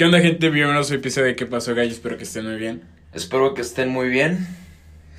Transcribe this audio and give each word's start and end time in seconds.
¿Qué 0.00 0.06
onda, 0.06 0.18
gente? 0.18 0.48
Bienvenidos 0.48 0.90
a 0.90 0.94
un 0.94 1.00
episodio 1.00 1.26
de 1.26 1.36
¿Qué 1.36 1.44
pasó, 1.44 1.74
gallo? 1.74 1.90
Espero 1.90 2.16
que 2.16 2.24
estén 2.24 2.46
muy 2.46 2.56
bien. 2.56 2.80
Espero 3.12 3.52
que 3.52 3.60
estén 3.60 3.90
muy 3.90 4.08
bien. 4.08 4.48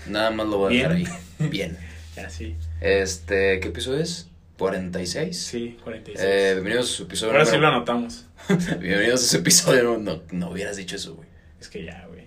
Nada 0.07 0.31
más 0.31 0.47
lo 0.47 0.57
voy 0.57 0.73
a 0.73 0.89
dejar 0.89 0.91
ahí. 0.93 1.07
Bien. 1.51 1.77
Ya, 2.15 2.31
sí. 2.31 2.55
Este, 2.79 3.59
¿qué 3.59 3.67
episodio 3.67 3.99
es? 3.99 4.27
¿46? 4.57 5.33
Sí, 5.33 5.77
46. 5.83 6.19
Eh, 6.27 6.51
bienvenidos 6.53 6.91
a 6.91 6.95
su 6.95 7.03
episodio. 7.03 7.33
Ahora 7.33 7.45
sí 7.45 7.51
lo 7.51 7.57
número- 7.57 7.75
anotamos. 7.75 8.25
bienvenidos 8.79 9.23
a 9.23 9.27
su 9.27 9.37
episodio. 9.37 9.83
No, 9.83 9.97
no, 9.99 10.21
no 10.31 10.49
hubieras 10.49 10.77
dicho 10.77 10.95
eso, 10.95 11.13
güey. 11.13 11.29
Es 11.59 11.67
que 11.67 11.85
ya, 11.85 12.07
güey. 12.07 12.21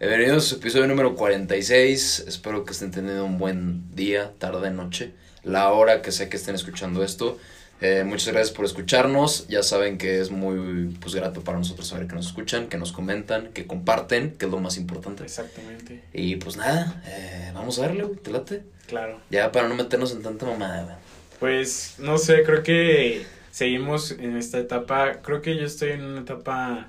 Eh, 0.00 0.06
bienvenidos 0.06 0.46
a 0.46 0.48
su 0.48 0.54
episodio 0.54 0.86
número 0.86 1.14
46. 1.14 2.24
Espero 2.26 2.64
que 2.64 2.72
estén 2.72 2.90
teniendo 2.90 3.26
un 3.26 3.36
buen 3.36 3.94
día, 3.94 4.32
tarde, 4.38 4.70
noche. 4.70 5.12
La 5.44 5.72
hora 5.72 6.00
que 6.00 6.10
sé 6.10 6.30
que 6.30 6.38
estén 6.38 6.54
escuchando 6.54 7.04
esto. 7.04 7.38
Eh, 7.80 8.04
muchas 8.04 8.32
gracias 8.32 8.50
por 8.54 8.64
escucharnos. 8.64 9.46
Ya 9.48 9.62
saben 9.62 9.98
que 9.98 10.20
es 10.20 10.30
muy 10.30 10.94
pues, 11.00 11.14
grato 11.14 11.42
para 11.42 11.58
nosotros 11.58 11.86
saber 11.86 12.06
que 12.06 12.14
nos 12.14 12.26
escuchan, 12.26 12.68
que 12.68 12.76
nos 12.76 12.92
comentan, 12.92 13.48
que 13.52 13.66
comparten, 13.66 14.32
que 14.32 14.46
es 14.46 14.50
lo 14.50 14.58
más 14.58 14.76
importante. 14.76 15.22
Exactamente. 15.22 16.02
Y 16.12 16.36
pues 16.36 16.56
nada, 16.56 17.02
eh, 17.06 17.50
vamos 17.54 17.78
a 17.78 17.82
darle, 17.82 18.04
güey, 18.04 18.18
te 18.18 18.30
late. 18.30 18.62
Claro. 18.86 19.20
Ya 19.30 19.52
para 19.52 19.68
no 19.68 19.74
meternos 19.74 20.12
en 20.12 20.22
tanta 20.22 20.46
mamada, 20.46 20.82
güey. 20.84 20.96
Pues, 21.38 21.94
no 21.98 22.18
sé, 22.18 22.42
creo 22.42 22.62
que 22.62 23.24
seguimos 23.52 24.10
en 24.12 24.36
esta 24.36 24.58
etapa. 24.58 25.20
Creo 25.22 25.40
que 25.40 25.56
yo 25.56 25.64
estoy 25.64 25.90
en 25.92 26.02
una 26.02 26.20
etapa 26.22 26.88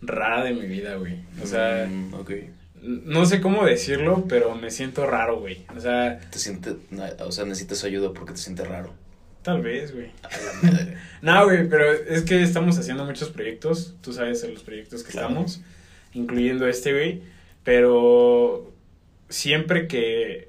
rara 0.00 0.44
de 0.44 0.52
mi 0.52 0.66
vida, 0.66 0.94
güey. 0.96 1.18
O 1.42 1.46
sea, 1.46 1.86
Mm, 1.86 2.12
no 2.82 3.26
sé 3.26 3.40
cómo 3.40 3.64
decirlo, 3.64 4.24
pero 4.28 4.54
me 4.54 4.70
siento 4.70 5.06
raro, 5.06 5.40
güey. 5.40 5.66
O 5.76 5.80
sea, 5.80 6.18
Te 6.30 6.38
sientes, 6.38 6.76
o 7.18 7.32
sea, 7.32 7.44
necesitas 7.44 7.84
ayuda 7.84 8.12
porque 8.12 8.32
te 8.32 8.38
sientes 8.38 8.66
raro. 8.66 8.94
Tal 9.42 9.62
vez, 9.62 9.94
güey. 9.94 10.10
No, 11.22 11.44
güey, 11.44 11.68
pero 11.68 11.92
es 11.92 12.22
que 12.22 12.42
estamos 12.42 12.78
haciendo 12.78 13.04
muchos 13.04 13.28
proyectos, 13.28 13.94
tú 14.00 14.12
sabes 14.14 14.42
los 14.48 14.62
proyectos 14.62 15.02
que 15.04 15.12
Claro. 15.12 15.28
estamos, 15.28 15.60
incluyendo 16.14 16.66
este, 16.66 16.92
güey, 16.94 17.20
pero 17.62 18.72
siempre 19.28 19.86
que 19.86 20.48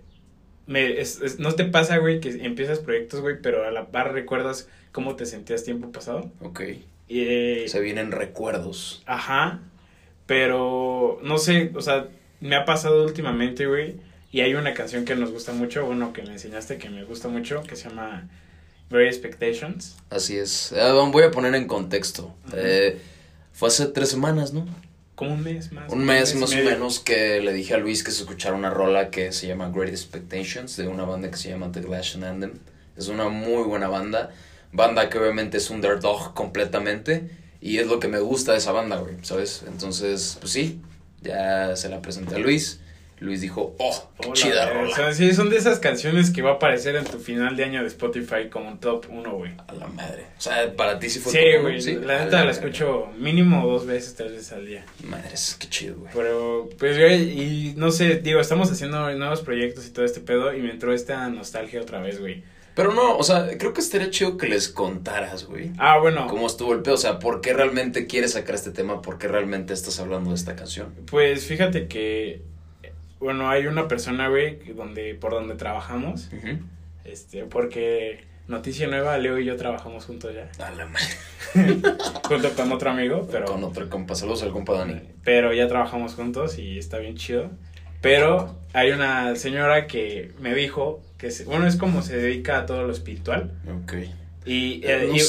me, 0.68 1.02
es- 1.02 1.20
es- 1.22 1.40
no 1.40 1.54
te 1.56 1.66
pasa, 1.66 1.98
güey, 1.98 2.22
que 2.22 2.30
empiezas 2.46 2.80
proyectos, 2.80 3.20
güey, 3.20 3.42
pero 3.42 3.66
a 3.66 3.72
la 3.72 3.88
par 3.88 4.14
recuerdas 4.14 4.70
cómo 4.94 5.16
te 5.18 5.26
sentías 5.26 5.64
tiempo 5.66 5.92
pasado. 5.92 6.32
ok. 6.40 6.62
Y, 7.10 7.20
eh, 7.28 7.66
Se 7.68 7.82
vienen 7.82 8.12
recuerdos. 8.14 9.04
Ajá, 9.06 9.60
pero 10.26 11.20
no 11.24 11.38
sé, 11.38 11.72
o 11.76 11.82
sea, 11.82 12.08
me 12.40 12.56
ha 12.56 12.64
pasado 12.64 13.04
últimamente, 13.04 13.66
güey, 13.68 13.96
y 14.32 14.40
hay 14.42 14.54
una 14.56 14.74
canción 14.74 15.04
que 15.04 15.16
nos 15.16 15.32
gusta 15.32 15.52
mucho, 15.52 15.86
bueno, 15.86 16.14
que 16.14 16.22
me 16.22 16.32
enseñaste 16.32 16.78
que 16.78 16.90
me 16.90 17.04
gusta 17.04 17.28
mucho, 17.28 17.64
que 17.64 17.76
se 17.76 17.90
llama 17.90 18.30
Very 18.92 19.08
Expectations. 19.08 19.96
Así 20.10 20.38
es. 20.38 20.72
Eh, 20.74 20.92
voy 21.12 21.24
a 21.24 21.32
poner 21.32 21.56
en 21.56 21.68
contexto. 21.68 22.36
Eh, 22.54 23.00
fue 23.54 23.70
hace 23.70 23.88
tres 23.88 24.10
semanas, 24.10 24.54
¿no? 24.54 24.66
Como 25.16 25.34
un 25.34 25.44
mes 25.44 25.72
más. 25.72 25.92
Un 25.92 26.06
mes 26.06 26.36
más 26.36 26.52
o 26.52 26.56
menos 26.56 27.00
que 27.00 27.42
le 27.42 27.54
dije 27.54 27.74
a 27.74 27.78
Luis 27.78 28.04
que 28.04 28.12
se 28.12 28.22
escuchara 28.24 28.56
una 28.56 28.70
rola 28.70 29.10
que 29.10 29.32
se 29.32 29.48
llama 29.48 29.70
Great 29.70 29.90
Expectations 29.90 30.76
de 30.78 30.88
una 30.88 31.04
banda 31.04 31.30
que 31.32 31.38
se 31.38 31.50
llama 31.50 31.72
The 31.72 31.82
Glass 31.82 32.16
and 32.16 32.26
Anthem. 32.26 32.54
Es 32.98 33.08
una 33.08 33.30
muy 33.30 33.64
buena 33.64 33.88
banda. 33.88 34.32
Banda 34.72 35.10
que 35.10 35.18
obviamente 35.18 35.58
es 35.58 35.70
underdog 35.70 36.34
completamente. 36.34 37.30
Y 37.62 37.78
es 37.78 37.88
lo 37.88 38.00
que 38.00 38.08
me 38.08 38.20
gusta 38.20 38.54
de 38.54 38.58
esa 38.58 38.72
banda, 38.72 38.98
güey, 38.98 39.16
¿sabes? 39.22 39.64
Entonces, 39.68 40.38
pues 40.40 40.52
sí, 40.52 40.82
ya 41.22 41.76
se 41.76 41.90
la 41.90 42.02
presenté 42.02 42.36
a 42.36 42.40
Luis. 42.40 42.80
Luis 43.22 43.40
dijo, 43.40 43.76
oh, 43.78 44.10
qué 44.20 44.30
Hola, 44.30 44.34
chida 44.34 44.74
rola. 44.74 44.90
O 44.90 44.96
sea, 44.96 45.14
sí, 45.14 45.32
son 45.34 45.52
de 45.52 45.58
esas 45.58 45.78
canciones 45.78 46.32
que 46.32 46.42
va 46.42 46.52
a 46.52 46.54
aparecer 46.54 46.96
en 46.96 47.06
tu 47.06 47.20
final 47.20 47.56
de 47.56 47.64
año 47.64 47.82
de 47.82 47.88
Spotify 47.88 48.50
como 48.52 48.68
un 48.68 48.80
top 48.80 49.06
1, 49.12 49.32
güey. 49.32 49.52
A 49.68 49.74
la 49.74 49.86
madre. 49.86 50.26
O 50.40 50.42
sea, 50.42 50.74
para 50.76 50.98
ti 50.98 51.08
sí 51.08 51.20
fue 51.20 51.32
Sí, 51.32 51.40
güey. 51.62 51.80
¿sí? 51.80 51.94
La 52.02 52.26
neta 52.26 52.38
la 52.38 52.46
verga. 52.46 52.50
escucho 52.50 53.10
mínimo 53.20 53.68
dos 53.68 53.86
veces, 53.86 54.16
tres 54.16 54.32
veces 54.32 54.52
al 54.54 54.66
día. 54.66 54.86
Madres, 55.04 55.56
qué 55.60 55.70
chido, 55.70 55.98
güey. 55.98 56.12
Pero, 56.16 56.68
pues, 56.80 56.98
güey, 56.98 57.40
y 57.40 57.74
no 57.78 57.92
sé, 57.92 58.16
digo, 58.16 58.40
estamos 58.40 58.72
haciendo 58.72 59.14
nuevos 59.14 59.42
proyectos 59.42 59.86
y 59.86 59.92
todo 59.92 60.04
este 60.04 60.20
pedo 60.20 60.56
y 60.56 60.62
me 60.62 60.72
entró 60.72 60.92
esta 60.92 61.30
nostalgia 61.30 61.80
otra 61.80 62.02
vez, 62.02 62.20
güey. 62.20 62.44
Pero 62.74 62.94
no, 62.94 63.18
o 63.18 63.24
sea, 63.24 63.58
creo 63.58 63.74
que 63.74 63.82
estaría 63.82 64.10
chido 64.10 64.38
que 64.38 64.48
les 64.48 64.70
contaras, 64.70 65.46
güey. 65.46 65.72
Ah, 65.78 66.00
bueno, 66.00 66.26
¿Cómo 66.28 66.48
estuvo 66.48 66.74
el 66.74 66.82
pedo? 66.82 66.96
O 66.96 66.98
sea, 66.98 67.20
¿por 67.20 67.42
qué 67.42 67.54
realmente 67.54 68.08
quieres 68.08 68.32
sacar 68.32 68.56
este 68.56 68.72
tema? 68.72 69.02
¿Por 69.02 69.18
qué 69.18 69.28
realmente 69.28 69.74
estás 69.74 70.00
hablando 70.00 70.30
de 70.30 70.38
esta 70.38 70.56
canción? 70.56 70.94
pues 71.10 71.46
fíjate 71.46 71.88
que, 71.88 72.42
bueno, 73.22 73.50
hay 73.50 73.68
una 73.68 73.88
persona, 73.88 74.28
güey, 74.28 74.60
donde, 74.74 75.16
por 75.16 75.32
donde 75.32 75.56
trabajamos, 75.56 76.30
este, 77.06 77.44
porque 77.46 78.26
Noticia 78.48 78.88
Nueva, 78.88 79.18
Leo 79.18 79.40
y 79.40 79.46
yo 79.46 79.56
trabajamos 79.56 80.06
juntos 80.06 80.34
ya, 80.36 80.50
A 80.66 80.72
la 80.72 80.86
madre. 80.88 81.08
junto 82.28 82.50
con 82.56 82.72
otro 82.72 82.92
amigo, 82.92 83.28
pero... 83.32 83.46
Con 83.46 83.64
otro 83.64 83.90
compa. 83.90 84.16
Saludos 84.16 84.44
al 84.44 84.52
compa 84.52 84.74
Dani. 84.74 85.00
Pero 85.24 85.54
ya 85.54 85.68
trabajamos 85.68 86.16
juntos 86.16 86.58
y 86.58 86.78
está 86.78 86.98
bien 86.98 87.16
chido. 87.16 87.50
Pero 88.02 88.58
hay 88.74 88.92
una 88.92 89.36
señora 89.36 89.86
que 89.88 90.32
me 90.40 90.54
dijo 90.56 91.02
que, 91.18 91.30
se- 91.32 91.46
bueno, 91.46 91.68
es 91.68 91.76
como 91.78 92.02
se 92.02 92.18
dedica 92.18 92.58
a 92.60 92.66
todo 92.66 92.84
lo 92.84 92.92
espiritual. 92.92 93.52
Ok. 93.84 93.94
Y 94.46 94.82
eh, 94.86 95.06
No 95.08 95.16
iba, 95.16 95.26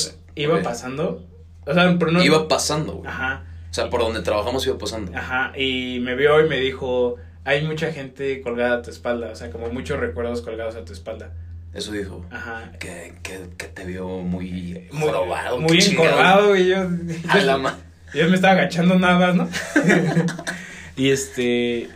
iba 0.56 0.62
pasando. 0.62 1.24
O 1.66 1.74
sea, 1.74 1.94
pero 1.98 2.10
no. 2.12 2.24
Iba 2.24 2.48
pasando, 2.48 2.94
güey. 2.94 3.08
Ajá, 3.10 3.44
O 3.70 3.74
sea, 3.74 3.90
por 3.90 4.00
donde 4.00 4.22
trabajamos 4.22 4.66
iba 4.66 4.78
pasando. 4.78 5.12
ajá. 5.16 5.52
Y 5.56 6.00
me 6.00 6.14
vio 6.16 6.44
y 6.44 6.48
me 6.48 6.56
dijo: 6.60 7.16
Hay 7.44 7.64
mucha 7.66 7.92
gente 7.92 8.40
colgada 8.40 8.76
a 8.76 8.82
tu 8.82 8.90
espalda. 8.90 9.30
O 9.30 9.36
sea, 9.36 9.50
como 9.50 9.68
muchos 9.68 9.98
recuerdos 9.98 10.42
colgados 10.42 10.76
a 10.76 10.84
tu 10.84 10.92
espalda. 10.92 11.32
Eso 11.74 11.90
dijo. 11.92 12.24
Ajá. 12.30 12.72
Que, 12.78 13.14
que, 13.22 13.40
que 13.56 13.66
te 13.66 13.84
vio 13.84 14.06
muy 14.08 14.88
Muy, 14.92 15.08
jorobado. 15.08 15.58
muy 15.58 15.78
encorvado, 15.78 16.54
y 16.56 16.68
yo. 16.68 16.86
A 17.28 17.38
la 17.38 17.56
ma- 17.58 17.78
Yo 18.14 18.28
me 18.28 18.34
estaba 18.34 18.52
agachando 18.52 18.98
nada 18.98 19.18
más, 19.18 19.34
¿no? 19.34 19.48
y 20.96 21.10
este. 21.10 21.88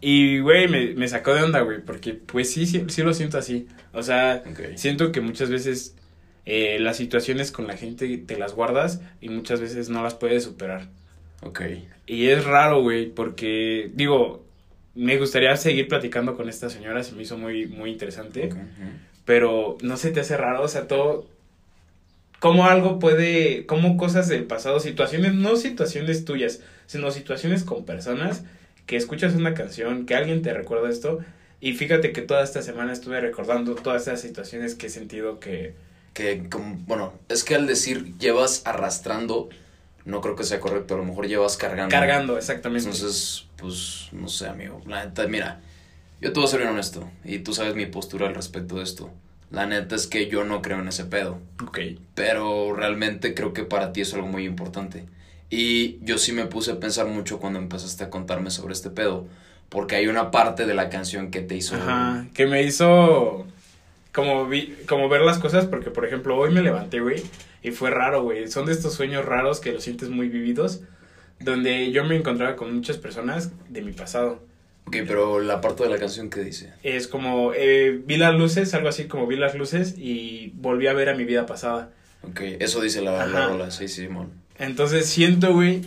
Y, 0.00 0.38
güey, 0.38 0.68
me, 0.68 0.94
me 0.94 1.08
sacó 1.08 1.34
de 1.34 1.42
onda, 1.42 1.60
güey, 1.62 1.80
porque 1.84 2.14
pues 2.14 2.52
sí, 2.52 2.66
sí, 2.66 2.84
sí 2.88 3.02
lo 3.02 3.12
siento 3.12 3.38
así. 3.38 3.66
O 3.92 4.02
sea, 4.04 4.44
siento 4.76 5.10
que 5.10 5.20
muchas 5.20 5.50
veces 5.50 5.96
eh, 6.46 6.78
las 6.78 6.96
situaciones 6.96 7.50
con 7.50 7.66
la 7.66 7.76
gente 7.76 8.16
te 8.18 8.38
las 8.38 8.54
guardas 8.54 9.00
y 9.20 9.28
muchas 9.30 9.60
veces 9.60 9.88
no 9.88 10.02
las 10.04 10.14
puedes 10.14 10.44
superar. 10.44 10.86
Ok. 11.42 11.62
Y 12.06 12.28
es 12.28 12.44
raro, 12.44 12.80
güey, 12.82 13.10
porque, 13.10 13.90
digo, 13.94 14.46
me 14.98 15.16
gustaría 15.16 15.56
seguir 15.56 15.86
platicando 15.86 16.36
con 16.36 16.48
esta 16.48 16.68
señora, 16.68 17.04
se 17.04 17.14
me 17.14 17.22
hizo 17.22 17.38
muy, 17.38 17.66
muy 17.68 17.90
interesante. 17.90 18.50
Pero 19.24 19.78
no 19.80 19.96
se 19.96 20.10
te 20.10 20.20
hace 20.20 20.36
raro, 20.36 20.62
o 20.62 20.68
sea, 20.68 20.88
todo. 20.88 21.28
Cómo 22.40 22.66
algo 22.66 22.98
puede. 22.98 23.64
Cómo 23.66 23.96
cosas 23.96 24.28
del 24.28 24.44
pasado, 24.44 24.80
situaciones, 24.80 25.34
no 25.34 25.54
situaciones 25.54 26.24
tuyas, 26.24 26.62
sino 26.86 27.12
situaciones 27.12 27.62
con 27.62 27.84
personas 27.84 28.42
que 28.86 28.96
escuchas 28.96 29.34
una 29.34 29.54
canción, 29.54 30.04
que 30.04 30.16
alguien 30.16 30.42
te 30.42 30.52
recuerda 30.52 30.90
esto. 30.90 31.20
Y 31.60 31.74
fíjate 31.74 32.10
que 32.10 32.22
toda 32.22 32.42
esta 32.42 32.62
semana 32.62 32.92
estuve 32.92 33.20
recordando 33.20 33.76
todas 33.76 34.02
esas 34.02 34.20
situaciones 34.20 34.74
que 34.74 34.88
he 34.88 34.90
sentido 34.90 35.38
que. 35.38 35.74
Que, 36.12 36.48
como, 36.48 36.74
bueno, 36.88 37.12
es 37.28 37.44
que 37.44 37.54
al 37.54 37.68
decir 37.68 38.18
llevas 38.18 38.62
arrastrando, 38.64 39.48
no 40.08 40.22
creo 40.22 40.34
que 40.34 40.44
sea 40.44 40.58
correcto. 40.58 40.94
A 40.94 40.96
lo 40.96 41.04
mejor 41.04 41.28
llevas 41.28 41.56
cargando. 41.58 41.92
Cargando, 41.92 42.38
exactamente. 42.38 42.88
Entonces, 42.88 43.46
pues, 43.56 44.08
no 44.12 44.26
sé, 44.28 44.48
amigo. 44.48 44.80
La 44.86 45.04
neta, 45.04 45.26
mira, 45.26 45.60
yo 46.20 46.32
te 46.32 46.40
voy 46.40 46.48
a 46.48 46.50
ser 46.50 46.60
bien 46.60 46.72
honesto. 46.72 47.08
Y 47.24 47.40
tú 47.40 47.52
sabes 47.52 47.74
mi 47.74 47.84
postura 47.84 48.26
al 48.26 48.34
respecto 48.34 48.76
de 48.76 48.84
esto. 48.84 49.10
La 49.50 49.66
neta 49.66 49.94
es 49.94 50.06
que 50.06 50.28
yo 50.28 50.44
no 50.44 50.62
creo 50.62 50.80
en 50.80 50.88
ese 50.88 51.04
pedo. 51.04 51.38
ok. 51.62 51.78
Pero 52.14 52.74
realmente 52.74 53.34
creo 53.34 53.52
que 53.52 53.64
para 53.64 53.92
ti 53.92 54.00
es 54.00 54.14
algo 54.14 54.26
muy 54.26 54.46
importante. 54.46 55.04
Y 55.50 56.02
yo 56.02 56.16
sí 56.16 56.32
me 56.32 56.46
puse 56.46 56.72
a 56.72 56.80
pensar 56.80 57.06
mucho 57.06 57.38
cuando 57.38 57.58
empezaste 57.58 58.04
a 58.04 58.10
contarme 58.10 58.50
sobre 58.50 58.72
este 58.72 58.88
pedo. 58.88 59.26
Porque 59.68 59.96
hay 59.96 60.06
una 60.06 60.30
parte 60.30 60.64
de 60.64 60.74
la 60.74 60.88
canción 60.88 61.30
que 61.30 61.42
te 61.42 61.54
hizo. 61.54 61.76
Ajá. 61.76 62.26
Que 62.32 62.46
me 62.46 62.62
hizo. 62.62 63.46
Como, 64.14 64.46
vi, 64.46 64.74
como 64.88 65.10
ver 65.10 65.20
las 65.20 65.38
cosas, 65.38 65.66
porque 65.66 65.90
por 65.90 66.06
ejemplo, 66.06 66.36
hoy 66.36 66.50
me 66.50 66.62
levanté, 66.62 67.00
güey, 67.00 67.22
y 67.62 67.70
fue 67.70 67.90
raro, 67.90 68.22
güey. 68.22 68.48
Son 68.48 68.66
de 68.66 68.72
estos 68.72 68.94
sueños 68.94 69.24
raros 69.24 69.60
que 69.60 69.72
los 69.72 69.84
sientes 69.84 70.08
muy 70.08 70.28
vividos, 70.28 70.82
donde 71.40 71.90
yo 71.90 72.04
me 72.04 72.16
encontraba 72.16 72.56
con 72.56 72.74
muchas 72.74 72.96
personas 72.96 73.52
de 73.68 73.82
mi 73.82 73.92
pasado. 73.92 74.42
Ok, 74.86 74.96
pero 75.06 75.40
la 75.40 75.60
parte 75.60 75.82
de 75.82 75.90
la 75.90 75.98
canción 75.98 76.30
que 76.30 76.40
dice. 76.40 76.72
Es 76.82 77.08
como, 77.08 77.52
eh, 77.54 78.00
vi 78.06 78.16
las 78.16 78.34
luces, 78.34 78.72
algo 78.72 78.88
así 78.88 79.04
como 79.04 79.26
vi 79.26 79.36
las 79.36 79.54
luces 79.54 79.94
y 79.98 80.52
volví 80.54 80.86
a 80.86 80.94
ver 80.94 81.10
a 81.10 81.14
mi 81.14 81.24
vida 81.24 81.44
pasada. 81.44 81.90
Ok, 82.22 82.40
eso 82.58 82.80
dice 82.80 83.02
la, 83.02 83.26
la 83.26 83.48
rola, 83.48 83.70
sí, 83.70 83.86
Simón. 83.86 84.30
Entonces 84.58 85.06
siento, 85.06 85.52
güey, 85.52 85.82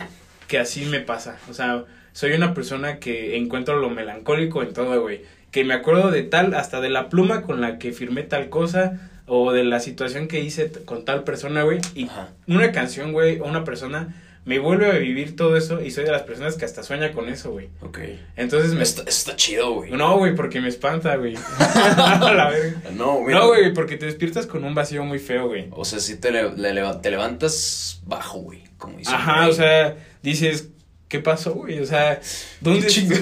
que 0.46 0.58
así 0.58 0.84
me 0.84 1.00
pasa. 1.00 1.38
O 1.50 1.52
sea, 1.54 1.84
soy 2.12 2.32
una 2.32 2.54
persona 2.54 2.98
que 2.98 3.36
encuentro 3.36 3.76
lo 3.80 3.90
melancólico 3.90 4.62
en 4.62 4.72
todo, 4.72 5.00
güey. 5.00 5.22
Que 5.50 5.64
me 5.64 5.74
acuerdo 5.74 6.10
de 6.10 6.22
tal, 6.22 6.54
hasta 6.54 6.80
de 6.80 6.88
la 6.88 7.08
pluma 7.08 7.42
con 7.42 7.60
la 7.60 7.78
que 7.78 7.92
firmé 7.92 8.22
tal 8.22 8.48
cosa, 8.50 9.11
o 9.26 9.52
de 9.52 9.64
la 9.64 9.80
situación 9.80 10.28
que 10.28 10.40
hice 10.40 10.70
con 10.84 11.04
tal 11.04 11.24
persona, 11.24 11.62
güey. 11.62 11.80
Y 11.94 12.04
Ajá. 12.04 12.30
una 12.46 12.72
canción, 12.72 13.12
güey, 13.12 13.38
o 13.40 13.44
una 13.44 13.64
persona 13.64 14.14
me 14.44 14.58
vuelve 14.58 14.90
a 14.90 14.94
vivir 14.98 15.36
todo 15.36 15.56
eso 15.56 15.80
y 15.80 15.92
soy 15.92 16.04
de 16.04 16.10
las 16.10 16.22
personas 16.22 16.56
que 16.56 16.64
hasta 16.64 16.82
sueña 16.82 17.12
con 17.12 17.28
eso, 17.28 17.52
güey. 17.52 17.68
Ok. 17.80 18.00
Entonces 18.36 18.72
me... 18.74 18.82
Está, 18.82 19.02
está 19.02 19.36
chido, 19.36 19.72
güey. 19.74 19.92
No, 19.92 20.18
güey, 20.18 20.34
porque 20.34 20.60
me 20.60 20.68
espanta, 20.68 21.14
güey. 21.16 21.34
La 21.96 22.50
verga. 22.50 22.90
No, 22.96 23.20
güey. 23.20 23.34
No, 23.34 23.46
güey, 23.46 23.72
porque 23.72 23.96
te 23.96 24.06
despiertas 24.06 24.46
con 24.46 24.64
un 24.64 24.74
vacío 24.74 25.04
muy 25.04 25.20
feo, 25.20 25.46
güey. 25.46 25.68
O 25.70 25.84
sea, 25.84 26.00
si 26.00 26.16
te, 26.16 26.32
le- 26.32 26.56
le 26.56 26.82
te 27.00 27.10
levantas 27.10 28.00
bajo, 28.04 28.38
güey. 28.40 28.64
Como 28.78 28.98
dicen. 28.98 29.14
Ajá, 29.14 29.46
o 29.46 29.52
sea, 29.52 29.96
dices, 30.24 30.70
¿qué 31.08 31.20
pasó, 31.20 31.54
güey? 31.54 31.78
O 31.78 31.86
sea, 31.86 32.20
¿dónde 32.60 32.88
chinga? 32.88 33.16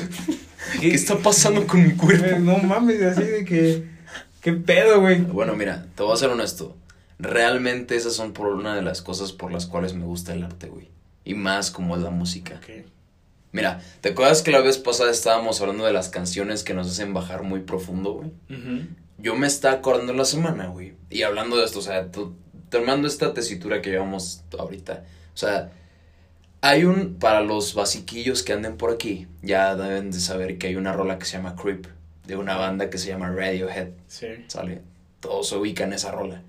¿Qué, 0.80 0.94
está 0.94 1.18
pasando 1.18 1.66
con 1.66 1.86
mi 1.86 1.92
cuerpo? 1.96 2.38
No 2.38 2.56
mames, 2.58 3.02
así 3.02 3.22
de 3.24 3.44
que, 3.44 3.82
¿qué 4.40 4.52
pedo, 4.52 5.00
güey? 5.00 5.20
Bueno, 5.20 5.54
mira, 5.54 5.86
te 5.94 6.02
voy 6.02 6.12
a 6.12 6.16
ser 6.16 6.30
honesto. 6.30 6.76
Realmente 7.18 7.96
esas 7.96 8.14
son 8.14 8.32
por 8.32 8.48
una 8.48 8.74
de 8.74 8.82
las 8.82 9.02
cosas 9.02 9.32
por 9.32 9.52
las 9.52 9.66
cuales 9.66 9.94
me 9.94 10.04
gusta 10.04 10.32
el 10.32 10.42
arte, 10.42 10.68
güey. 10.68 10.88
Y 11.24 11.34
más 11.34 11.70
como 11.70 11.96
la 11.96 12.10
música. 12.10 12.56
Ok. 12.62 12.86
Mira, 13.52 13.82
¿te 14.00 14.10
acuerdas 14.10 14.42
que 14.42 14.52
la 14.52 14.60
vez 14.60 14.78
pasada 14.78 15.10
estábamos 15.10 15.60
hablando 15.60 15.84
de 15.84 15.92
las 15.92 16.08
canciones 16.08 16.62
que 16.64 16.72
nos 16.72 16.88
hacen 16.88 17.12
bajar 17.12 17.42
muy 17.42 17.60
profundo, 17.60 18.12
güey? 18.12 18.28
Ujú. 18.48 18.86
Yo 19.18 19.34
me 19.36 19.46
estaba 19.46 19.74
acordando 19.74 20.12
la 20.14 20.24
semana, 20.24 20.68
güey. 20.68 20.94
Y 21.10 21.22
hablando 21.22 21.56
de 21.56 21.64
esto, 21.64 21.80
o 21.80 21.82
sea, 21.82 22.10
to- 22.10 22.34
tomando 22.70 23.06
esta 23.08 23.34
tesitura 23.34 23.82
que 23.82 23.90
llevamos 23.90 24.44
ahorita. 24.58 25.04
O 25.34 25.36
sea, 25.36 25.72
hay 26.62 26.84
un, 26.84 27.16
para 27.16 27.42
los 27.42 27.74
basiquillos 27.74 28.42
que 28.42 28.52
anden 28.52 28.76
por 28.76 28.90
aquí, 28.92 29.26
ya 29.42 29.74
deben 29.76 30.10
de 30.10 30.20
saber 30.20 30.56
que 30.56 30.68
hay 30.68 30.76
una 30.76 30.92
rola 30.92 31.18
que 31.18 31.26
se 31.26 31.36
llama 31.36 31.56
Creep, 31.56 31.86
de 32.30 32.36
una 32.36 32.56
banda 32.56 32.88
que 32.88 32.96
se 32.98 33.08
llama 33.08 33.28
Radiohead, 33.30 33.88
Sí. 34.08 34.26
¿sale? 34.48 34.80
Todos 35.20 35.48
se 35.50 35.56
ubican 35.56 35.92
esa 35.92 36.10
rola. 36.12 36.42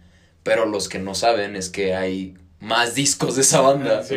Pero 0.43 0.65
los 0.65 0.87
que 0.89 0.99
no 0.99 1.13
saben 1.15 1.55
es 1.55 1.69
que 1.69 1.93
hay 1.95 2.35
más 2.59 2.95
discos 2.95 3.35
de 3.35 3.41
esa 3.41 3.61
banda, 3.61 3.99
Ah, 3.99 4.03
sí. 4.03 4.15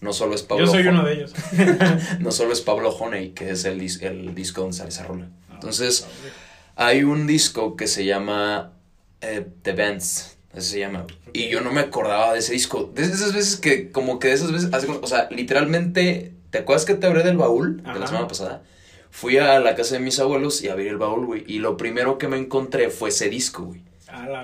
No 0.00 0.14
solo 0.14 0.34
es 0.34 0.42
Pablo 0.42 0.64
Yo 0.64 0.70
soy 0.72 0.80
Honey- 0.82 0.88
uno 0.94 1.04
de 1.04 1.12
ellos. 1.14 1.32
No 2.20 2.32
solo 2.32 2.52
es 2.54 2.62
Pablo 2.62 2.88
Honey, 2.90 3.30
que 3.30 3.50
es 3.50 3.64
el, 3.66 3.78
dis- 3.78 4.00
el 4.02 4.34
disco 4.34 4.62
donde 4.62 4.76
sale 4.76 4.88
esa 4.88 5.04
rola. 5.04 5.28
Ah, 5.50 5.54
Entonces, 5.54 6.06
hay 6.76 7.02
un 7.04 7.26
disco 7.26 7.76
que 7.76 7.86
se 7.86 8.04
llama 8.06 8.72
eh, 9.20 9.46
The 9.62 9.72
Bands, 9.74 10.38
así 10.56 10.70
se 10.70 10.78
llama. 10.80 11.06
Y 11.34 11.48
yo 11.50 11.60
no 11.60 11.70
me 11.70 11.80
acordaba 11.80 12.32
de 12.32 12.38
ese 12.38 12.52
disco. 12.54 12.90
De 12.94 13.02
esas 13.02 13.34
veces 13.34 13.56
que, 13.56 13.90
como 13.92 14.18
que 14.18 14.28
de 14.28 14.34
esas 14.34 14.50
veces, 14.52 14.70
o 14.72 15.06
sea, 15.06 15.28
literalmente, 15.30 16.32
¿te 16.50 16.58
acuerdas 16.58 16.86
que 16.86 16.94
te 16.94 17.06
hablé 17.06 17.22
del 17.22 17.36
baúl 17.36 17.82
de 17.82 17.98
la 17.98 18.06
semana 18.06 18.26
pasada? 18.26 18.62
Fui 19.10 19.38
a 19.38 19.58
la 19.60 19.74
casa 19.74 19.96
de 19.96 20.00
mis 20.00 20.18
abuelos 20.18 20.62
y 20.62 20.68
abrí 20.68 20.88
el 20.88 20.98
baúl, 20.98 21.26
güey. 21.26 21.44
Y 21.46 21.58
lo 21.58 21.76
primero 21.76 22.18
que 22.18 22.28
me 22.28 22.38
encontré 22.38 22.90
fue 22.90 23.08
ese 23.08 23.28
disco, 23.28 23.64
güey. 23.64 23.82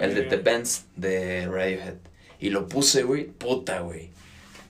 El 0.01 0.15
de 0.15 0.21
verga. 0.23 0.29
The 0.29 0.51
Bands 0.51 0.85
de 0.97 1.47
Radiohead. 1.47 1.95
Y 2.41 2.51
lo 2.51 2.69
puse, 2.69 3.03
güey. 3.03 3.27
Puta, 3.27 3.81
güey. 3.81 4.11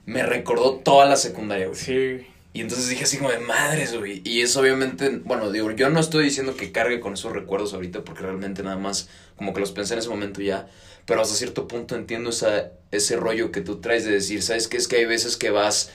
Me 0.05 0.23
recordó 0.23 0.77
toda 0.77 1.07
la 1.07 1.17
secundaria, 1.17 1.67
güey. 1.67 1.79
Sí. 1.79 2.27
Y 2.57 2.63
entonces 2.63 2.89
dije 2.89 3.05
así 3.05 3.19
como 3.19 3.31
de 3.31 3.39
madres, 3.41 3.95
güey. 3.95 4.23
Y 4.25 4.41
eso 4.41 4.61
obviamente, 4.61 5.21
bueno, 5.25 5.51
digo, 5.51 5.71
yo 5.73 5.91
no 5.91 6.01
estoy 6.01 6.25
diciendo 6.25 6.57
que 6.57 6.73
cargue 6.73 7.01
con 7.01 7.13
esos 7.13 7.33
recuerdos 7.33 7.75
ahorita 7.75 8.03
porque 8.03 8.23
realmente 8.23 8.63
nada 8.63 8.79
más 8.79 9.11
como 9.37 9.53
que 9.53 9.61
los 9.61 9.73
pensé 9.73 9.93
en 9.93 9.99
ese 9.99 10.09
momento 10.09 10.41
ya. 10.41 10.67
Pero 11.05 11.21
hasta 11.21 11.35
cierto 11.35 11.69
punto 11.69 11.97
entiendo 11.97 12.31
esa, 12.31 12.71
ese 12.93 13.17
rollo 13.17 13.53
que 13.53 13.61
tú 13.61 13.81
traes 13.81 14.07
de 14.07 14.13
decir, 14.13 14.43
¿sabes 14.43 14.69
qué? 14.69 14.79
Es 14.79 14.89
que 14.89 14.97
hay 14.97 15.05
veces 15.05 15.37
que 15.37 15.51
vas 15.51 15.91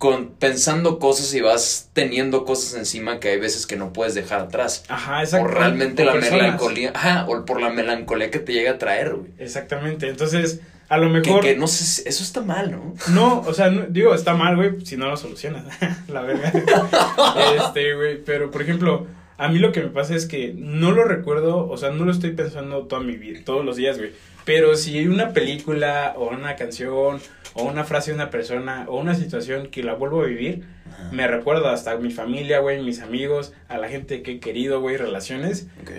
con, 0.00 0.30
pensando 0.30 0.98
cosas 0.98 1.34
y 1.34 1.42
vas 1.42 1.90
teniendo 1.92 2.46
cosas 2.46 2.74
encima 2.74 3.20
que 3.20 3.28
hay 3.28 3.38
veces 3.38 3.66
que 3.66 3.76
no 3.76 3.92
puedes 3.92 4.14
dejar 4.14 4.40
atrás. 4.40 4.82
Ajá, 4.88 5.22
exacto. 5.22 5.44
O 5.44 5.50
realmente 5.50 6.06
la 6.06 6.12
personas. 6.12 6.40
melancolía, 6.40 6.92
ajá, 6.94 7.26
o 7.28 7.44
por 7.44 7.60
la 7.60 7.68
melancolía 7.68 8.30
que 8.30 8.38
te 8.38 8.54
llega 8.54 8.70
a 8.70 8.78
traer, 8.78 9.14
güey. 9.14 9.30
Exactamente. 9.38 10.08
Entonces, 10.08 10.60
a 10.88 10.96
lo 10.96 11.08
Que, 11.22 11.28
mejor. 11.28 11.42
que 11.42 11.54
no 11.54 11.66
sé, 11.68 12.08
eso 12.08 12.22
está 12.24 12.40
mal, 12.40 12.70
¿no? 12.72 12.94
No, 13.08 13.40
o 13.40 13.52
sea, 13.52 13.68
no- 13.68 13.84
digo, 13.90 14.14
está 14.14 14.32
mal, 14.32 14.56
güey, 14.56 14.80
si 14.86 14.96
no 14.96 15.06
lo 15.10 15.18
solucionas. 15.18 15.64
la 16.08 16.22
verga. 16.22 16.50
este, 17.58 17.94
güey, 17.94 18.24
pero 18.24 18.50
por 18.50 18.62
ejemplo, 18.62 19.06
a 19.40 19.48
mí 19.48 19.58
lo 19.58 19.72
que 19.72 19.80
me 19.80 19.88
pasa 19.88 20.14
es 20.14 20.26
que 20.26 20.52
no 20.54 20.92
lo 20.92 21.04
recuerdo, 21.04 21.66
o 21.66 21.76
sea, 21.78 21.90
no 21.90 22.04
lo 22.04 22.12
estoy 22.12 22.32
pensando 22.32 22.82
toda 22.82 23.00
mi 23.00 23.16
vida, 23.16 23.40
todos 23.42 23.64
los 23.64 23.76
días, 23.76 23.96
güey. 23.96 24.10
Pero 24.44 24.76
si 24.76 24.98
hay 24.98 25.06
una 25.06 25.32
película 25.32 26.12
o 26.18 26.28
una 26.28 26.56
canción 26.56 27.20
o 27.54 27.62
una 27.62 27.84
frase 27.84 28.10
de 28.10 28.16
una 28.16 28.28
persona 28.28 28.84
o 28.86 29.00
una 29.00 29.14
situación 29.14 29.68
que 29.68 29.82
la 29.82 29.94
vuelvo 29.94 30.20
a 30.20 30.26
vivir, 30.26 30.64
me 31.10 31.26
recuerda 31.26 31.72
hasta 31.72 31.92
a 31.92 31.96
mi 31.96 32.10
familia, 32.10 32.58
güey, 32.58 32.82
mis 32.82 33.00
amigos, 33.00 33.54
a 33.68 33.78
la 33.78 33.88
gente 33.88 34.22
que 34.22 34.32
he 34.32 34.40
querido, 34.40 34.82
güey, 34.82 34.98
relaciones. 34.98 35.68
Ok. 35.80 35.90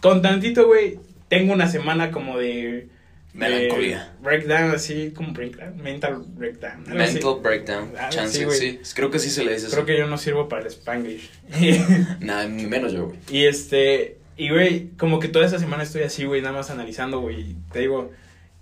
Con 0.00 0.22
tantito, 0.22 0.66
güey, 0.66 0.98
tengo 1.28 1.52
una 1.52 1.68
semana 1.68 2.10
como 2.10 2.38
de... 2.38 2.88
Melancolía. 3.34 4.14
breakdown, 4.20 4.70
así 4.72 5.10
como 5.16 5.32
breakdown, 5.32 5.76
mental 5.82 6.22
breakdown. 6.26 6.82
así. 6.86 7.14
Mental 7.14 7.34
breakdown. 7.42 7.92
Ah, 7.98 8.08
Chance, 8.10 8.50
sí. 8.50 8.80
Creo 8.94 9.10
que 9.10 9.18
sí 9.18 9.30
se 9.30 9.44
le 9.44 9.54
dice 9.54 9.68
Creo 9.68 9.82
así. 9.84 9.86
que 9.92 9.98
yo 9.98 10.06
no 10.06 10.18
sirvo 10.18 10.48
para 10.48 10.62
el 10.62 10.68
Spanglish. 10.68 11.30
Nada, 12.20 12.46
ni 12.46 12.66
menos 12.66 12.92
yo, 12.92 13.06
güey. 13.06 13.18
y 13.30 13.44
este, 13.46 14.18
y 14.36 14.50
güey, 14.50 14.90
como 14.98 15.18
que 15.18 15.28
toda 15.28 15.46
esa 15.46 15.58
semana 15.58 15.82
estoy 15.82 16.02
así, 16.02 16.24
güey, 16.24 16.42
nada 16.42 16.54
más 16.54 16.70
analizando, 16.70 17.20
güey. 17.20 17.56
Te 17.72 17.80
digo, 17.80 18.10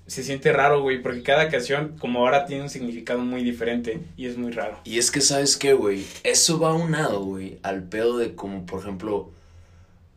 se 0.06 0.22
siente 0.22 0.52
raro, 0.52 0.82
güey, 0.82 1.02
porque 1.02 1.22
cada 1.22 1.48
canción, 1.48 1.96
como 1.98 2.20
ahora, 2.20 2.46
tiene 2.46 2.62
un 2.62 2.70
significado 2.70 3.20
muy 3.20 3.42
diferente 3.42 3.98
y 4.16 4.26
es 4.26 4.36
muy 4.36 4.52
raro. 4.52 4.78
Y 4.84 4.98
es 4.98 5.10
que, 5.10 5.20
¿sabes 5.20 5.56
qué, 5.56 5.72
güey? 5.72 6.04
Eso 6.22 6.60
va 6.60 6.74
unado, 6.74 7.24
güey, 7.24 7.58
al 7.62 7.82
pedo 7.84 8.18
de 8.18 8.34
como, 8.36 8.66
por 8.66 8.80
ejemplo, 8.80 9.30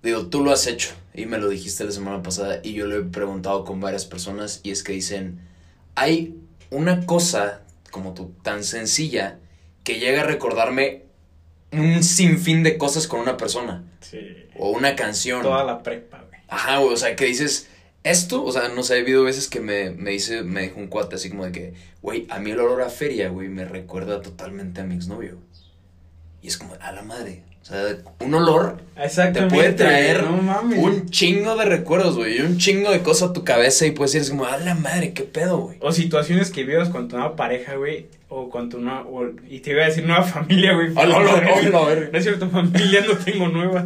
digo, 0.03 0.27
tú 0.27 0.43
lo 0.43 0.51
has 0.51 0.67
hecho 0.67 0.89
y 1.13 1.25
me 1.25 1.37
lo 1.37 1.49
dijiste 1.49 1.83
la 1.83 1.91
semana 1.91 2.21
pasada 2.23 2.59
y 2.63 2.73
yo 2.73 2.85
lo 2.87 2.97
he 2.97 3.03
preguntado 3.03 3.65
con 3.65 3.79
varias 3.79 4.05
personas 4.05 4.59
y 4.63 4.71
es 4.71 4.83
que 4.83 4.93
dicen, 4.93 5.39
hay 5.95 6.35
una 6.71 7.05
cosa 7.05 7.61
como 7.91 8.13
tú 8.13 8.33
tan 8.41 8.63
sencilla 8.63 9.39
que 9.83 9.99
llega 9.99 10.21
a 10.21 10.25
recordarme 10.25 11.03
un 11.71 12.03
sinfín 12.03 12.63
de 12.63 12.77
cosas 12.77 13.07
con 13.07 13.19
una 13.19 13.37
persona 13.37 13.83
Sí. 14.01 14.19
o 14.57 14.69
una 14.71 14.95
canción. 14.95 15.41
Toda 15.41 15.63
la 15.63 15.81
prepa, 15.83 16.23
güey. 16.29 16.41
Ajá, 16.47 16.77
güey, 16.77 16.93
o 16.93 16.97
sea, 16.97 17.15
que 17.15 17.25
dices, 17.25 17.67
esto, 18.03 18.43
o 18.43 18.51
sea, 18.51 18.67
no 18.69 18.83
sé, 18.83 18.95
ha 18.95 18.99
habido 18.99 19.23
veces 19.23 19.47
que 19.47 19.59
me, 19.59 19.89
me 19.91 20.11
dice, 20.11 20.43
me 20.43 20.63
dijo 20.63 20.79
un 20.79 20.87
cuate 20.87 21.15
así 21.15 21.29
como 21.29 21.45
de 21.45 21.51
que, 21.51 21.73
güey, 22.01 22.27
a 22.29 22.39
mí 22.39 22.51
el 22.51 22.59
olor 22.59 22.81
a 22.81 22.89
feria, 22.89 23.29
güey, 23.29 23.47
me 23.49 23.65
recuerda 23.65 24.21
totalmente 24.21 24.81
a 24.81 24.83
mi 24.83 24.95
exnovio. 24.95 25.37
Y 26.43 26.47
es 26.47 26.57
como, 26.57 26.75
a 26.79 26.91
la 26.91 27.01
madre. 27.01 27.41
O 27.61 27.65
sea, 27.65 27.81
un 28.19 28.33
olor 28.33 28.81
te 29.33 29.41
puede 29.43 29.71
traer 29.71 30.23
no 30.23 30.35
mames. 30.35 30.79
un 30.79 31.09
chingo 31.09 31.55
de 31.55 31.63
recuerdos, 31.63 32.17
güey, 32.17 32.39
y 32.39 32.41
un 32.41 32.57
chingo 32.57 32.91
de 32.91 33.01
cosas 33.01 33.29
a 33.29 33.33
tu 33.33 33.45
cabeza 33.45 33.85
y 33.85 33.91
puedes 33.91 34.11
decir, 34.11 34.25
es 34.25 34.29
como, 34.31 34.45
a 34.45 34.57
la 34.57 34.75
madre, 34.75 35.13
qué 35.13 35.23
pedo, 35.23 35.59
güey. 35.59 35.77
O 35.79 35.93
situaciones 35.93 36.51
que 36.51 36.65
vivas 36.65 36.89
con 36.89 37.07
tu 37.07 37.15
nueva 37.15 37.37
pareja, 37.37 37.75
güey. 37.75 38.07
O 38.27 38.49
con 38.49 38.69
tu 38.69 38.79
nueva. 38.79 39.03
o- 39.09 39.31
y 39.49 39.61
te 39.61 39.71
iba 39.71 39.83
a 39.83 39.85
decir 39.87 40.05
nueva 40.05 40.23
familia, 40.25 40.73
güey. 40.73 40.89
Hola, 40.93 41.19
No, 41.19 41.19
hola, 41.79 41.85
verga. 41.87 42.09
No 42.11 42.17
es 42.17 42.23
cierto, 42.25 42.49
familia 42.49 43.05
no 43.07 43.15
tengo 43.17 43.47
nueva. 43.47 43.85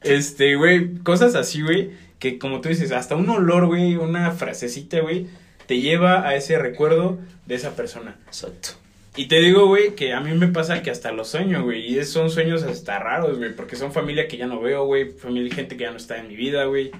Este, 0.00 0.56
güey. 0.56 0.94
Cosas 1.02 1.34
así, 1.34 1.60
güey. 1.62 1.90
Que 2.18 2.38
como 2.38 2.60
tú 2.62 2.68
dices, 2.70 2.92
hasta 2.92 3.14
un 3.16 3.28
olor, 3.28 3.66
güey. 3.66 3.96
Una 3.96 4.30
frasecita, 4.30 5.00
güey. 5.00 5.26
Te 5.66 5.80
lleva 5.80 6.26
a 6.26 6.34
ese 6.34 6.58
recuerdo 6.58 7.18
de 7.46 7.54
esa 7.56 7.76
persona. 7.76 8.16
Exacto. 8.26 8.70
Y 9.18 9.26
te 9.26 9.40
digo, 9.40 9.66
güey, 9.66 9.96
que 9.96 10.12
a 10.12 10.20
mí 10.20 10.32
me 10.32 10.46
pasa 10.46 10.80
que 10.80 10.92
hasta 10.92 11.10
los 11.10 11.26
sueño, 11.26 11.64
güey. 11.64 11.98
Y 11.98 12.04
son 12.04 12.30
sueños 12.30 12.62
hasta 12.62 13.00
raros, 13.00 13.38
güey. 13.38 13.52
Porque 13.52 13.74
son 13.74 13.90
familia 13.90 14.28
que 14.28 14.36
ya 14.36 14.46
no 14.46 14.60
veo, 14.60 14.86
güey. 14.86 15.10
Familia, 15.10 15.52
gente 15.52 15.76
que 15.76 15.82
ya 15.82 15.90
no 15.90 15.96
está 15.96 16.18
en 16.18 16.28
mi 16.28 16.36
vida, 16.36 16.66
güey. 16.66 16.92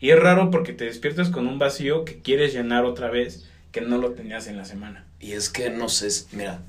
Y 0.00 0.08
es 0.08 0.18
raro 0.18 0.50
porque 0.50 0.72
te 0.72 0.86
despiertas 0.86 1.28
con 1.28 1.46
un 1.46 1.58
vacío 1.58 2.06
que 2.06 2.22
quieres 2.22 2.54
llenar 2.54 2.86
otra 2.86 3.10
vez 3.10 3.44
que 3.72 3.82
no 3.82 3.98
lo 3.98 4.12
tenías 4.12 4.46
en 4.46 4.56
la 4.56 4.64
semana. 4.64 5.06
Y 5.20 5.32
es 5.32 5.50
que, 5.50 5.68
no 5.68 5.90
sé, 5.90 6.08
mira, 6.32 6.62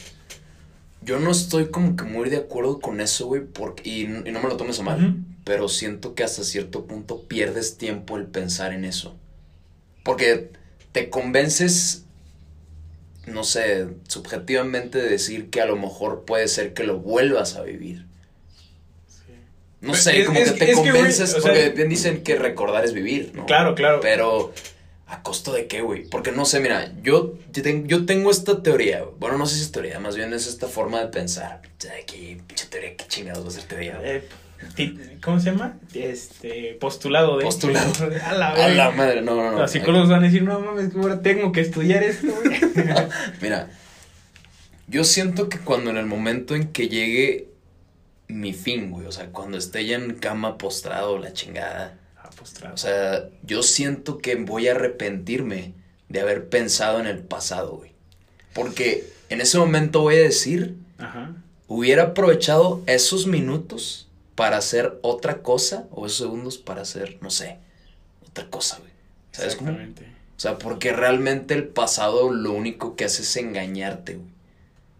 yo 1.01 1.19
no 1.19 1.31
estoy 1.31 1.67
como 1.67 1.95
que 1.95 2.03
muy 2.03 2.29
de 2.29 2.37
acuerdo 2.37 2.81
con 2.81 2.99
eso, 2.99 3.27
güey, 3.27 3.45
porque, 3.45 3.89
y, 3.89 4.01
y 4.01 4.31
no 4.33 4.41
me 4.41 4.49
lo 4.49 4.57
tomes 4.57 4.81
a 4.81 4.83
mal. 4.83 5.15
Pero 5.45 5.69
siento 5.69 6.15
que 6.15 6.25
hasta 6.25 6.43
cierto 6.43 6.85
punto 6.85 7.23
pierdes 7.29 7.77
tiempo 7.77 8.17
el 8.17 8.25
pensar 8.25 8.73
en 8.73 8.83
eso. 8.83 9.15
Porque 10.03 10.51
te 10.91 11.09
convences, 11.09 12.06
no 13.27 13.43
sé, 13.43 13.87
subjetivamente 14.07 14.97
de 14.97 15.09
decir 15.09 15.49
que 15.49 15.61
a 15.61 15.65
lo 15.65 15.75
mejor 15.75 16.25
puede 16.25 16.47
ser 16.47 16.73
que 16.73 16.83
lo 16.83 16.97
vuelvas 16.99 17.55
a 17.55 17.61
vivir. 17.61 18.05
No 19.79 19.91
Pero 19.91 20.01
sé, 20.03 20.19
es- 20.21 20.25
como 20.25 20.39
es- 20.39 20.51
que 20.53 20.59
te 20.59 20.65
que, 20.65 20.73
convences, 20.73 21.29
o 21.29 21.33
sea- 21.33 21.41
porque 21.41 21.69
bien 21.69 21.87
dicen 21.89 22.23
que 22.23 22.35
recordar 22.35 22.83
es 22.83 22.93
vivir, 22.93 23.31
¿no? 23.35 23.45
Claro, 23.45 23.75
claro. 23.75 23.99
Pero, 24.01 24.51
¿a 25.05 25.21
costo 25.21 25.53
de 25.53 25.67
qué, 25.67 25.81
güey? 25.81 26.09
Porque 26.09 26.31
no 26.31 26.45
sé, 26.45 26.59
mira, 26.59 26.91
yo, 27.03 27.35
yo, 27.53 27.61
ten- 27.61 27.87
yo 27.87 28.05
tengo 28.07 28.31
esta 28.31 28.63
teoría, 28.63 29.03
bueno, 29.19 29.37
no 29.37 29.45
sé 29.45 29.55
si 29.57 29.61
es 29.61 29.71
teoría, 29.71 29.99
más 29.99 30.15
bien 30.15 30.33
es 30.33 30.47
esta 30.47 30.67
forma 30.67 30.99
de 31.01 31.07
pensar. 31.07 31.61
Ay, 31.93 32.03
qué 32.07 32.41
pinche 32.47 32.65
teoría, 32.65 32.97
qué 32.97 33.05
chingados 33.07 33.45
va 33.45 33.49
a 33.49 33.51
ser 33.51 33.63
teoría, 33.65 33.97
güey. 33.99 34.21
¿Cómo 35.23 35.39
se 35.39 35.51
llama? 35.51 35.77
Este, 35.93 36.77
postulado 36.79 37.37
de. 37.37 37.43
Postulado. 37.45 37.91
A 38.25 38.33
la, 38.33 38.49
A 38.51 38.67
la 38.69 38.91
madre, 38.91 39.21
no, 39.21 39.35
no, 39.35 39.51
no. 39.51 39.59
Los 39.59 39.71
psicólogos 39.71 40.09
van 40.09 40.21
a 40.23 40.25
decir, 40.27 40.43
no 40.43 40.59
mames, 40.59 40.95
ahora 40.95 41.21
tengo 41.21 41.51
que 41.51 41.61
estudiar 41.61 42.03
esto, 42.03 42.27
güey. 42.43 42.59
Mira, 43.41 43.69
yo 44.87 45.03
siento 45.03 45.49
que 45.49 45.59
cuando 45.59 45.89
en 45.89 45.97
el 45.97 46.05
momento 46.05 46.55
en 46.55 46.67
que 46.71 46.87
llegue 46.89 47.47
mi 48.27 48.53
fin, 48.53 48.91
güey, 48.91 49.05
o 49.07 49.11
sea, 49.11 49.27
cuando 49.27 49.57
esté 49.57 49.85
ya 49.85 49.95
en 49.95 50.15
cama 50.15 50.57
postrado, 50.57 51.17
la 51.17 51.33
chingada, 51.33 51.97
Ah, 52.17 52.29
postrado. 52.37 52.73
o 52.73 52.77
sea, 52.77 53.29
yo 53.43 53.63
siento 53.63 54.17
que 54.17 54.35
voy 54.35 54.67
a 54.67 54.71
arrepentirme 54.71 55.73
de 56.09 56.19
haber 56.21 56.49
pensado 56.49 56.99
en 56.99 57.07
el 57.07 57.19
pasado, 57.19 57.77
güey. 57.77 57.91
Porque 58.53 59.05
en 59.29 59.41
ese 59.41 59.57
momento 59.57 60.01
voy 60.01 60.15
a 60.15 60.19
decir, 60.21 60.75
Ajá. 60.97 61.33
hubiera 61.67 62.03
aprovechado 62.03 62.81
esos 62.87 63.27
minutos 63.27 64.06
para 64.37 64.55
hacer 64.57 64.97
otra 65.01 65.41
cosa, 65.41 65.87
o 65.91 66.05
esos 66.05 66.19
segundos 66.19 66.57
para 66.57 66.83
hacer, 66.83 67.17
no 67.21 67.29
sé, 67.29 67.57
otra 68.29 68.45
cosa, 68.49 68.77
güey. 68.77 68.91
¿Sabes 69.31 69.57
cómo? 69.57 69.71
Exactamente. 69.71 70.03
O 70.37 70.39
sea, 70.39 70.57
porque 70.59 70.93
realmente 70.93 71.53
el 71.55 71.67
pasado 71.67 72.31
lo 72.31 72.53
único 72.53 72.95
que 72.95 73.03
hace 73.05 73.23
es 73.23 73.35
engañarte, 73.35 74.13
güey. 74.15 74.29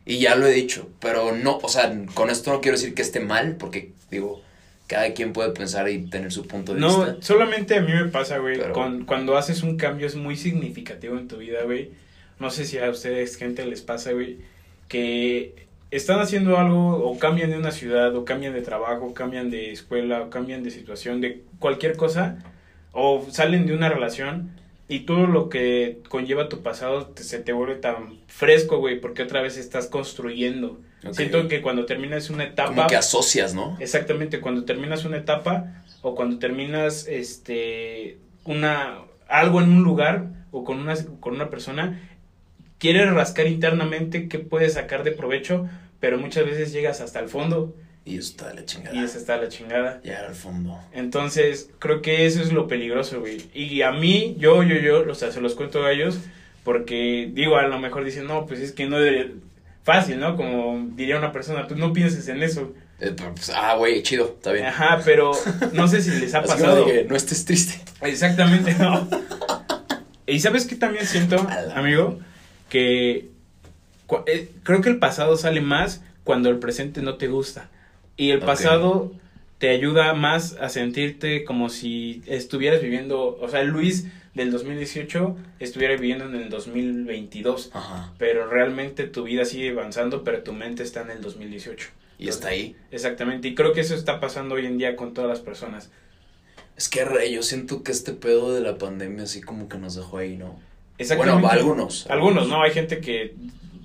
Y 0.05 0.19
ya 0.19 0.35
lo 0.35 0.47
he 0.47 0.51
dicho, 0.51 0.89
pero 0.99 1.35
no, 1.35 1.57
o 1.61 1.69
sea, 1.69 1.95
con 2.15 2.29
esto 2.31 2.51
no 2.51 2.59
quiero 2.61 2.77
decir 2.77 2.93
que 2.95 3.01
esté 3.03 3.19
mal, 3.19 3.55
porque 3.57 3.91
digo, 4.09 4.41
cada 4.87 5.13
quien 5.13 5.33
puede 5.33 5.51
pensar 5.51 5.87
y 5.89 5.99
tener 6.09 6.31
su 6.31 6.47
punto 6.47 6.73
de 6.73 6.79
No, 6.79 7.05
vista. 7.05 7.17
solamente 7.21 7.75
a 7.75 7.81
mí 7.81 7.93
me 7.93 8.05
pasa, 8.05 8.39
güey, 8.39 8.57
Pero- 8.57 8.73
con- 8.73 9.05
cuando 9.05 9.37
haces 9.37 9.61
un 9.63 9.77
cambio 9.77 10.07
es 10.07 10.15
muy 10.15 10.35
significativo 10.35 11.17
en 11.17 11.27
tu 11.27 11.37
vida, 11.37 11.61
güey. 11.63 11.91
No 12.39 12.49
sé 12.49 12.65
si 12.65 12.79
a 12.79 12.89
ustedes, 12.89 13.35
gente, 13.35 13.65
les 13.67 13.81
pasa, 13.81 14.13
güey, 14.13 14.37
que 14.87 15.66
están 15.91 16.19
haciendo 16.19 16.57
algo 16.57 16.97
o 17.09 17.17
cambian 17.17 17.49
de 17.49 17.57
una 17.57 17.71
ciudad 17.71 18.15
o 18.15 18.25
cambian 18.25 18.53
de 18.53 18.61
trabajo, 18.61 19.13
cambian 19.13 19.49
de 19.49 19.71
escuela 19.71 20.21
o 20.23 20.29
cambian 20.29 20.63
de 20.63 20.71
situación, 20.71 21.21
de 21.21 21.43
cualquier 21.59 21.95
cosa, 21.95 22.37
o 22.91 23.25
salen 23.31 23.65
de 23.67 23.73
una 23.73 23.89
relación 23.89 24.51
y 24.89 25.01
todo 25.01 25.27
lo 25.27 25.49
que 25.49 25.99
conlleva 26.09 26.49
tu 26.49 26.61
pasado 26.61 27.07
te- 27.07 27.23
se 27.23 27.39
te 27.39 27.51
vuelve 27.53 27.75
tan 27.75 28.19
fresco, 28.27 28.77
güey, 28.79 28.99
porque 28.99 29.23
otra 29.23 29.41
vez 29.41 29.57
estás 29.57 29.87
construyendo. 29.87 30.79
Siento 31.11 31.47
que 31.47 31.61
cuando 31.61 31.85
terminas 31.85 32.29
una 32.29 32.43
etapa... 32.45 32.73
Como 32.73 32.87
que 32.87 32.95
asocias, 32.95 33.53
¿no? 33.53 33.77
Exactamente, 33.79 34.39
cuando 34.41 34.65
terminas 34.65 35.05
una 35.05 35.17
etapa 35.17 35.83
o 36.01 36.15
cuando 36.15 36.39
terminas 36.39 37.07
este 37.07 38.17
una 38.45 38.99
algo 39.27 39.61
en 39.61 39.69
un 39.69 39.83
lugar 39.83 40.27
o 40.51 40.63
con 40.63 40.79
una 40.79 40.95
con 41.19 41.33
una 41.35 41.49
persona 41.49 42.01
quieres 42.79 43.11
rascar 43.13 43.47
internamente 43.47 44.27
qué 44.27 44.39
puedes 44.39 44.73
sacar 44.73 45.03
de 45.03 45.11
provecho, 45.11 45.67
pero 45.99 46.17
muchas 46.17 46.45
veces 46.45 46.71
llegas 46.71 47.01
hasta 47.01 47.19
el 47.19 47.27
fondo 47.29 47.73
Y 48.05 48.17
eso 48.17 48.29
está 48.31 48.49
de 48.49 48.55
la 48.55 48.65
chingada. 48.65 48.95
y 48.95 49.03
es 49.03 49.15
hasta 49.15 49.37
la 49.37 49.49
chingada. 49.49 50.01
Llegar 50.03 50.25
al 50.25 50.35
fondo. 50.35 50.79
Entonces, 50.93 51.69
creo 51.79 52.01
que 52.01 52.25
eso 52.25 52.41
es 52.41 52.51
lo 52.53 52.67
peligroso, 52.67 53.19
güey. 53.19 53.41
Y 53.53 53.81
a 53.81 53.91
mí, 53.91 54.35
yo, 54.39 54.63
yo, 54.63 54.75
yo, 54.75 55.09
o 55.09 55.15
sea, 55.15 55.31
se 55.31 55.41
los 55.41 55.55
cuento 55.55 55.83
a 55.83 55.91
ellos, 55.91 56.19
porque, 56.63 57.29
digo, 57.33 57.57
a 57.57 57.63
lo 57.63 57.79
mejor 57.79 58.03
dicen, 58.05 58.27
no, 58.27 58.45
pues 58.45 58.59
es 58.59 58.71
que 58.71 58.85
no 58.87 58.97
debería... 58.99 59.31
Fácil, 59.83 60.19
¿no? 60.19 60.35
Como 60.35 60.85
diría 60.95 61.17
una 61.17 61.31
persona, 61.31 61.65
pues 61.65 61.79
no 61.79 61.93
pienses 61.93 62.27
en 62.27 62.43
eso. 62.43 62.73
Eh, 62.99 63.15
pues, 63.15 63.49
ah, 63.55 63.75
güey, 63.77 64.03
chido, 64.03 64.33
está 64.35 64.51
bien. 64.51 64.65
Ajá, 64.65 64.99
pero 65.05 65.31
no 65.71 65.87
sé 65.87 66.01
si 66.01 66.11
les 66.19 66.35
ha 66.35 66.41
pasado. 66.43 66.85
que 66.85 67.05
no 67.05 67.15
estés 67.15 67.45
triste. 67.45 67.79
Exactamente, 68.01 68.73
no. 68.73 69.07
y 70.27 70.41
sabes 70.41 70.65
que 70.65 70.75
también 70.75 71.05
siento, 71.05 71.37
amigo, 71.73 72.19
que 72.69 73.29
eh, 74.25 74.51
creo 74.63 74.81
que 74.81 74.89
el 74.89 74.99
pasado 74.99 75.37
sale 75.37 75.61
más 75.61 76.03
cuando 76.23 76.49
el 76.49 76.59
presente 76.59 77.01
no 77.01 77.15
te 77.15 77.27
gusta. 77.27 77.69
Y 78.15 78.31
el 78.31 78.39
pasado 78.39 79.13
te 79.59 79.69
ayuda 79.69 80.13
más 80.13 80.57
a 80.59 80.69
sentirte 80.69 81.43
como 81.43 81.69
si 81.69 82.21
estuvieras 82.25 82.81
viviendo, 82.81 83.37
o 83.39 83.49
sea, 83.49 83.63
Luis 83.63 84.07
del 84.33 84.51
2018 84.51 85.35
estuviera 85.59 85.95
viviendo 85.95 86.25
en 86.25 86.35
el 86.35 86.49
2022. 86.49 87.71
Ajá. 87.73 88.13
Pero 88.17 88.47
realmente 88.47 89.05
tu 89.05 89.23
vida 89.23 89.45
sigue 89.45 89.71
avanzando, 89.71 90.23
pero 90.23 90.43
tu 90.43 90.53
mente 90.53 90.83
está 90.83 91.01
en 91.01 91.11
el 91.11 91.21
2018. 91.21 91.89
Y 92.19 92.29
está 92.29 92.49
ahí. 92.49 92.75
Exactamente, 92.91 93.47
y 93.47 93.55
creo 93.55 93.73
que 93.73 93.81
eso 93.81 93.95
está 93.95 94.19
pasando 94.19 94.55
hoy 94.55 94.65
en 94.65 94.77
día 94.77 94.95
con 94.95 95.13
todas 95.13 95.29
las 95.29 95.39
personas. 95.39 95.91
Es 96.75 96.89
que 96.89 97.05
re, 97.05 97.31
yo 97.31 97.41
siento 97.43 97.83
que 97.83 97.91
este 97.91 98.13
pedo 98.13 98.53
de 98.53 98.61
la 98.61 98.77
pandemia 98.77 99.23
así 99.23 99.41
como 99.41 99.67
que 99.67 99.77
nos 99.77 99.95
dejó 99.95 100.17
ahí, 100.17 100.37
¿no? 100.37 100.59
Exactamente. 100.97 101.41
Bueno, 101.41 101.49
algunos. 101.49 102.07
Algunos, 102.07 102.47
¿no? 102.47 102.61
Hay 102.61 102.71
gente 102.71 102.99
que 102.99 103.35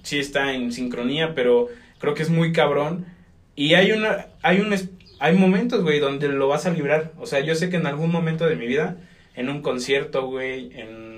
sí 0.03 0.19
está 0.19 0.55
en 0.55 0.73
sincronía, 0.73 1.35
pero 1.35 1.69
creo 1.99 2.15
que 2.15 2.23
es 2.23 2.31
muy 2.31 2.53
cabrón. 2.53 3.07
Y 3.55 3.75
hay 3.75 3.93
una, 3.93 4.27
hay 4.43 4.61
un, 4.61 4.75
hay 5.19 5.37
momentos, 5.37 5.83
güey, 5.83 6.01
donde 6.01 6.29
lo 6.29 6.49
vas 6.49 6.67
a 6.67 6.71
librar. 6.71 7.13
O 7.19 7.27
sea, 7.27 7.41
yo 7.41 7.55
sé 7.55 7.71
que 7.71 7.77
en 7.77 7.87
algún 7.87 8.11
momento 8.11 8.47
de 8.47 8.57
mi 8.57 8.67
vida, 8.67 8.97
en 9.35 9.49
un 9.49 9.63
concierto, 9.63 10.27
güey, 10.27 10.71
en, 10.75 11.12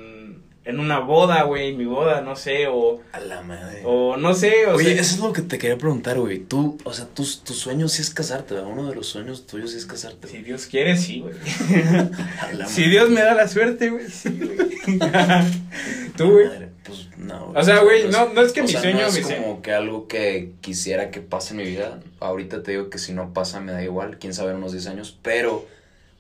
en 0.66 0.80
una 0.80 0.99
boda, 1.00 1.42
güey, 1.42 1.75
mi 1.76 1.85
boda, 1.85 2.23
no 2.23 2.37
sé, 2.37 2.66
o, 2.68 3.00
A 3.12 3.21
la 3.21 3.42
madre. 3.42 3.83
o 3.85 4.16
no 4.16 4.33
sé, 4.35 4.66
o 4.66 4.76
Oye, 4.76 4.92
sea, 4.92 5.00
eso 5.02 5.14
es 5.16 5.21
lo 5.21 5.33
que 5.33 5.42
te 5.42 5.59
quería 5.59 5.76
preguntar, 5.76 6.18
güey. 6.18 6.38
Tú, 6.38 6.78
o 6.85 6.92
sea, 6.92 7.04
tu, 7.06 7.23
tu 7.44 7.52
sueño 7.52 7.87
sí 7.88 8.00
es 8.02 8.11
casarte, 8.11 8.54
¿verdad? 8.54 8.71
Uno 8.73 8.88
de 8.88 8.94
los 8.94 9.06
sueños 9.06 9.47
tuyos 9.47 9.73
sí 9.73 9.76
es 9.76 9.85
casarte. 9.87 10.26
si 10.28 10.38
Dios 10.38 10.66
quiere, 10.66 10.97
sí, 10.97 11.21
güey. 11.21 11.35
Si 12.66 12.85
Dios 12.88 13.11
me 13.11 13.21
da 13.21 13.35
la 13.35 13.47
suerte, 13.49 13.90
güey, 13.90 14.09
sí, 14.09 14.30
güey. 14.30 14.99
Tú, 16.16 16.30
güey. 16.33 16.49
Pues 16.85 17.09
no. 17.16 17.52
O 17.54 17.62
sea, 17.62 17.80
güey, 17.83 18.09
no- 18.09 18.28
no 18.35 18.42
es 18.42 18.52
que 18.52 18.61
o 18.61 18.64
mi 18.64 18.71
sea, 18.71 18.80
sueño, 18.83 19.00
No 19.00 19.06
es 19.06 19.14
mi 19.16 19.23
como 19.23 19.37
sueño. 19.37 19.62
que 19.62 19.73
algo 19.73 20.06
que 20.09 20.52
quisiera 20.61 21.11
que 21.11 21.21
pase 21.21 21.52
en 21.54 21.59
mi 21.59 21.64
vida. 21.64 22.00
Ahorita 22.21 22.62
te 22.62 22.73
digo 22.73 22.90
que 22.90 22.99
si 22.99 23.12
no 23.12 23.33
pasa 23.33 23.61
me 23.61 23.73
da 23.73 23.83
igual, 23.83 24.18
quién 24.18 24.35
sabe 24.35 24.50
en 24.50 24.59
unos 24.59 24.73
10 24.73 24.87
años. 24.88 25.18
Pero, 25.23 25.54
o 25.56 25.66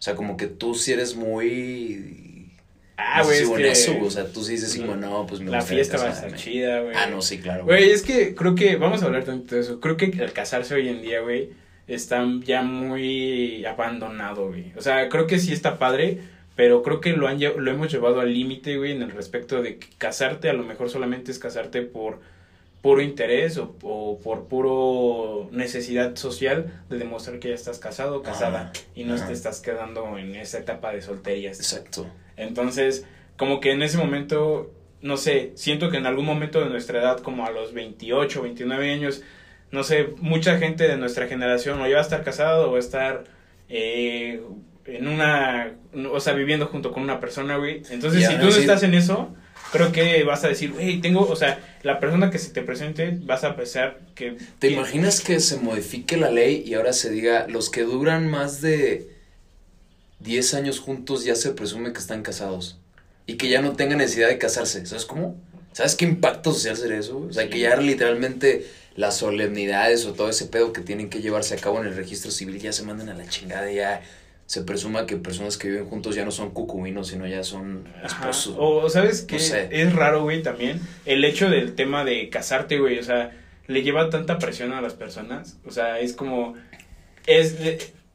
sea, 0.02 0.14
como 0.16 0.36
que 0.36 0.46
tú 0.46 0.74
sí 0.74 0.92
eres 0.92 1.16
muy. 1.16 2.33
Ah, 2.96 3.18
no 3.18 3.24
sé 3.24 3.44
güey, 3.44 3.62
si 3.62 3.68
es 3.68 3.86
que 3.86 3.92
eso, 3.92 4.04
o 4.04 4.10
sea, 4.10 4.26
tú 4.26 4.44
sí 4.44 4.52
dices 4.52 4.76
como, 4.76 4.94
no, 4.94 5.26
pues 5.26 5.40
me 5.40 5.50
la 5.50 5.62
fiesta 5.62 5.96
va 5.96 6.04
a 6.04 6.10
estar 6.10 6.34
chida, 6.34 6.80
güey. 6.80 6.94
Ah, 6.96 7.06
no, 7.06 7.22
sí, 7.22 7.38
claro. 7.38 7.64
Güey, 7.64 7.90
es 7.90 8.02
que 8.02 8.34
creo 8.34 8.54
que, 8.54 8.76
vamos 8.76 9.02
a 9.02 9.06
hablar 9.06 9.24
tanto 9.24 9.56
de 9.56 9.62
eso, 9.62 9.80
creo 9.80 9.96
que 9.96 10.06
el 10.06 10.32
casarse 10.32 10.74
hoy 10.74 10.88
en 10.88 11.02
día, 11.02 11.20
güey, 11.20 11.50
está 11.88 12.24
ya 12.44 12.62
muy 12.62 13.64
abandonado, 13.64 14.48
güey. 14.48 14.72
O 14.76 14.80
sea, 14.80 15.08
creo 15.08 15.26
que 15.26 15.38
sí 15.38 15.52
está 15.52 15.78
padre, 15.78 16.20
pero 16.54 16.82
creo 16.82 17.00
que 17.00 17.14
lo, 17.14 17.26
han, 17.26 17.40
lo 17.40 17.70
hemos 17.70 17.92
llevado 17.92 18.20
al 18.20 18.32
límite, 18.32 18.76
güey, 18.76 18.92
en 18.92 19.02
el 19.02 19.10
respecto 19.10 19.60
de 19.60 19.78
que 19.78 19.88
casarte 19.98 20.48
a 20.48 20.52
lo 20.52 20.62
mejor 20.62 20.88
solamente 20.88 21.32
es 21.32 21.40
casarte 21.40 21.82
por 21.82 22.20
puro 22.84 23.00
interés 23.00 23.56
o, 23.56 23.74
o 23.80 24.20
por 24.20 24.46
puro 24.46 25.48
necesidad 25.52 26.16
social 26.16 26.82
de 26.90 26.98
demostrar 26.98 27.38
que 27.38 27.48
ya 27.48 27.54
estás 27.54 27.78
casado 27.78 28.18
o 28.18 28.22
casada 28.22 28.74
y 28.94 29.04
no 29.04 29.16
te 29.16 29.32
estás 29.32 29.60
quedando 29.60 30.18
en 30.18 30.34
esa 30.34 30.58
etapa 30.58 30.92
de 30.92 31.00
solterías. 31.00 31.58
Exacto. 31.58 32.06
Entonces, 32.36 33.06
como 33.38 33.60
que 33.60 33.70
en 33.70 33.80
ese 33.80 33.96
momento, 33.96 34.70
no 35.00 35.16
sé, 35.16 35.52
siento 35.54 35.88
que 35.88 35.96
en 35.96 36.04
algún 36.04 36.26
momento 36.26 36.60
de 36.60 36.68
nuestra 36.68 37.00
edad, 37.00 37.20
como 37.20 37.46
a 37.46 37.50
los 37.50 37.72
28, 37.72 38.42
29 38.42 38.92
años, 38.92 39.22
no 39.70 39.82
sé, 39.82 40.10
mucha 40.18 40.58
gente 40.58 40.86
de 40.86 40.98
nuestra 40.98 41.26
generación 41.26 41.80
o 41.80 41.86
ya 41.86 41.94
va 41.94 42.00
a 42.00 42.04
estar 42.04 42.22
casado 42.22 42.68
o 42.68 42.72
va 42.72 42.76
a 42.76 42.80
estar 42.80 43.24
eh, 43.70 44.42
en 44.84 45.08
una, 45.08 45.72
o 46.12 46.20
sea, 46.20 46.34
viviendo 46.34 46.66
junto 46.66 46.92
con 46.92 47.02
una 47.02 47.18
persona, 47.18 47.56
güey. 47.56 47.80
Entonces, 47.88 48.26
si 48.26 48.36
tú 48.36 48.44
no 48.44 48.50
estás 48.50 48.82
en 48.82 48.92
eso, 48.92 49.34
creo 49.74 49.92
que 49.92 50.24
vas 50.24 50.44
a 50.44 50.48
decir, 50.48 50.72
hey, 50.78 51.00
tengo, 51.02 51.20
o 51.28 51.36
sea, 51.36 51.58
la 51.82 52.00
persona 52.00 52.30
que 52.30 52.38
se 52.38 52.50
te 52.50 52.62
presente, 52.62 53.18
vas 53.22 53.44
a 53.44 53.54
pensar 53.56 53.98
que... 54.14 54.32
¿Te 54.58 54.68
que- 54.68 54.74
imaginas 54.74 55.20
que 55.20 55.40
se 55.40 55.56
modifique 55.58 56.16
la 56.16 56.30
ley 56.30 56.62
y 56.66 56.74
ahora 56.74 56.92
se 56.94 57.10
diga 57.10 57.46
los 57.48 57.68
que 57.70 57.82
duran 57.82 58.30
más 58.30 58.60
de 58.62 59.10
10 60.20 60.54
años 60.54 60.80
juntos 60.80 61.24
ya 61.24 61.34
se 61.34 61.50
presume 61.50 61.92
que 61.92 61.98
están 61.98 62.22
casados 62.22 62.78
y 63.26 63.34
que 63.36 63.48
ya 63.48 63.60
no 63.60 63.74
tengan 63.76 63.98
necesidad 63.98 64.28
de 64.28 64.38
casarse? 64.38 64.84
¿Sabes 64.86 65.04
cómo? 65.04 65.36
¿Sabes 65.72 65.96
qué 65.96 66.04
impacto 66.04 66.52
social 66.52 66.76
sería 66.76 66.98
eso? 66.98 67.18
O 67.18 67.32
sea, 67.32 67.44
Sí. 67.44 67.50
que 67.50 67.58
ya 67.60 67.76
literalmente 67.76 68.66
las 68.96 69.16
solemnidades 69.16 70.06
o 70.06 70.12
todo 70.12 70.28
ese 70.30 70.46
pedo 70.46 70.72
que 70.72 70.80
tienen 70.80 71.10
que 71.10 71.20
llevarse 71.20 71.54
a 71.54 71.58
cabo 71.58 71.80
en 71.80 71.86
el 71.88 71.96
registro 71.96 72.30
civil 72.30 72.60
ya 72.60 72.72
se 72.72 72.84
mandan 72.84 73.08
a 73.08 73.14
la 73.14 73.26
chingada 73.28 73.70
y 73.72 73.76
ya 73.76 74.02
se 74.46 74.62
presuma 74.62 75.06
que 75.06 75.16
personas 75.16 75.56
que 75.56 75.68
viven 75.70 75.86
juntos 75.86 76.14
ya 76.14 76.24
no 76.24 76.30
son 76.30 76.50
cucubinos, 76.50 77.08
sino 77.08 77.26
ya 77.26 77.42
son 77.42 77.88
esposos. 78.04 78.54
O 78.58 78.88
sabes 78.90 79.22
que 79.22 79.36
No 79.36 79.40
sé. 79.40 79.68
es 79.70 79.92
raro, 79.94 80.22
güey, 80.22 80.42
también 80.42 80.80
el 81.06 81.24
hecho 81.24 81.48
del 81.48 81.74
tema 81.74 82.04
de 82.04 82.28
casarte, 82.28 82.78
güey, 82.78 82.98
o 82.98 83.02
sea, 83.02 83.32
le 83.66 83.82
lleva 83.82 84.10
tanta 84.10 84.38
presión 84.38 84.72
a 84.72 84.82
las 84.82 84.92
personas, 84.94 85.56
o 85.64 85.70
sea, 85.70 85.98
es 86.00 86.12
como 86.12 86.54
es 87.26 87.56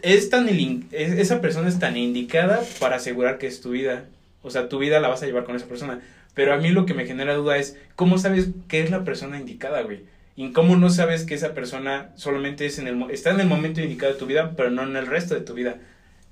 es 0.02 0.30
tan 0.30 0.48
ilin- 0.48 0.86
es- 0.92 1.12
esa 1.14 1.42
persona 1.42 1.68
es 1.68 1.78
tan 1.80 1.98
indicada 1.98 2.62
para 2.80 2.98
asegurar 2.98 3.38
que 3.38 3.48
es 3.48 3.60
tu 3.60 3.72
vida, 3.72 4.06
o 4.44 4.50
sea, 4.50 4.70
tu 4.70 4.78
vida 4.80 5.00
la 5.02 5.10
vas 5.10 5.24
a 5.24 5.26
llevar 5.26 5.44
con 5.44 5.56
esa 5.58 5.66
persona, 5.68 6.00
pero 6.36 6.54
a 6.54 6.58
mí 6.58 6.70
lo 6.70 6.86
que 6.86 6.94
me 6.94 7.06
genera 7.06 7.34
duda 7.34 7.58
es 7.58 7.76
cómo 7.96 8.18
sabes 8.18 8.50
que 8.70 8.82
es 8.82 8.92
la 8.92 9.04
persona 9.04 9.40
indicada, 9.40 9.82
güey. 9.82 10.04
Y 10.38 10.54
cómo 10.54 10.78
no 10.78 10.90
sabes 10.90 11.26
que 11.26 11.34
esa 11.34 11.54
persona 11.54 12.12
solamente 12.16 12.66
es 12.66 12.80
en 12.80 12.88
el 12.88 13.04
está 13.12 13.32
en 13.32 13.42
el 13.42 13.48
momento 13.48 13.82
indicado 13.82 14.14
de 14.14 14.20
tu 14.20 14.26
vida, 14.26 14.54
pero 14.56 14.70
no 14.70 14.84
en 14.84 14.96
el 14.96 15.06
resto 15.08 15.34
de 15.36 15.42
tu 15.42 15.54
vida. 15.54 15.76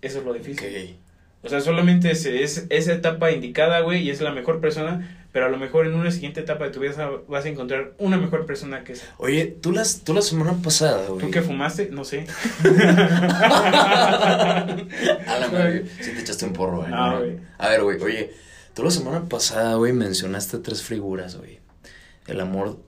Eso 0.01 0.19
es 0.19 0.25
lo 0.25 0.33
difícil. 0.33 0.97
O 1.43 1.49
sea, 1.49 1.61
solamente 1.61 2.11
es, 2.11 2.25
es 2.25 2.65
esa 2.69 2.93
etapa 2.93 3.31
indicada, 3.31 3.79
güey, 3.81 4.03
y 4.03 4.09
es 4.09 4.21
la 4.21 4.31
mejor 4.31 4.59
persona, 4.59 5.25
pero 5.31 5.45
a 5.45 5.49
lo 5.49 5.57
mejor 5.57 5.85
en 5.85 5.93
una 5.93 6.11
siguiente 6.11 6.39
etapa 6.39 6.65
de 6.65 6.71
tu 6.71 6.79
vida 6.79 7.09
vas 7.27 7.45
a 7.45 7.49
encontrar 7.49 7.93
una 7.99 8.17
mejor 8.17 8.45
persona 8.45 8.83
que 8.83 8.93
esa. 8.93 9.05
Oye, 9.17 9.45
tú, 9.45 9.71
las, 9.71 10.01
tú 10.03 10.13
la 10.13 10.21
semana 10.21 10.55
pasada, 10.63 11.07
güey. 11.07 11.21
¿Tú 11.21 11.31
que 11.31 11.41
fumaste? 11.41 11.89
No 11.91 12.03
sé. 12.03 12.25
A 12.63 12.67
la 15.39 15.47
madre, 15.51 15.85
sí 16.01 16.11
te 16.11 16.21
echaste 16.21 16.45
un 16.45 16.53
porro, 16.53 16.79
güey. 16.79 16.89
No, 16.89 17.19
güey. 17.19 17.37
A 17.59 17.69
ver, 17.69 17.83
güey, 17.83 18.01
oye, 18.01 18.33
tú 18.73 18.83
la 18.83 18.91
semana 18.91 19.25
pasada, 19.25 19.75
güey, 19.75 19.93
mencionaste 19.93 20.57
tres 20.57 20.81
figuras, 20.81 21.37
güey. 21.37 21.59
El 22.25 22.41
amor, 22.41 22.79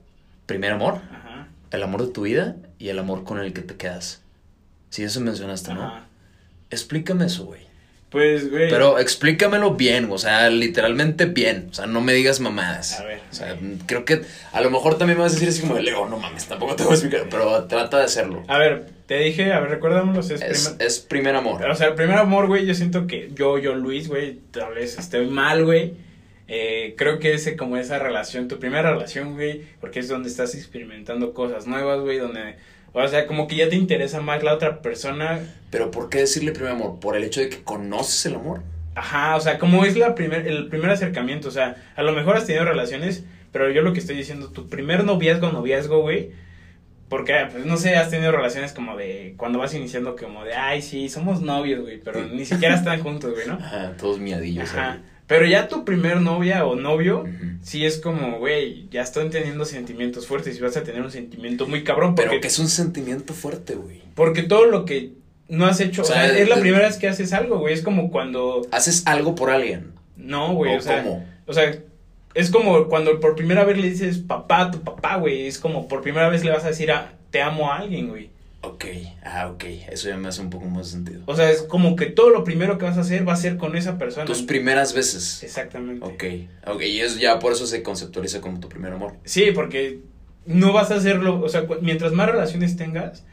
primer 0.46 0.72
amor, 0.72 0.94
Ajá. 0.96 1.48
el 1.70 1.82
amor 1.82 2.06
de 2.06 2.12
tu 2.12 2.22
vida 2.22 2.56
y 2.78 2.88
el 2.88 2.98
amor 2.98 3.24
con 3.24 3.38
el 3.38 3.52
que 3.52 3.62
te 3.62 3.76
quedas. 3.76 4.22
Sí, 4.90 5.04
eso 5.04 5.20
mencionaste, 5.20 5.72
¿no? 5.72 6.09
Explícame 6.70 7.26
eso, 7.26 7.44
güey. 7.46 7.60
Pues, 8.10 8.50
güey. 8.50 8.68
Pero 8.68 8.98
explícamelo 8.98 9.76
bien, 9.76 10.08
o 10.10 10.18
sea, 10.18 10.50
literalmente 10.50 11.26
bien. 11.26 11.68
O 11.70 11.74
sea, 11.74 11.86
no 11.86 12.00
me 12.00 12.12
digas 12.12 12.40
mamadas. 12.40 12.98
A 12.98 13.04
ver. 13.04 13.20
O 13.30 13.34
sea, 13.34 13.56
creo 13.86 14.04
que 14.04 14.22
a 14.52 14.60
lo 14.60 14.70
mejor 14.70 14.98
también 14.98 15.16
me 15.18 15.22
vas 15.22 15.32
a 15.32 15.34
decir 15.36 15.48
así 15.48 15.60
como, 15.60 15.78
Leo, 15.78 16.08
no 16.08 16.16
mames, 16.18 16.46
tampoco 16.46 16.74
te 16.74 16.82
voy 16.82 16.92
a 16.92 16.94
explicar, 16.96 17.28
pero 17.30 17.64
trata 17.66 17.98
de 17.98 18.04
hacerlo. 18.04 18.42
A 18.48 18.58
ver, 18.58 18.86
te 19.06 19.18
dije, 19.20 19.52
a 19.52 19.60
ver, 19.60 19.70
recuérdamelos, 19.70 20.28
es, 20.30 20.42
Es, 20.42 20.68
primer- 20.70 20.86
es 20.88 20.98
primer 20.98 21.36
amor. 21.36 21.64
O 21.70 21.74
sea, 21.76 21.86
el 21.88 21.94
primer 21.94 22.18
amor, 22.18 22.48
güey, 22.48 22.66
yo 22.66 22.74
siento 22.74 23.06
que 23.06 23.30
yo, 23.32 23.58
yo, 23.58 23.74
Luis, 23.76 24.08
güey, 24.08 24.38
tal 24.50 24.74
vez 24.74 24.98
esté 24.98 25.20
mal, 25.22 25.64
güey. 25.64 25.94
Eh, 26.48 26.94
creo 26.98 27.20
que 27.20 27.34
ese, 27.34 27.56
como 27.56 27.76
esa 27.76 28.00
relación, 28.00 28.48
tu 28.48 28.58
primera 28.58 28.90
relación, 28.92 29.34
güey, 29.34 29.62
porque 29.80 30.00
es 30.00 30.08
donde 30.08 30.28
estás 30.28 30.56
experimentando 30.56 31.32
cosas 31.32 31.68
nuevas, 31.68 32.00
güey, 32.00 32.18
donde, 32.18 32.56
o 32.92 33.08
sea, 33.08 33.26
como 33.26 33.46
que 33.46 33.56
ya 33.56 33.68
te 33.68 33.76
interesa 33.76 34.20
más 34.20 34.42
la 34.42 34.54
otra 34.54 34.82
persona. 34.82 35.40
Pero 35.70 35.90
¿por 35.90 36.08
qué 36.08 36.18
decirle 36.18 36.52
primer 36.52 36.72
amor? 36.72 37.00
¿Por 37.00 37.16
el 37.16 37.24
hecho 37.24 37.40
de 37.40 37.48
que 37.48 37.62
conoces 37.62 38.26
el 38.26 38.34
amor? 38.34 38.62
Ajá, 38.94 39.36
o 39.36 39.40
sea, 39.40 39.58
como 39.58 39.84
es 39.84 39.96
la 39.96 40.14
primer, 40.14 40.46
el 40.46 40.68
primer 40.68 40.90
acercamiento, 40.90 41.48
o 41.48 41.52
sea, 41.52 41.76
a 41.94 42.02
lo 42.02 42.12
mejor 42.12 42.36
has 42.36 42.46
tenido 42.46 42.64
relaciones, 42.64 43.24
pero 43.52 43.70
yo 43.70 43.82
lo 43.82 43.92
que 43.92 44.00
estoy 44.00 44.16
diciendo, 44.16 44.50
tu 44.50 44.68
primer 44.68 45.04
noviazgo, 45.04 45.50
noviazgo, 45.52 46.02
güey, 46.02 46.32
porque, 47.08 47.34
pues, 47.50 47.64
no 47.66 47.76
sé, 47.76 47.96
has 47.96 48.10
tenido 48.10 48.32
relaciones 48.32 48.72
como 48.72 48.96
de, 48.96 49.34
cuando 49.36 49.58
vas 49.58 49.74
iniciando 49.74 50.16
como 50.16 50.44
de, 50.44 50.54
ay, 50.54 50.82
sí, 50.82 51.08
somos 51.08 51.40
novios, 51.40 51.82
güey, 51.82 52.00
pero 52.00 52.26
ni 52.26 52.44
siquiera 52.44 52.74
están 52.74 53.00
juntos, 53.02 53.32
güey, 53.32 53.46
¿no? 53.46 53.54
Ajá, 53.54 53.94
todos 53.96 54.18
miadillos. 54.18 54.70
Ajá. 54.70 54.92
ahí. 54.92 55.00
Pero 55.30 55.46
ya 55.46 55.68
tu 55.68 55.84
primer 55.84 56.20
novia 56.20 56.66
o 56.66 56.74
novio, 56.74 57.20
Ujú. 57.20 57.30
sí 57.62 57.86
es 57.86 57.98
como, 57.98 58.38
güey, 58.40 58.88
ya 58.90 59.00
están 59.02 59.30
teniendo 59.30 59.64
sentimientos 59.64 60.26
fuertes 60.26 60.58
y 60.58 60.60
vas 60.60 60.76
a 60.76 60.82
tener 60.82 61.00
un 61.02 61.10
sentimiento 61.12 61.66
muy 61.68 61.84
cabrón. 61.84 62.14
Porque, 62.16 62.28
Pero 62.30 62.40
que 62.42 62.48
es 62.48 62.58
un 62.58 62.68
sentimiento 62.68 63.32
fuerte, 63.32 63.76
güey. 63.76 64.02
porque 64.16 64.42
todo 64.42 64.66
lo 64.66 64.84
que 64.84 65.12
no 65.48 65.66
has 65.66 65.80
hecho, 65.80 66.02
o 66.02 66.04
O 66.04 66.08
sea, 66.08 66.26
es 66.36 66.48
la 66.48 66.56
primera 66.60 66.86
vez 66.86 66.96
que 66.96 67.06
haces 67.08 67.32
algo, 67.32 67.58
güey. 67.60 67.72
Es 67.74 67.82
como 67.82 68.10
cuando, 68.10 68.62
Haces 68.72 69.06
algo 69.06 69.34
por 69.36 69.50
alguien. 69.50 69.92
no, 70.16 70.52
güey, 70.54 70.74
¿O 70.74 70.78
o 70.78 70.80
sea, 70.82 71.02
cómo? 71.04 71.24
o 71.46 71.52
sea, 71.52 71.74
es 72.34 72.50
como 72.50 72.88
cuando 72.88 73.18
por 73.20 73.36
primera 73.36 73.64
vez 73.64 73.78
le 73.78 73.88
dices 73.88 74.18
papá 74.18 74.62
a 74.62 74.70
tu 74.72 74.80
papá, 74.82 75.16
güey. 75.16 75.46
Es 75.46 75.58
como 75.58 75.86
por 75.88 76.02
primera 76.02 76.28
vez 76.28 76.44
le 76.44 76.50
vas 76.50 76.64
a 76.64 76.68
decir 76.68 76.90
a, 76.90 77.12
te 77.30 77.40
amo 77.40 77.70
a 77.70 77.78
alguien, 77.78 78.08
güey. 78.08 78.30
Ok, 78.62 78.84
ah, 79.24 79.48
ok. 79.48 79.64
Eso 79.90 80.08
ya 80.10 80.16
me 80.18 80.28
hace 80.28 80.42
un 80.42 80.50
poco 80.50 80.66
más 80.66 80.88
sentido. 80.88 81.22
O 81.26 81.34
sea, 81.34 81.50
es 81.50 81.62
como 81.62 81.96
que 81.96 82.06
todo 82.06 82.28
lo 82.30 82.44
primero 82.44 82.76
que 82.76 82.84
vas 82.84 82.98
a 82.98 83.00
hacer 83.00 83.26
va 83.26 83.32
a 83.32 83.36
ser 83.36 83.56
con 83.56 83.74
esa 83.74 83.96
persona. 83.96 84.26
Tus 84.26 84.42
primeras 84.42 84.92
veces. 84.92 85.42
Exactamente. 85.42 86.04
Ok, 86.04 86.24
ok. 86.74 86.82
Y 86.82 87.00
es 87.00 87.18
ya 87.18 87.38
por 87.38 87.52
eso 87.52 87.66
se 87.66 87.82
conceptualiza 87.82 88.40
como 88.42 88.60
tu 88.60 88.68
primer 88.68 88.92
amor. 88.92 89.14
Sí, 89.24 89.50
porque 89.54 90.00
no 90.44 90.72
vas 90.74 90.90
a 90.90 90.96
hacerlo, 90.96 91.40
o 91.40 91.48
sea, 91.48 91.64
mientras 91.80 92.12
más 92.12 92.28
relaciones 92.30 92.76
tengas, 92.76 93.24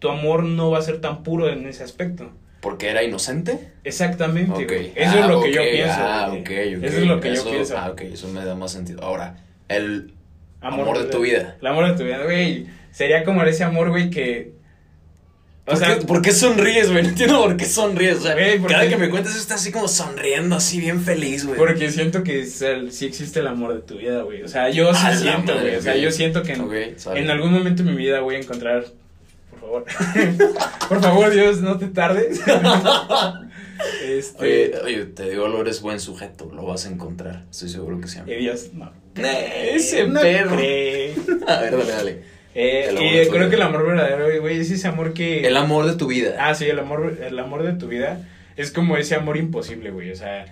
tu 0.00 0.08
amor 0.08 0.42
no 0.42 0.70
va 0.72 0.78
a 0.78 0.82
ser 0.82 1.00
tan 1.00 1.22
puro 1.22 1.48
en 1.48 1.66
ese 1.66 1.84
aspecto. 1.84 2.32
¿Porque 2.60 2.88
era 2.90 3.02
inocente? 3.04 3.72
Exactamente, 3.84 4.52
Ok. 4.64 4.68
güey. 4.68 4.92
Eso 4.96 5.12
Ah, 5.16 5.20
es 5.20 5.26
lo 5.28 5.42
que 5.42 5.52
yo 5.52 5.62
pienso. 5.62 5.94
Ah, 5.98 6.28
ok, 6.32 6.38
ok. 6.38 6.82
Eso 6.84 6.98
es 6.98 7.06
lo 7.06 7.20
que 7.20 7.32
Eso- 7.32 7.44
yo 7.44 7.50
pienso. 7.52 7.78
Ah, 7.78 7.90
ok, 7.90 8.00
eso 8.02 8.28
me 8.28 8.44
da 8.44 8.54
más 8.56 8.72
sentido. 8.72 9.02
Ahora, 9.02 9.36
el 9.68 10.12
amor, 10.60 10.98
de 10.98 11.04
tu 11.04 11.20
vida. 11.20 11.56
El 11.60 11.66
amor 11.68 11.88
de 11.88 11.96
tu 11.96 12.04
vida, 12.04 12.22
güey. 12.24 12.66
Sería 12.90 13.22
como 13.24 13.42
ese 13.44 13.62
amor, 13.64 13.90
güey, 13.90 14.10
que... 14.10 14.60
O 15.64 15.70
¿Por, 15.70 15.76
sea, 15.78 15.96
qué, 15.98 16.06
por 16.06 16.22
qué 16.22 16.32
sonríes, 16.32 16.90
güey? 16.90 17.02
No 17.04 17.08
entiendo 17.10 17.40
por 17.42 17.56
qué 17.56 17.66
sonríes. 17.66 18.16
O 18.18 18.20
sea, 18.22 18.34
Güey, 18.34 18.58
¿por 18.58 18.68
cada 18.70 18.82
qué? 18.82 18.88
que 18.90 18.96
me 18.96 19.08
cuentas 19.10 19.36
estás 19.36 19.60
así 19.60 19.70
como 19.70 19.86
sonriendo, 19.86 20.56
así 20.56 20.80
bien 20.80 21.00
feliz, 21.02 21.46
güey. 21.46 21.56
porque 21.56 21.88
siento 21.90 22.24
que 22.24 22.40
el- 22.42 22.90
sí 22.92 23.06
existe 23.06 23.38
el 23.40 23.46
amor 23.46 23.72
de 23.74 23.80
tu 23.80 23.96
vida, 23.96 24.22
güey. 24.22 24.42
O 24.42 24.48
sea, 24.48 24.70
yo 24.70 24.92
sí 24.92 25.06
A 25.06 25.10
la 25.10 25.16
siento, 25.16 25.54
madre, 25.54 25.68
güey. 25.68 25.76
O 25.76 25.82
sea, 25.82 25.96
yo 25.96 26.10
siento 26.10 26.42
que 26.42 26.54
en, 26.54 27.30
algún 27.30 27.52
momento 27.52 27.84
de 27.84 27.90
mi 27.92 27.96
vida 27.96 28.20
voy 28.20 28.34
a 28.34 28.38
encontrar... 28.38 28.86
Por 29.50 29.60
favor. 29.60 29.84
por 30.88 31.00
favor, 31.00 31.30
Dios, 31.30 31.60
no 31.60 31.78
te 31.78 31.86
tardes. 31.86 32.40
este... 34.04 34.42
Oye, 34.44 34.72
oye, 34.84 35.04
te 35.06 35.30
digo, 35.30 35.46
lo 35.46 35.60
eres 35.60 35.80
buen 35.80 36.00
sujeto, 36.00 36.50
lo 36.52 36.64
vas 36.66 36.86
a 36.86 36.88
encontrar. 36.90 37.44
Estoy 37.50 37.68
seguro 37.68 38.00
que 38.00 38.08
sí. 38.08 38.18
Eh, 38.26 38.38
Dios, 38.38 38.70
no. 38.74 38.92
Ese 39.14 40.08
no 40.08 40.20
perro. 40.20 40.56
cree. 40.56 41.14
A 41.46 41.60
ver, 41.60 41.76
dale, 41.76 41.92
dale. 41.92 42.31
Eh, 42.54 43.24
y 43.24 43.30
creo 43.30 43.48
que 43.48 43.56
el 43.56 43.62
amor 43.62 43.86
verdadero, 43.86 44.40
güey, 44.40 44.60
es 44.60 44.70
ese 44.70 44.86
amor 44.88 45.14
que... 45.14 45.46
El 45.46 45.56
amor 45.56 45.86
de 45.86 45.96
tu 45.96 46.06
vida. 46.06 46.36
Ah, 46.38 46.54
sí, 46.54 46.66
el 46.66 46.78
amor, 46.78 47.18
el 47.20 47.38
amor 47.38 47.62
de 47.62 47.72
tu 47.72 47.88
vida 47.88 48.28
es 48.56 48.70
como 48.70 48.96
ese 48.96 49.14
amor 49.14 49.36
imposible, 49.36 49.90
güey, 49.90 50.10
o 50.10 50.16
sea... 50.16 50.44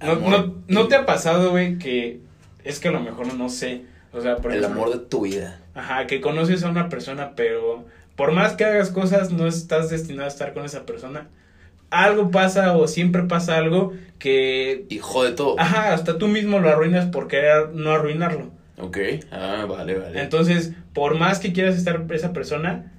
No, 0.00 0.16
no, 0.16 0.54
no 0.68 0.88
te 0.88 0.94
ha 0.94 1.06
pasado, 1.06 1.50
güey, 1.50 1.78
que... 1.78 2.20
Es 2.64 2.80
que 2.80 2.88
a 2.88 2.92
lo 2.92 3.00
mejor 3.00 3.32
no 3.34 3.48
sé, 3.48 3.82
o 4.12 4.20
sea, 4.20 4.36
por 4.36 4.50
el 4.50 4.58
ejemplo, 4.58 4.82
amor 4.82 4.98
de 4.98 5.04
tu 5.04 5.22
vida. 5.22 5.60
Ajá, 5.74 6.06
que 6.06 6.20
conoces 6.20 6.64
a 6.64 6.70
una 6.70 6.88
persona, 6.88 7.34
pero 7.36 7.84
por 8.16 8.32
más 8.32 8.54
que 8.54 8.64
hagas 8.64 8.90
cosas, 8.90 9.30
no 9.30 9.46
estás 9.46 9.90
destinado 9.90 10.24
a 10.24 10.32
estar 10.32 10.52
con 10.52 10.64
esa 10.64 10.84
persona. 10.84 11.28
Algo 11.90 12.30
pasa 12.32 12.76
o 12.76 12.88
siempre 12.88 13.22
pasa 13.22 13.56
algo 13.56 13.92
que... 14.18 14.86
Hijo 14.88 15.22
de 15.22 15.32
todo. 15.32 15.60
Ajá, 15.60 15.92
hasta 15.92 16.18
tú 16.18 16.26
mismo 16.26 16.58
lo 16.58 16.68
arruinas 16.68 17.06
por 17.06 17.28
querer 17.28 17.68
no 17.74 17.92
arruinarlo. 17.92 18.50
Ok. 18.78 18.98
Ah, 19.30 19.66
vale, 19.68 19.94
vale. 19.98 20.20
Entonces, 20.20 20.72
por 20.92 21.18
más 21.18 21.38
que 21.38 21.52
quieras 21.52 21.76
estar 21.76 22.04
esa 22.10 22.32
persona, 22.32 22.92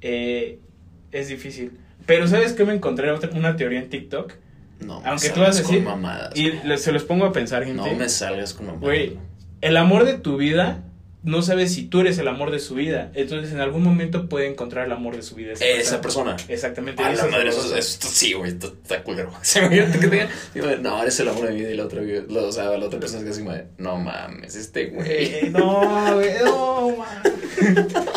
eh, 0.00 0.58
es 1.12 1.28
difícil. 1.28 1.72
Pero 2.06 2.26
¿sabes 2.26 2.52
qué 2.54 2.64
me 2.64 2.72
encontré? 2.74 3.10
Otra- 3.10 3.30
Una 3.36 3.56
teoría 3.56 3.78
en 3.80 3.90
TikTok. 3.90 4.32
no 4.80 5.00
me 5.00 5.08
aunque 5.08 5.30
tú 5.30 5.40
vas 5.40 5.56
a 5.56 5.62
decir- 5.62 5.78
con 5.84 5.84
mamadas. 5.84 6.36
Y 6.36 6.52
le- 6.64 6.78
se 6.78 6.92
los 6.92 7.02
pongo 7.04 7.24
a 7.26 7.32
pensar, 7.32 7.64
gente. 7.64 7.82
No 7.82 7.92
me 7.94 8.08
salgas 8.08 8.54
con 8.54 8.66
mamadas. 8.66 8.82
Güey, 8.84 9.18
el 9.60 9.76
amor 9.76 10.04
de 10.04 10.14
tu 10.14 10.36
vida, 10.36 10.84
no 11.28 11.42
sabes 11.42 11.72
si 11.74 11.84
tú 11.84 12.00
eres 12.00 12.18
el 12.18 12.26
amor 12.28 12.50
de 12.50 12.58
su 12.58 12.74
vida. 12.74 13.10
Entonces, 13.14 13.52
en 13.52 13.60
algún 13.60 13.82
momento 13.82 14.28
puede 14.28 14.46
encontrar 14.48 14.86
el 14.86 14.92
amor 14.92 15.14
de 15.16 15.22
su 15.22 15.34
vida. 15.34 15.52
Esa 15.60 16.00
persona. 16.00 16.36
Exactamente. 16.48 17.02
A 17.02 17.12
la 17.12 17.26
madre, 17.26 17.50
eso, 17.50 17.76
eso- 17.76 17.98
sí, 18.08 18.32
güey, 18.32 18.52
está 18.52 19.02
culero. 19.02 19.30
No, 20.80 21.02
eres 21.02 21.20
el 21.20 21.28
amor 21.28 21.46
de 21.46 21.52
mi 21.52 21.60
vida 21.60 21.70
y 21.70 21.76
la 21.76 21.84
otra, 21.84 22.00
la- 22.02 22.40
o 22.42 22.52
sea, 22.52 22.64
la 22.76 22.86
otra 22.86 22.98
persona 23.00 23.20
es 23.28 23.36
que 23.38 23.42
así, 23.50 23.62
no 23.78 23.96
mames, 23.98 24.56
este 24.56 24.86
güey. 24.86 25.50
No, 25.50 26.14
güey, 26.14 26.30
no, 26.44 26.96
man. 26.96 27.22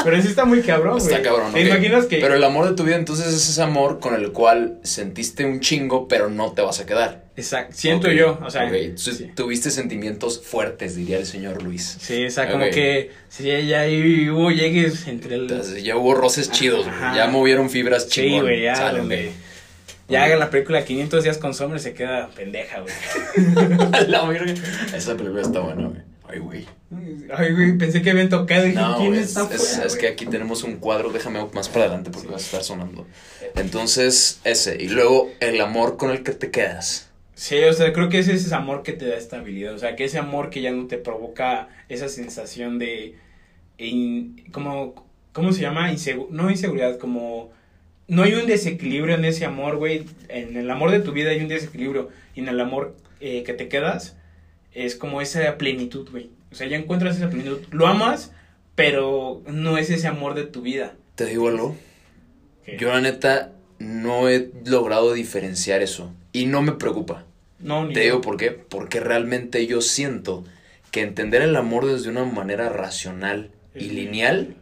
Pero 0.03 0.21
sí 0.21 0.27
está 0.27 0.45
muy 0.45 0.61
cabrón, 0.61 0.99
güey. 0.99 1.13
Está 1.13 1.21
cabrón, 1.21 1.51
¿Te 1.53 1.61
imaginas 1.61 2.05
que.? 2.05 2.17
Pero 2.19 2.35
el 2.35 2.43
amor 2.43 2.69
de 2.69 2.75
tu 2.75 2.83
vida, 2.83 2.95
entonces, 2.95 3.27
es 3.27 3.49
ese 3.49 3.61
amor 3.61 3.99
con 3.99 4.15
el 4.15 4.31
cual 4.31 4.79
sentiste 4.83 5.45
un 5.45 5.59
chingo, 5.59 6.07
pero 6.07 6.29
no 6.29 6.53
te 6.53 6.61
vas 6.61 6.79
a 6.79 6.85
quedar. 6.85 7.25
Exacto. 7.37 7.73
Siento 7.75 8.11
yo, 8.11 8.37
o 8.43 8.49
sea. 8.51 8.67
entonces, 8.67 9.17
sí. 9.17 9.31
tuviste 9.35 9.71
sentimientos 9.71 10.41
fuertes, 10.45 10.95
diría 10.95 11.17
el 11.17 11.25
señor 11.25 11.63
Luis. 11.63 11.97
Sí, 11.99 12.25
o 12.25 12.29
sea, 12.29 12.51
como 12.51 12.65
que 12.69 13.11
si 13.29 13.45
ya 13.45 13.85
hubo 14.33 14.51
llegues 14.51 15.07
entre 15.07 15.35
el... 15.35 15.41
Entonces, 15.43 15.83
ya 15.83 15.95
hubo 15.95 16.13
roces 16.13 16.51
chidos, 16.51 16.85
güey. 16.85 16.95
Ajá. 16.95 17.15
Ya 17.15 17.27
movieron 17.27 17.69
fibras 17.69 18.03
Sí, 18.03 18.09
chingón. 18.21 18.41
güey, 18.41 18.63
ya, 18.63 18.93
ok. 19.01 19.13
Ya 20.09 20.25
hagan 20.25 20.39
la 20.39 20.49
película 20.49 20.83
500 20.83 21.23
días 21.23 21.37
con 21.37 21.53
sombra 21.53 21.79
y 21.79 21.81
se 21.81 21.93
queda 21.93 22.29
pendeja, 22.35 22.81
güey. 22.81 22.93
La 24.09 24.25
verga. 24.25 24.53
Esa 24.93 25.15
película 25.15 25.41
está 25.41 25.61
buena, 25.61 25.87
güey. 25.87 26.01
Ay, 26.27 26.39
güey. 26.39 26.65
Ay, 27.33 27.53
güey, 27.53 27.77
pensé 27.77 28.01
que 28.01 28.09
habían 28.11 28.27
tocado 28.27 28.65
y 28.65 28.69
dije, 28.71 28.79
No, 28.81 28.97
¿quién 28.97 29.09
güey, 29.11 29.21
está 29.21 29.43
es, 29.45 29.51
es- 29.51 29.69
afuera, 29.71 29.87
es 29.87 29.93
que 29.95 30.01
güey? 30.01 30.11
aquí 30.13 30.25
tenemos 30.25 30.63
un 30.63 30.75
cuadro, 30.77 31.11
déjame 31.11 31.45
más 31.53 31.69
para 31.69 31.85
adelante 31.85 32.09
porque 32.11 32.27
va 32.27 32.35
a 32.35 32.39
estar 32.39 32.61
sonando. 32.61 33.07
Entonces, 33.55 34.39
ese. 34.43 34.75
Y 34.81 34.89
luego, 34.89 35.31
el 35.39 35.61
amor 35.61 35.95
con 35.97 36.11
el 36.11 36.23
que 36.23 36.33
te 36.33 36.51
quedas. 36.51 37.07
Sí, 37.41 37.55
o 37.63 37.73
sea, 37.73 37.91
creo 37.91 38.07
que 38.07 38.19
ese 38.19 38.33
es 38.33 38.45
ese 38.45 38.53
amor 38.53 38.83
que 38.83 38.93
te 38.93 39.07
da 39.07 39.17
estabilidad. 39.17 39.73
O 39.73 39.79
sea, 39.79 39.95
que 39.95 40.03
ese 40.03 40.19
amor 40.19 40.51
que 40.51 40.61
ya 40.61 40.69
no 40.69 40.85
te 40.85 40.99
provoca 40.99 41.69
esa 41.89 42.07
sensación 42.07 42.77
de... 42.77 43.15
in- 43.79 44.43
como, 44.51 45.07
¿Cómo 45.33 45.51
se 45.51 45.61
llama? 45.61 45.91
Insegu- 45.91 46.29
no 46.29 46.51
inseguridad, 46.51 46.99
como... 46.99 47.49
No 48.07 48.21
hay 48.21 48.35
un 48.35 48.45
desequilibrio 48.45 49.15
en 49.15 49.25
ese 49.25 49.45
amor, 49.45 49.77
güey. 49.77 50.05
En 50.29 50.55
el 50.55 50.69
amor 50.69 50.91
de 50.91 50.99
tu 50.99 51.13
vida 51.13 51.31
hay 51.31 51.39
un 51.41 51.47
desequilibrio. 51.47 52.09
Y 52.35 52.41
en 52.41 52.47
el 52.47 52.59
amor 52.59 52.95
eh, 53.21 53.41
que 53.41 53.53
te 53.53 53.69
quedas 53.69 54.17
es 54.75 54.95
como 54.95 55.19
esa 55.19 55.57
plenitud, 55.57 56.07
güey. 56.11 56.29
O 56.51 56.55
sea, 56.55 56.67
ya 56.67 56.77
encuentras 56.77 57.17
esa 57.17 57.31
plenitud. 57.31 57.57
Lo 57.71 57.87
amas, 57.87 58.33
pero 58.75 59.41
no 59.47 59.79
es 59.79 59.89
ese 59.89 60.07
amor 60.07 60.35
de 60.35 60.43
tu 60.43 60.61
vida. 60.61 60.93
Te 61.15 61.25
digo 61.25 61.47
algo. 61.47 61.75
Yo, 62.77 62.89
la 62.89 63.01
neta, 63.01 63.51
no 63.79 64.29
he 64.29 64.51
logrado 64.63 65.13
diferenciar 65.13 65.81
eso. 65.81 66.13
Y 66.33 66.45
no 66.45 66.61
me 66.61 66.73
preocupa. 66.73 67.25
No, 67.61 67.85
ni 67.85 67.93
Te 67.93 68.01
digo 68.01 68.21
por 68.21 68.37
qué. 68.37 68.51
Porque 68.51 68.99
realmente 68.99 69.65
yo 69.67 69.81
siento 69.81 70.43
que 70.91 71.01
entender 71.01 71.41
el 71.41 71.55
amor 71.55 71.85
desde 71.85 72.09
una 72.09 72.25
manera 72.25 72.69
racional 72.69 73.51
y 73.75 73.89
lineal 73.89 74.55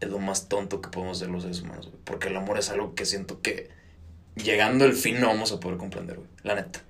es 0.00 0.08
lo 0.08 0.18
más 0.18 0.48
tonto 0.48 0.80
que 0.80 0.90
podemos 0.90 1.18
hacer 1.18 1.30
los 1.30 1.42
seres 1.42 1.62
humanos. 1.62 1.86
güey. 1.86 1.98
Porque 2.04 2.28
el 2.28 2.36
amor 2.36 2.58
es 2.58 2.70
algo 2.70 2.94
que 2.94 3.04
siento 3.04 3.40
que 3.40 3.68
llegando 4.36 4.84
al 4.84 4.94
fin 4.94 5.20
no 5.20 5.28
vamos 5.28 5.52
a 5.52 5.60
poder 5.60 5.78
comprender, 5.78 6.16
güey. 6.16 6.28
La 6.42 6.54
neta. 6.54 6.80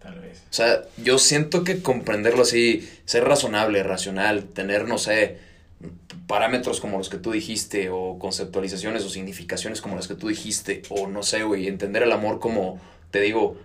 Tal 0.00 0.18
vez. 0.20 0.42
O 0.50 0.52
sea, 0.52 0.82
yo 1.02 1.18
siento 1.18 1.64
que 1.64 1.80
comprenderlo 1.80 2.42
así, 2.42 2.88
ser 3.04 3.24
razonable, 3.24 3.82
racional, 3.82 4.44
tener, 4.44 4.86
no 4.86 4.98
sé, 4.98 5.38
parámetros 6.26 6.80
como 6.80 6.98
los 6.98 7.08
que 7.08 7.18
tú 7.18 7.32
dijiste, 7.32 7.88
o 7.90 8.18
conceptualizaciones 8.18 9.04
o 9.04 9.08
significaciones 9.08 9.80
como 9.80 9.96
las 9.96 10.08
que 10.08 10.14
tú 10.14 10.28
dijiste, 10.28 10.82
o 10.90 11.06
no 11.06 11.22
sé, 11.22 11.42
güey, 11.42 11.68
entender 11.68 12.02
el 12.02 12.12
amor 12.12 12.38
como, 12.38 12.80
te 13.10 13.20
digo, 13.20 13.56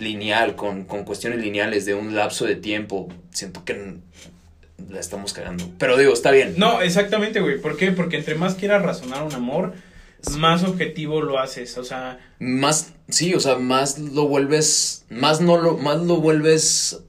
lineal, 0.00 0.56
con, 0.56 0.84
con 0.84 1.04
cuestiones 1.04 1.40
lineales 1.40 1.84
de 1.84 1.94
un 1.94 2.14
lapso 2.14 2.44
de 2.44 2.56
tiempo, 2.56 3.08
siento 3.30 3.64
que 3.64 3.94
la 4.90 5.00
estamos 5.00 5.32
cagando. 5.32 5.68
Pero 5.78 5.96
digo, 5.96 6.12
está 6.12 6.30
bien. 6.30 6.54
No, 6.56 6.80
exactamente, 6.80 7.40
güey. 7.40 7.60
¿Por 7.60 7.76
qué? 7.76 7.90
Porque 7.92 8.16
entre 8.16 8.34
más 8.34 8.54
quieras 8.54 8.82
razonar 8.82 9.22
un 9.24 9.32
amor, 9.34 9.74
más 10.38 10.62
objetivo 10.64 11.20
lo 11.20 11.38
haces. 11.38 11.76
O 11.78 11.84
sea, 11.84 12.18
Más, 12.38 12.92
sí, 13.08 13.34
o 13.34 13.40
sea, 13.40 13.56
más 13.56 13.98
lo 13.98 14.26
vuelves, 14.28 15.04
más 15.10 15.40
no 15.40 15.58
lo, 15.58 15.76
más 15.76 16.00
lo 16.00 16.16
vuelves 16.16 17.00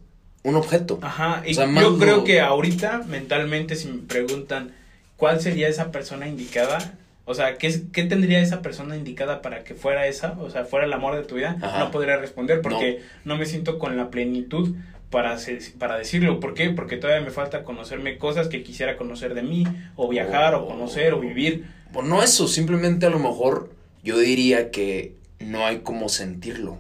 un 0.44 0.56
objeto. 0.56 1.00
ajá. 1.02 1.44
Y 1.46 1.52
O 1.52 1.56
sea, 1.56 1.68
más 1.68 1.84
yo 1.84 1.92
lo- 1.92 1.98
creo 2.00 2.24
que 2.24 2.40
ahorita, 2.42 3.04
mentalmente, 3.08 3.76
si 3.76 3.88
me 3.88 4.00
preguntan 4.08 4.74
cuál 5.18 5.42
sería 5.42 5.68
esa 5.68 5.92
persona 5.92 6.28
indicada, 6.28 6.98
o 7.30 7.36
sea, 7.36 7.60
¿qué, 7.60 7.72
qué 7.94 8.06
tendría 8.06 8.42
esa 8.42 8.64
persona 8.64 8.98
indicada 8.98 9.44
para 9.44 9.64
que 9.64 9.76
fuera 9.76 10.08
esa? 10.08 10.36
O 10.40 10.50
sea, 10.50 10.66
fuera 10.66 10.88
el 10.88 10.94
amor 10.94 11.16
de 11.16 11.22
tu 11.22 11.36
vida, 11.36 11.58
Ajá. 11.62 11.78
no 11.78 11.92
podría 11.92 12.18
responder 12.18 12.60
porque 12.60 13.04
no. 13.24 13.38
me 13.38 13.46
siento 13.46 13.78
con 13.78 13.96
la 13.98 14.10
plenitud 14.10 14.76
para, 15.12 15.38
para 15.78 16.00
decirlo. 16.00 16.40
¿Por 16.40 16.56
qué? 16.56 16.72
Porque 16.72 16.98
todavía 16.98 17.24
me 17.24 17.30
falta 17.30 17.64
conocerme 17.64 18.18
cosas 18.18 18.48
que 18.48 18.64
quisiera 18.64 18.98
conocer 18.98 19.36
de 19.36 19.44
mí, 19.44 19.64
o 19.96 20.10
viajar, 20.10 20.56
o, 20.56 20.66
conocer, 20.66 21.14
o 21.14 21.20
vivir. 21.20 21.70
Pues 21.94 22.08
no 22.08 22.24
eso, 22.24 22.48
simplemente 22.48 23.06
a 23.06 23.12
lo 23.12 23.20
mejor 23.20 23.70
yo 24.04 24.18
diría 24.18 24.72
que 24.72 25.14
no 25.40 25.68
hay 25.68 25.82
como 25.82 26.10
sentirlo. 26.10 26.80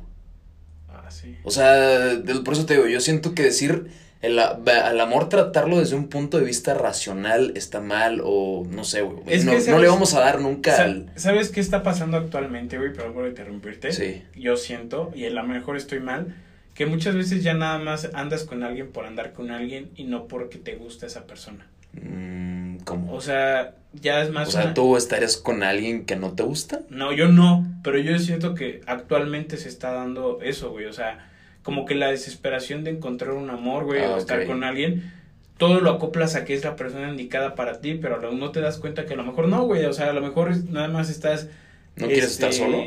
Ah, 0.89 1.11
sí. 1.11 1.37
O 1.43 1.51
sea, 1.51 2.23
por 2.43 2.55
eso 2.55 2.65
te 2.65 2.73
digo, 2.73 2.87
yo 2.87 3.01
siento 3.01 3.35
que 3.35 3.43
decir 3.43 3.91
el, 4.21 4.37
al 4.37 4.99
amor 4.99 5.29
tratarlo 5.29 5.79
desde 5.79 5.95
un 5.95 6.09
punto 6.09 6.37
de 6.37 6.43
vista 6.43 6.73
racional 6.73 7.53
está 7.55 7.79
mal 7.79 8.21
o 8.23 8.67
no 8.69 8.83
sé, 8.83 9.01
güey. 9.01 9.43
No, 9.45 9.53
no, 9.53 9.79
le 9.79 9.87
vamos 9.87 10.13
a 10.13 10.19
dar 10.19 10.41
nunca 10.41 10.83
al... 10.83 11.09
¿Sabes 11.15 11.49
qué 11.49 11.61
está 11.61 11.83
pasando 11.83 12.17
actualmente, 12.17 12.77
güey? 12.77 12.91
Perdón 12.91 13.13
por 13.13 13.27
interrumpirte. 13.27 13.93
Sí. 13.93 14.23
Yo 14.35 14.57
siento, 14.57 15.11
y 15.15 15.25
a 15.25 15.29
lo 15.29 15.43
mejor 15.43 15.77
estoy 15.77 16.01
mal, 16.01 16.35
que 16.73 16.85
muchas 16.85 17.15
veces 17.15 17.43
ya 17.43 17.53
nada 17.53 17.79
más 17.79 18.09
andas 18.13 18.43
con 18.43 18.63
alguien 18.63 18.91
por 18.91 19.05
andar 19.05 19.31
con 19.31 19.51
alguien 19.51 19.89
y 19.95 20.03
no 20.03 20.27
porque 20.27 20.57
te 20.57 20.75
gusta 20.75 21.05
esa 21.05 21.25
persona. 21.25 21.67
Mm, 21.93 22.79
¿Cómo? 22.79 23.13
O 23.13 23.21
sea, 23.21 23.75
ya 23.93 24.21
es 24.21 24.31
más... 24.31 24.49
O 24.49 24.51
sea, 24.51 24.73
¿tú 24.73 24.97
estarías 24.97 25.37
con 25.37 25.63
alguien 25.63 26.05
que 26.05 26.17
no 26.17 26.33
te 26.33 26.43
gusta? 26.43 26.81
No, 26.89 27.13
yo 27.13 27.29
no, 27.29 27.65
pero 27.83 27.97
yo 27.97 28.19
siento 28.19 28.53
que 28.53 28.81
actualmente 28.85 29.55
se 29.55 29.69
está 29.69 29.93
dando 29.93 30.41
eso, 30.41 30.71
güey. 30.71 30.87
O 30.87 30.93
sea, 30.93 31.28
como 31.63 31.85
que 31.85 31.95
la 31.95 32.09
desesperación 32.09 32.83
de 32.83 32.91
encontrar 32.91 33.31
un 33.31 33.49
amor, 33.49 33.85
güey, 33.85 34.01
o 34.01 34.15
ah, 34.15 34.17
estar 34.17 34.45
con 34.45 34.63
alguien, 34.63 35.11
todo 35.57 35.81
lo 35.81 35.91
acoplas 35.91 36.35
a 36.35 36.45
que 36.45 36.53
es 36.53 36.63
la 36.63 36.75
persona 36.75 37.09
indicada 37.09 37.55
para 37.55 37.81
ti, 37.81 37.95
pero 37.95 38.31
no 38.31 38.51
te 38.51 38.61
das 38.61 38.77
cuenta 38.77 39.05
que 39.05 39.13
a 39.13 39.17
lo 39.17 39.25
mejor 39.25 39.47
no, 39.47 39.65
güey. 39.65 39.85
O 39.85 39.93
sea, 39.93 40.09
a 40.09 40.13
lo 40.13 40.21
mejor 40.21 40.55
nada 40.69 40.87
más 40.87 41.09
estás... 41.09 41.49
¿No 41.97 42.07
quieres 42.07 42.31
estar 42.31 42.49
este, 42.49 42.63
solo? 42.63 42.83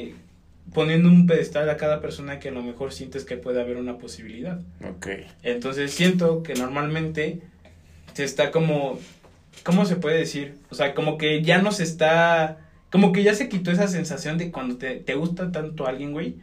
poniendo 0.73 1.09
un 1.09 1.27
pedestal 1.27 1.69
a 1.69 1.77
cada 1.77 2.01
persona 2.01 2.39
que 2.39 2.49
a 2.49 2.53
lo 2.53 2.63
mejor 2.63 2.93
sientes 2.93 3.25
que 3.25 3.37
puede 3.37 3.61
haber 3.61 3.77
una 3.77 3.99
posibilidad. 3.99 4.61
Ok. 4.89 5.09
Entonces 5.43 5.93
siento 5.93 6.43
que 6.43 6.55
normalmente 6.55 7.41
se 8.15 8.25
está 8.25 8.51
como, 8.51 8.99
¿cómo 9.65 9.85
se 9.85 9.97
puede 9.97 10.19
decir? 10.19 10.55
O 10.71 10.75
sea, 10.75 10.95
como 10.95 11.19
que 11.19 11.43
ya 11.43 11.61
no 11.61 11.73
se 11.73 11.83
está, 11.83 12.59
como 12.91 13.13
que 13.13 13.23
ya 13.23 13.35
se 13.35 13.49
quitó 13.49 13.71
esa 13.71 13.89
sensación 13.89 14.39
de 14.39 14.51
cuando 14.51 14.77
te, 14.77 14.97
te 14.97 15.15
gusta 15.15 15.53
tanto 15.53 15.87
alguien, 15.87 16.13
güey, 16.13 16.37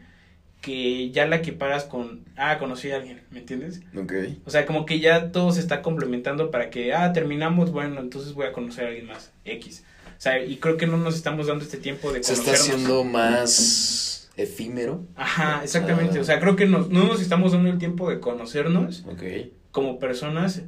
que 0.60 1.10
ya 1.10 1.26
la 1.26 1.36
equiparas 1.36 1.84
con, 1.84 2.24
ah, 2.36 2.58
conocí 2.58 2.90
a 2.90 2.96
alguien, 2.96 3.22
¿me 3.30 3.40
entiendes? 3.40 3.80
Ok. 3.96 4.12
O 4.44 4.50
sea, 4.50 4.66
como 4.66 4.84
que 4.84 5.00
ya 5.00 5.32
todo 5.32 5.52
se 5.52 5.60
está 5.60 5.82
complementando 5.82 6.50
para 6.50 6.70
que, 6.70 6.92
ah, 6.92 7.12
terminamos, 7.12 7.72
bueno, 7.72 8.00
entonces 8.00 8.34
voy 8.34 8.46
a 8.46 8.52
conocer 8.52 8.84
a 8.84 8.88
alguien 8.88 9.06
más, 9.06 9.32
X. 9.44 9.84
O 10.06 10.20
sea, 10.20 10.44
y 10.44 10.56
creo 10.56 10.76
que 10.76 10.86
no 10.86 10.98
nos 10.98 11.16
estamos 11.16 11.46
dando 11.46 11.64
este 11.64 11.78
tiempo 11.78 12.12
de 12.12 12.20
conocernos. 12.20 12.44
Se 12.44 12.52
está 12.52 12.62
haciendo 12.62 13.04
más 13.04 14.30
efímero. 14.36 15.06
Ajá, 15.16 15.60
exactamente. 15.62 16.18
O 16.18 16.24
sea, 16.24 16.40
creo 16.40 16.56
que 16.56 16.66
no 16.66 16.80
nos 16.88 17.22
estamos 17.22 17.52
dando 17.52 17.70
el 17.70 17.78
tiempo 17.78 18.10
de 18.10 18.20
conocernos 18.20 19.04
como 19.70 19.98
personas 19.98 20.62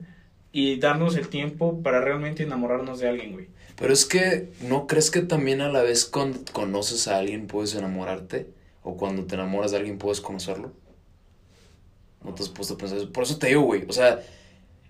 y 0.53 0.79
darnos 0.79 1.17
el 1.17 1.29
tiempo 1.29 1.83
para 1.83 2.01
realmente 2.01 2.43
enamorarnos 2.43 2.99
de 3.01 3.09
alguien, 3.09 3.33
güey. 3.33 3.49
Pero 3.77 3.93
es 3.93 4.05
que, 4.05 4.53
¿no 4.63 4.87
crees 4.87 5.11
que 5.11 5.21
también 5.21 5.61
a 5.61 5.69
la 5.69 5.83
vez 5.83 6.05
cuando 6.05 6.39
conoces 6.53 7.09
a 7.09 7.19
alguien 7.19 7.47
puedes 7.47 7.75
enamorarte? 7.75 8.49
¿O 8.83 8.97
cuando 8.97 9.25
te 9.25 9.35
enamoras 9.35 9.71
de 9.71 9.79
alguien 9.79 9.99
puedes 9.99 10.21
conocerlo? 10.21 10.73
No 12.25 12.35
te 12.35 12.43
has 12.43 12.49
puesto 12.49 12.75
a 12.75 12.79
pensar 12.79 12.99
eso. 12.99 13.13
Por 13.13 13.25
eso 13.25 13.39
te 13.39 13.49
digo, 13.49 13.63
güey. 13.63 13.85
O 13.89 13.93
sea, 13.93 14.23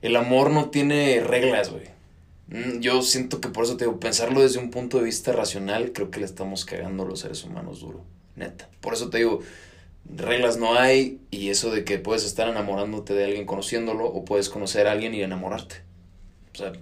el 0.01 0.17
amor 0.17 0.51
no 0.51 0.71
tiene 0.71 1.21
reglas, 1.21 1.71
güey. 1.71 1.85
Mm, 2.49 2.81
yo 2.81 3.03
siento 3.03 3.41
que 3.41 3.49
por 3.49 3.65
eso 3.65 3.77
te 3.77 3.85
digo, 3.85 4.01
pensarlo 4.01 4.41
desde 4.41 4.59
un 4.59 4.71
punto 4.71 4.99
de 4.99 5.05
vista 5.05 5.33
racional, 5.33 5.93
creo 5.93 6.11
que 6.11 6.21
le 6.21 6.27
estamos 6.27 6.65
cagando 6.65 7.05
a 7.05 7.07
los 7.07 7.21
seres 7.21 7.45
humanos 7.45 7.81
duro 7.81 8.05
neta. 8.37 8.69
Por 8.81 8.95
eso 8.95 9.11
te 9.11 9.19
digo, 9.19 9.41
reglas 10.05 10.57
no 10.57 10.75
hay 10.75 11.21
y 11.31 11.51
eso 11.51 11.71
de 11.71 11.85
que 11.85 11.99
puedes 11.99 12.25
estar 12.25 12.49
enamorándote 12.49 13.15
de 13.15 13.25
alguien 13.25 13.47
conociéndolo 13.47 14.07
o 14.07 14.25
puedes 14.25 14.49
conocer 14.49 14.87
a 14.87 14.93
alguien 14.93 15.15
y 15.15 15.23
enamorarte. 15.23 15.77
O 16.55 16.59
sea, 16.59 16.73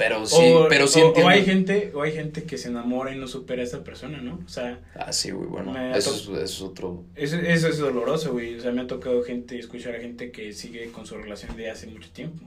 pero 0.00 0.24
sí, 0.24 0.54
pero 0.70 0.86
sí 0.86 1.00
o, 1.00 1.28
hay 1.28 1.44
gente, 1.44 1.92
o 1.94 2.00
hay 2.00 2.12
gente 2.12 2.44
que 2.44 2.56
se 2.56 2.68
enamora 2.68 3.14
y 3.14 3.18
no 3.18 3.28
supera 3.28 3.60
a 3.60 3.66
esa 3.66 3.84
persona, 3.84 4.18
¿no? 4.22 4.40
O 4.46 4.48
sea... 4.48 4.80
Ah, 4.94 5.12
sí, 5.12 5.30
güey, 5.30 5.46
bueno, 5.46 5.76
eso 5.94 6.14
es, 6.14 6.22
eso 6.22 6.42
es, 6.42 6.62
otro... 6.62 7.04
Eso, 7.14 7.36
eso 7.36 7.68
es 7.68 7.76
doloroso, 7.76 8.32
güey. 8.32 8.54
O 8.56 8.60
sea, 8.62 8.72
me 8.72 8.80
ha 8.80 8.86
tocado 8.86 9.22
gente, 9.22 9.58
escuchar 9.58 9.94
a 9.94 10.00
gente 10.00 10.30
que 10.30 10.54
sigue 10.54 10.90
con 10.90 11.04
su 11.04 11.18
relación 11.18 11.54
de 11.54 11.70
hace 11.70 11.86
mucho 11.86 12.08
tiempo. 12.10 12.46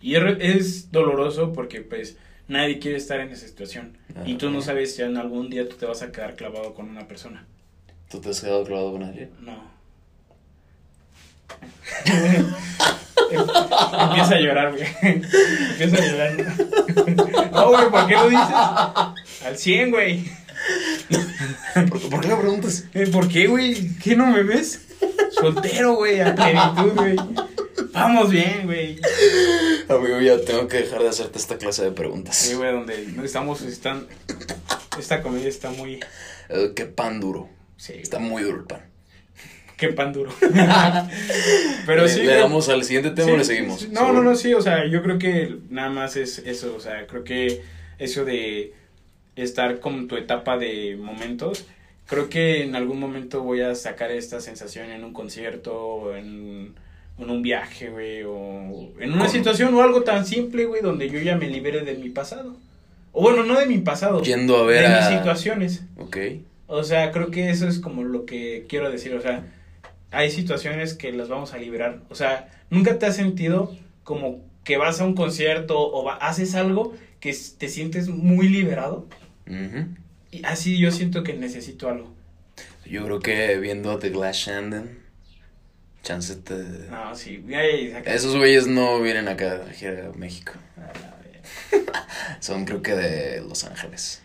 Y 0.00 0.14
es 0.14 0.92
doloroso 0.92 1.52
porque, 1.52 1.80
pues, 1.80 2.18
nadie 2.46 2.78
quiere 2.78 2.98
estar 2.98 3.18
en 3.18 3.30
esa 3.30 3.48
situación. 3.48 3.98
y 4.24 4.36
tú 4.36 4.50
no 4.50 4.62
sabes 4.62 4.94
si 4.94 5.02
en 5.02 5.16
algún 5.16 5.50
día 5.50 5.68
tú 5.68 5.74
te 5.74 5.86
vas 5.86 6.02
a 6.02 6.12
quedar 6.12 6.36
clavado 6.36 6.72
con 6.72 6.88
una 6.88 7.08
persona. 7.08 7.48
¿Tú 8.08 8.20
te 8.20 8.30
has 8.30 8.40
quedado 8.40 8.62
clavado 8.62 8.92
con 8.92 9.02
alguien? 9.02 9.30
No. 9.40 9.72
Empieza 14.00 14.34
a 14.34 14.40
llorar, 14.40 14.72
güey. 14.72 14.86
Empieza 15.02 15.96
a 15.96 16.06
llorar. 16.06 16.36
No, 17.52 17.68
güey, 17.68 17.90
¿por 17.90 18.06
qué 18.06 18.14
lo 18.14 18.30
dices? 18.30 18.46
Al 19.44 19.58
100, 19.58 19.90
güey. 19.90 20.24
¿Por, 22.10 22.20
qué 22.20 22.28
lo 22.28 22.40
preguntas? 22.40 22.84
Eh, 22.94 23.06
¿Por 23.08 23.28
qué, 23.28 23.46
güey? 23.46 23.96
¿Qué 23.98 24.16
no 24.16 24.26
me 24.26 24.42
ves? 24.42 24.80
Soltero, 25.32 25.94
güey, 25.96 26.20
a 26.20 26.34
plenitud, 26.34 26.92
güey. 26.94 27.16
Vamos 27.92 28.30
bien, 28.30 28.62
güey. 28.64 28.98
Amigo, 29.88 30.20
ya 30.20 30.40
tengo 30.40 30.66
que 30.68 30.78
dejar 30.78 31.02
de 31.02 31.08
hacerte 31.08 31.38
esta 31.38 31.58
clase 31.58 31.84
de 31.84 31.92
preguntas. 31.92 32.36
Sí, 32.36 32.54
güey, 32.54 32.72
donde 32.72 33.06
estamos, 33.24 33.62
están. 33.62 34.06
Esta 34.98 35.22
comida 35.22 35.48
está 35.48 35.70
muy. 35.70 36.00
Eh, 36.48 36.72
qué 36.74 36.86
pan 36.86 37.20
duro. 37.20 37.48
Sí. 37.76 37.94
Está 37.94 38.18
muy 38.18 38.42
duro 38.42 38.58
el 38.58 38.64
pan. 38.64 38.91
Qué 39.82 39.88
pan 39.88 40.12
duro. 40.12 40.30
Pero 41.86 42.02
le, 42.02 42.08
sí. 42.08 42.22
¿Le 42.22 42.36
damos 42.36 42.68
al 42.68 42.84
siguiente 42.84 43.10
tema 43.10 43.32
o 43.32 43.36
le 43.36 43.42
seguimos? 43.42 43.88
No, 43.88 44.12
no, 44.12 44.22
no, 44.22 44.36
sí, 44.36 44.54
o 44.54 44.62
sea, 44.62 44.86
yo 44.86 45.02
creo 45.02 45.18
que 45.18 45.56
nada 45.70 45.90
más 45.90 46.14
es 46.14 46.38
eso, 46.38 46.76
o 46.76 46.78
sea, 46.78 47.08
creo 47.08 47.24
que 47.24 47.62
eso 47.98 48.24
de 48.24 48.74
estar 49.34 49.80
con 49.80 50.06
tu 50.06 50.16
etapa 50.16 50.56
de 50.56 50.96
momentos, 50.96 51.66
creo 52.06 52.28
que 52.28 52.62
en 52.62 52.76
algún 52.76 53.00
momento 53.00 53.42
voy 53.42 53.62
a 53.62 53.74
sacar 53.74 54.12
esta 54.12 54.40
sensación 54.40 54.88
en 54.92 55.02
un 55.02 55.12
concierto, 55.12 55.76
o 55.76 56.14
en, 56.14 56.76
un 57.18 57.42
viaje, 57.42 57.90
güey, 57.90 58.22
o 58.22 58.92
en 59.00 59.12
una 59.12 59.28
situación 59.28 59.74
o 59.74 59.82
algo 59.82 60.02
tan 60.04 60.24
simple, 60.24 60.66
güey, 60.66 60.80
donde 60.80 61.10
yo 61.10 61.18
ya 61.18 61.36
me 61.36 61.48
libere 61.48 61.80
de 61.80 61.94
mi 61.94 62.08
pasado. 62.08 62.56
O 63.10 63.22
bueno, 63.22 63.42
no 63.42 63.58
de 63.58 63.66
mi 63.66 63.78
pasado. 63.78 64.22
Yendo 64.22 64.58
a 64.58 64.62
ver 64.64 64.88
de 64.88 64.96
mis 64.96 65.18
situaciones. 65.18 65.82
Ok. 65.98 66.18
O 66.68 66.84
sea, 66.84 67.10
creo 67.10 67.32
que 67.32 67.50
eso 67.50 67.66
es 67.66 67.80
como 67.80 68.04
lo 68.04 68.26
que 68.26 68.64
quiero 68.68 68.88
decir. 68.88 69.14
O 69.14 69.20
sea, 69.20 69.44
hay 70.12 70.30
situaciones 70.30 70.94
que 70.94 71.10
las 71.12 71.28
vamos 71.28 71.54
a 71.54 71.58
liberar. 71.58 72.02
O 72.10 72.14
sea, 72.14 72.50
nunca 72.70 72.98
te 72.98 73.06
has 73.06 73.16
sentido 73.16 73.74
como 74.04 74.44
que 74.62 74.76
vas 74.76 75.00
a 75.00 75.04
un 75.04 75.14
concierto 75.14 75.80
o 75.80 76.08
haces 76.10 76.54
algo 76.54 76.94
que 77.18 77.36
te 77.58 77.68
sientes 77.68 78.08
muy 78.08 78.48
liberado. 78.48 79.08
Y 80.30 80.44
así 80.44 80.78
yo 80.78 80.90
siento 80.90 81.22
que 81.24 81.34
necesito 81.34 81.88
algo. 81.88 82.14
Yo 82.84 83.04
creo 83.04 83.20
que 83.20 83.58
viendo 83.58 83.98
The 83.98 84.10
Glass 84.10 84.36
Shandon, 84.36 84.98
chance 86.02 86.36
te... 86.36 86.54
No, 86.90 87.14
sí. 87.14 87.44
Esos 88.04 88.36
güeyes 88.36 88.66
no 88.66 89.00
vienen 89.00 89.28
acá 89.28 89.62
a 89.62 90.16
México. 90.18 90.52
Ah, 90.76 90.92
Son 92.40 92.64
creo 92.64 92.82
que 92.82 92.94
de 92.94 93.40
Los 93.40 93.64
Ángeles. 93.64 94.21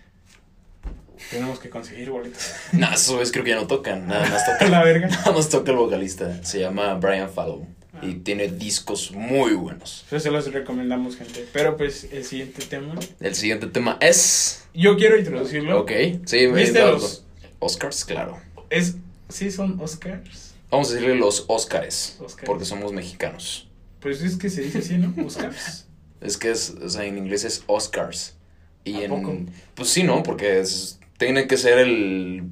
Tenemos 1.29 1.59
que 1.59 1.69
conseguir 1.69 2.09
boletos. 2.09 2.51
No, 2.71 2.91
eso 2.93 3.21
es 3.21 3.31
creo 3.31 3.43
que 3.43 3.51
ya 3.51 3.55
no 3.57 3.67
tocan. 3.67 4.07
Nada 4.07 4.27
más 4.29 4.45
toca. 4.59 4.69
la 4.69 4.83
verga. 4.83 5.07
Nada 5.07 5.31
más 5.31 5.49
toca 5.49 5.71
el 5.71 5.77
vocalista. 5.77 6.43
Se 6.43 6.59
llama 6.59 6.93
Brian 6.95 7.29
Fallow. 7.29 7.67
Ah. 7.93 7.99
Y 8.01 8.15
tiene 8.15 8.47
discos 8.47 9.11
muy 9.11 9.53
buenos. 9.53 10.05
Eso 10.07 10.19
se 10.19 10.31
los 10.31 10.51
recomendamos, 10.53 11.17
gente. 11.17 11.47
Pero 11.51 11.75
pues 11.77 12.07
el 12.11 12.23
siguiente 12.23 12.63
tema. 12.65 12.95
El 13.19 13.35
siguiente 13.35 13.67
tema 13.67 13.97
es. 14.01 14.65
Yo 14.73 14.95
quiero 14.97 15.17
introducirlo. 15.17 15.81
Ok. 15.81 15.91
Sí, 16.25 16.47
¿Viste 16.47 16.79
los 16.79 17.23
Oscars? 17.59 18.05
Claro. 18.05 18.39
Es. 18.69 18.95
Sí, 19.29 19.51
son 19.51 19.79
Oscars. 19.81 20.53
Vamos 20.69 20.91
a 20.91 20.93
decirle 20.93 21.15
los 21.15 21.45
Oscars. 21.47 22.19
Porque 22.45 22.65
somos 22.65 22.93
mexicanos. 22.93 23.67
Pues 23.99 24.21
es 24.21 24.37
que 24.37 24.49
se 24.49 24.61
dice 24.61 24.79
así, 24.79 24.97
¿no? 24.97 25.13
Oscars. 25.25 25.87
es 26.21 26.37
que 26.37 26.51
es, 26.51 26.69
o 26.69 26.89
sea, 26.89 27.05
en 27.05 27.17
inglés 27.17 27.43
es 27.43 27.63
Oscars. 27.67 28.35
Y 28.83 29.01
en. 29.01 29.51
Pues 29.75 29.89
sí, 29.89 30.03
¿no? 30.03 30.23
Porque 30.23 30.59
es, 30.59 30.99
tiene 31.17 31.47
que 31.47 31.57
ser 31.57 31.79
el... 31.79 32.43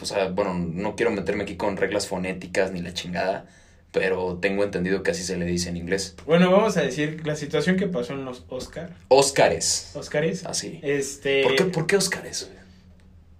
O 0.00 0.06
sea, 0.06 0.28
bueno, 0.28 0.54
no 0.54 0.96
quiero 0.96 1.10
meterme 1.10 1.42
aquí 1.42 1.56
con 1.56 1.76
reglas 1.76 2.06
fonéticas 2.06 2.70
ni 2.72 2.80
la 2.80 2.94
chingada, 2.94 3.46
pero 3.90 4.38
tengo 4.40 4.62
entendido 4.62 5.02
que 5.02 5.10
así 5.10 5.24
se 5.24 5.36
le 5.36 5.44
dice 5.44 5.70
en 5.70 5.76
inglés. 5.76 6.14
Bueno, 6.24 6.50
vamos 6.52 6.76
a 6.76 6.82
decir 6.82 7.26
la 7.26 7.34
situación 7.34 7.76
que 7.76 7.86
pasó 7.86 8.12
en 8.12 8.24
los 8.24 8.44
Oscar. 8.48 8.90
Óscares. 9.08 9.90
Óscares. 9.94 10.46
Así. 10.46 10.78
Este... 10.82 11.42
¿Por 11.42 11.56
qué, 11.56 11.64
¿Por 11.64 11.86
qué 11.86 11.96
Óscares? 11.96 12.50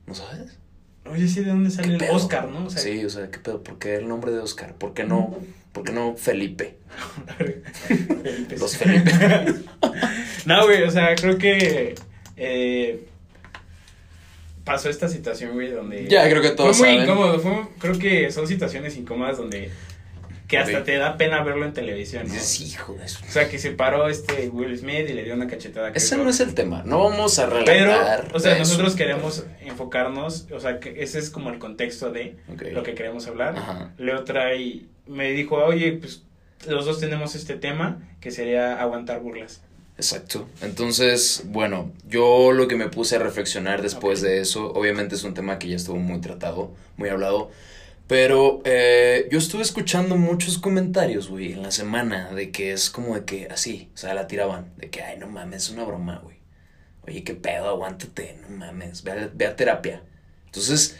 ¿No 0.07 0.15
sabes? 0.15 0.59
Oye, 1.11 1.29
sí, 1.29 1.41
¿de 1.41 1.51
dónde 1.51 1.71
sale 1.71 1.97
el 1.97 2.03
Oscar, 2.11 2.49
no? 2.49 2.69
sí, 2.71 3.05
o 3.05 3.11
sea, 3.11 3.31
¿qué 3.31 3.39
pedo? 3.39 3.63
¿Por 3.63 3.79
qué 3.79 3.97
el 3.97 4.09
nombre 4.09 4.31
de 4.31 4.41
Oscar? 4.41 4.75
¿Por 4.75 4.95
qué 4.95 5.05
no, 5.05 5.37
¿por 5.73 5.85
qué 5.85 5.93
no 5.93 6.17
Felipe? 6.17 6.77
Los 8.59 8.77
Felipe. 8.77 9.13
no, 10.47 10.65
güey, 10.65 10.83
o 10.83 10.91
sea, 10.91 11.15
creo 11.15 11.39
que... 11.39 11.95
Eh, 12.37 13.07
pasó 14.69 14.89
esta 14.91 15.09
situación, 15.09 15.55
güey, 15.55 15.71
donde... 15.71 16.07
Ya, 16.07 16.29
creo 16.29 16.41
que 16.43 16.51
todos 16.51 16.77
Fue 16.77 16.89
muy 16.89 16.99
saben. 16.99 17.11
incómodo, 17.11 17.41
fue, 17.41 17.53
creo 17.79 17.99
que 17.99 18.31
son 18.31 18.47
situaciones 18.47 18.97
incómodas 18.97 19.37
donde 19.39 19.71
que 20.47 20.57
hasta 20.57 20.83
te 20.83 20.97
da 20.97 21.19
pena 21.19 21.43
verlo 21.43 21.67
en 21.67 21.75
televisión. 21.75 22.27
¿no? 22.27 22.33
Dices, 22.33 22.61
hijo 22.63 22.95
de 22.95 23.05
eso. 23.05 23.19
O 23.29 23.31
sea, 23.31 23.51
que 23.51 23.59
se 23.59 23.71
paró 23.73 24.09
este 24.09 24.49
Will 24.49 24.79
Smith 24.79 25.05
y 25.11 25.13
le 25.13 25.23
dio 25.25 25.35
una 25.35 25.47
cachetada. 25.47 25.89
a 25.89 25.91
Chris 25.93 26.05
Ese 26.05 26.15
Rock. 26.17 26.25
no 26.25 26.31
es 26.31 26.41
el 26.41 26.55
tema. 26.55 26.83
No 26.87 27.01
vamos 27.05 27.39
a 27.39 27.51
Pero, 27.51 27.65
relatar. 27.67 28.31
o 28.33 28.41
sea, 28.41 28.53
eso. 28.53 28.61
nosotros 28.61 28.95
queremos 28.97 29.45
enfocarnos, 29.61 30.47
o 30.51 30.59
sea, 30.59 30.81
que 30.81 31.03
ese 31.03 31.19
es 31.19 31.29
como 31.29 31.51
el 31.51 31.59
contexto 31.59 32.11
de 32.13 32.37
Ok. 32.51 32.63
lo 32.73 32.83
que 32.83 32.95
queremos 32.95 33.27
hablar. 33.27 33.57
Ajá. 33.59 33.93
Leo 33.99 34.25
trae, 34.25 34.85
me 35.07 35.33
dijo, 35.33 35.57
oye, 35.57 35.93
pues 35.93 36.23
los 36.67 36.87
dos 36.87 36.99
tenemos 36.99 37.35
este 37.35 37.55
tema 37.55 37.99
que 38.21 38.31
sería 38.31 38.81
aguantar 38.81 39.21
burlas. 39.21 39.61
Exacto. 39.99 40.49
Entonces, 40.63 41.43
bueno, 41.47 41.93
yo 42.07 42.53
lo 42.53 42.69
que 42.69 42.77
me 42.77 42.89
puse 42.89 43.17
a 43.17 43.19
reflexionar 43.19 43.83
después 43.83 44.21
de 44.21 44.41
eso, 44.41 44.73
obviamente 44.73 45.17
es 45.17 45.25
un 45.25 45.35
tema 45.35 45.59
que 45.59 45.69
ya 45.69 45.75
estuvo 45.75 45.97
muy 45.97 46.21
tratado, 46.21 46.73
muy 46.97 47.09
hablado, 47.09 47.51
pero 48.07 48.63
eh, 48.65 49.29
yo 49.33 49.39
estuve 49.39 49.63
escuchando 49.63 50.17
muchos 50.17 50.57
comentarios, 50.59 51.29
güey, 51.29 51.53
en 51.53 51.65
la 51.65 51.73
semana, 51.73 52.33
de 52.33 52.53
que 52.53 52.73
es 52.73 52.91
como 52.91 53.17
de 53.17 53.25
que 53.25 53.49
así, 53.51 53.91
o 53.93 53.97
sea, 53.97 54.15
la 54.15 54.29
tiraban, 54.29 54.73
de 54.77 54.89
que, 54.89 55.03
ay, 55.03 55.19
no 55.19 55.27
mames, 55.27 55.65
es 55.65 55.71
una 55.71 55.83
broma, 55.83 56.21
güey. 56.23 56.37
Oye, 57.03 57.25
qué 57.25 57.35
pedo, 57.35 57.69
aguántate, 57.69 58.39
no 58.49 58.57
mames, 58.57 59.03
ve 59.03 59.11
a, 59.11 59.31
ve 59.35 59.47
a 59.47 59.57
terapia. 59.57 60.05
Entonces, 60.47 60.97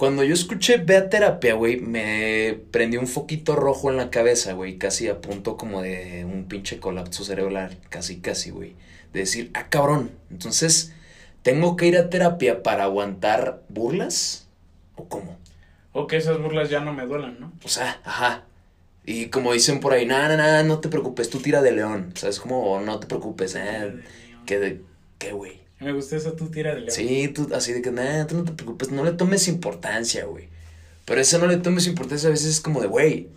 cuando 0.00 0.24
yo 0.24 0.32
escuché 0.32 0.78
ve 0.78 0.96
a 0.96 1.10
terapia, 1.10 1.52
güey, 1.52 1.78
me 1.78 2.58
prendió 2.70 3.00
un 3.00 3.06
foquito 3.06 3.54
rojo 3.54 3.90
en 3.90 3.98
la 3.98 4.08
cabeza, 4.08 4.54
güey, 4.54 4.78
casi 4.78 5.08
a 5.08 5.20
punto 5.20 5.58
como 5.58 5.82
de 5.82 6.24
un 6.24 6.46
pinche 6.46 6.80
colapso 6.80 7.22
cerebral, 7.22 7.76
casi, 7.90 8.18
casi, 8.18 8.48
güey. 8.48 8.76
De 9.12 9.20
decir, 9.20 9.50
ah, 9.52 9.68
cabrón, 9.68 10.10
entonces, 10.30 10.94
¿tengo 11.42 11.76
que 11.76 11.86
ir 11.86 11.98
a 11.98 12.08
terapia 12.08 12.62
para 12.62 12.84
aguantar 12.84 13.60
burlas? 13.68 14.48
¿O 14.96 15.04
cómo? 15.04 15.36
O 15.92 16.06
que 16.06 16.16
esas 16.16 16.40
burlas 16.40 16.70
ya 16.70 16.80
no 16.80 16.94
me 16.94 17.04
duelan, 17.04 17.38
¿no? 17.38 17.52
O 17.62 17.68
sea, 17.68 18.00
ajá. 18.02 18.44
Y 19.04 19.26
como 19.26 19.52
dicen 19.52 19.80
por 19.80 19.92
ahí, 19.92 20.06
nada, 20.06 20.34
nada, 20.34 20.62
no 20.62 20.80
te 20.80 20.88
preocupes, 20.88 21.28
tú 21.28 21.40
tira 21.40 21.60
de 21.60 21.72
león. 21.72 22.14
¿Sabes? 22.14 22.40
Como, 22.40 22.80
no 22.80 23.00
te 23.00 23.06
preocupes, 23.06 23.54
eh. 23.54 24.00
¿Qué, 24.46 24.60
de, 24.60 24.80
qué, 25.18 25.32
güey? 25.32 25.60
Me 25.80 25.92
gusta 25.92 26.16
eso, 26.16 26.34
tú 26.34 26.50
tira 26.50 26.74
de. 26.74 26.90
Sí, 26.90 27.28
tú, 27.28 27.48
así 27.54 27.72
de 27.72 27.80
que, 27.80 27.90
nada, 27.90 28.26
tú 28.26 28.36
no 28.36 28.44
te 28.44 28.52
preocupes, 28.52 28.90
no 28.90 29.02
le 29.02 29.12
tomes 29.12 29.48
importancia, 29.48 30.26
güey. 30.26 30.48
Pero 31.06 31.20
ese 31.20 31.38
no 31.38 31.46
le 31.46 31.56
tomes 31.56 31.86
importancia 31.86 32.28
a 32.28 32.32
veces 32.32 32.50
es 32.50 32.60
como 32.60 32.80
de, 32.80 32.86
güey. 32.86 33.28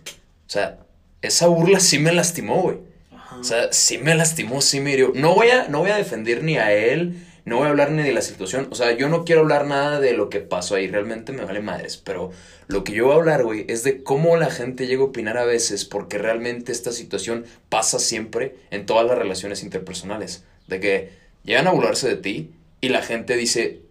O 0.46 0.50
sea, 0.50 0.78
esa 1.22 1.46
burla 1.46 1.80
sí 1.80 1.98
me 1.98 2.12
lastimó, 2.12 2.60
güey. 2.62 2.78
Ajá. 3.10 3.38
O 3.38 3.44
sea, 3.44 3.72
sí 3.72 3.96
me 3.96 4.14
lastimó, 4.14 4.60
sí 4.60 4.80
me 4.80 4.92
hirió. 4.92 5.12
No 5.14 5.34
voy 5.34 5.48
a, 5.48 5.68
no 5.68 5.80
voy 5.80 5.90
a 5.90 5.96
defender 5.96 6.44
ni 6.44 6.58
a 6.58 6.72
él, 6.72 7.26
no 7.46 7.56
voy 7.56 7.66
a 7.66 7.70
hablar 7.70 7.90
ni 7.90 8.02
de 8.02 8.12
la 8.12 8.20
situación. 8.20 8.68
O 8.70 8.74
sea, 8.74 8.92
yo 8.92 9.08
no 9.08 9.24
quiero 9.24 9.40
hablar 9.40 9.66
nada 9.66 9.98
de 9.98 10.12
lo 10.12 10.28
que 10.28 10.40
pasó 10.40 10.74
ahí, 10.74 10.86
realmente 10.86 11.32
me 11.32 11.44
vale 11.44 11.60
madres. 11.60 11.96
Pero 11.96 12.30
lo 12.68 12.84
que 12.84 12.92
yo 12.92 13.06
voy 13.06 13.14
a 13.14 13.16
hablar, 13.16 13.42
güey, 13.42 13.64
es 13.68 13.84
de 13.84 14.02
cómo 14.02 14.36
la 14.36 14.50
gente 14.50 14.86
llega 14.86 15.02
a 15.02 15.06
opinar 15.06 15.38
a 15.38 15.44
veces, 15.44 15.86
porque 15.86 16.18
realmente 16.18 16.72
esta 16.72 16.92
situación 16.92 17.46
pasa 17.70 17.98
siempre 17.98 18.56
en 18.70 18.84
todas 18.84 19.06
las 19.06 19.16
relaciones 19.16 19.62
interpersonales. 19.62 20.44
De 20.68 20.80
que 20.80 21.23
llegan 21.44 21.66
a 21.66 21.72
burlarse 21.72 22.08
de 22.08 22.16
ti 22.16 22.50
y 22.80 22.88
la 22.88 23.02
gente 23.02 23.36
dice, 23.36 23.82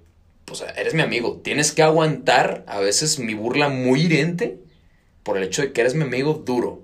pues 0.45 0.63
eres 0.75 0.93
mi 0.93 1.01
amigo, 1.01 1.41
tienes 1.43 1.71
que 1.71 1.83
aguantar 1.83 2.63
a 2.67 2.79
veces 2.79 3.19
mi 3.19 3.33
burla 3.33 3.69
muy 3.69 4.01
hiriente 4.01 4.57
por 5.23 5.37
el 5.37 5.43
hecho 5.43 5.61
de 5.61 5.71
que 5.71 5.81
eres 5.81 5.95
mi 5.95 6.03
amigo 6.03 6.33
duro. 6.45 6.83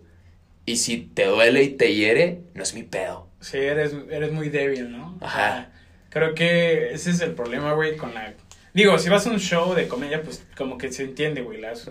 Y 0.66 0.78
si 0.78 0.98
te 0.98 1.26
duele 1.26 1.64
y 1.64 1.70
te 1.70 1.94
hiere, 1.94 2.42
no 2.54 2.64
es 2.64 2.74
mi 2.74 2.84
pedo. 2.84 3.28
Sí, 3.42 3.58
eres, 3.58 3.94
eres 4.10 4.32
muy 4.32 4.50
débil, 4.50 4.92
¿no? 4.92 5.18
Ajá. 5.22 5.72
Creo 6.10 6.36
que 6.36 6.94
ese 6.94 7.12
es 7.12 7.22
el 7.22 7.32
problema, 7.32 7.74
güey, 7.74 7.98
con 7.98 8.14
la... 8.14 8.34
Digo, 8.74 8.98
si 9.00 9.10
vas 9.10 9.26
a 9.26 9.32
un 9.32 9.40
show 9.40 9.74
de 9.74 9.88
comedia, 9.88 10.22
pues 10.22 10.46
como 10.56 10.78
que 10.78 10.92
se 10.92 11.04
entiende, 11.04 11.42
güey, 11.42 11.60
las... 11.60 11.90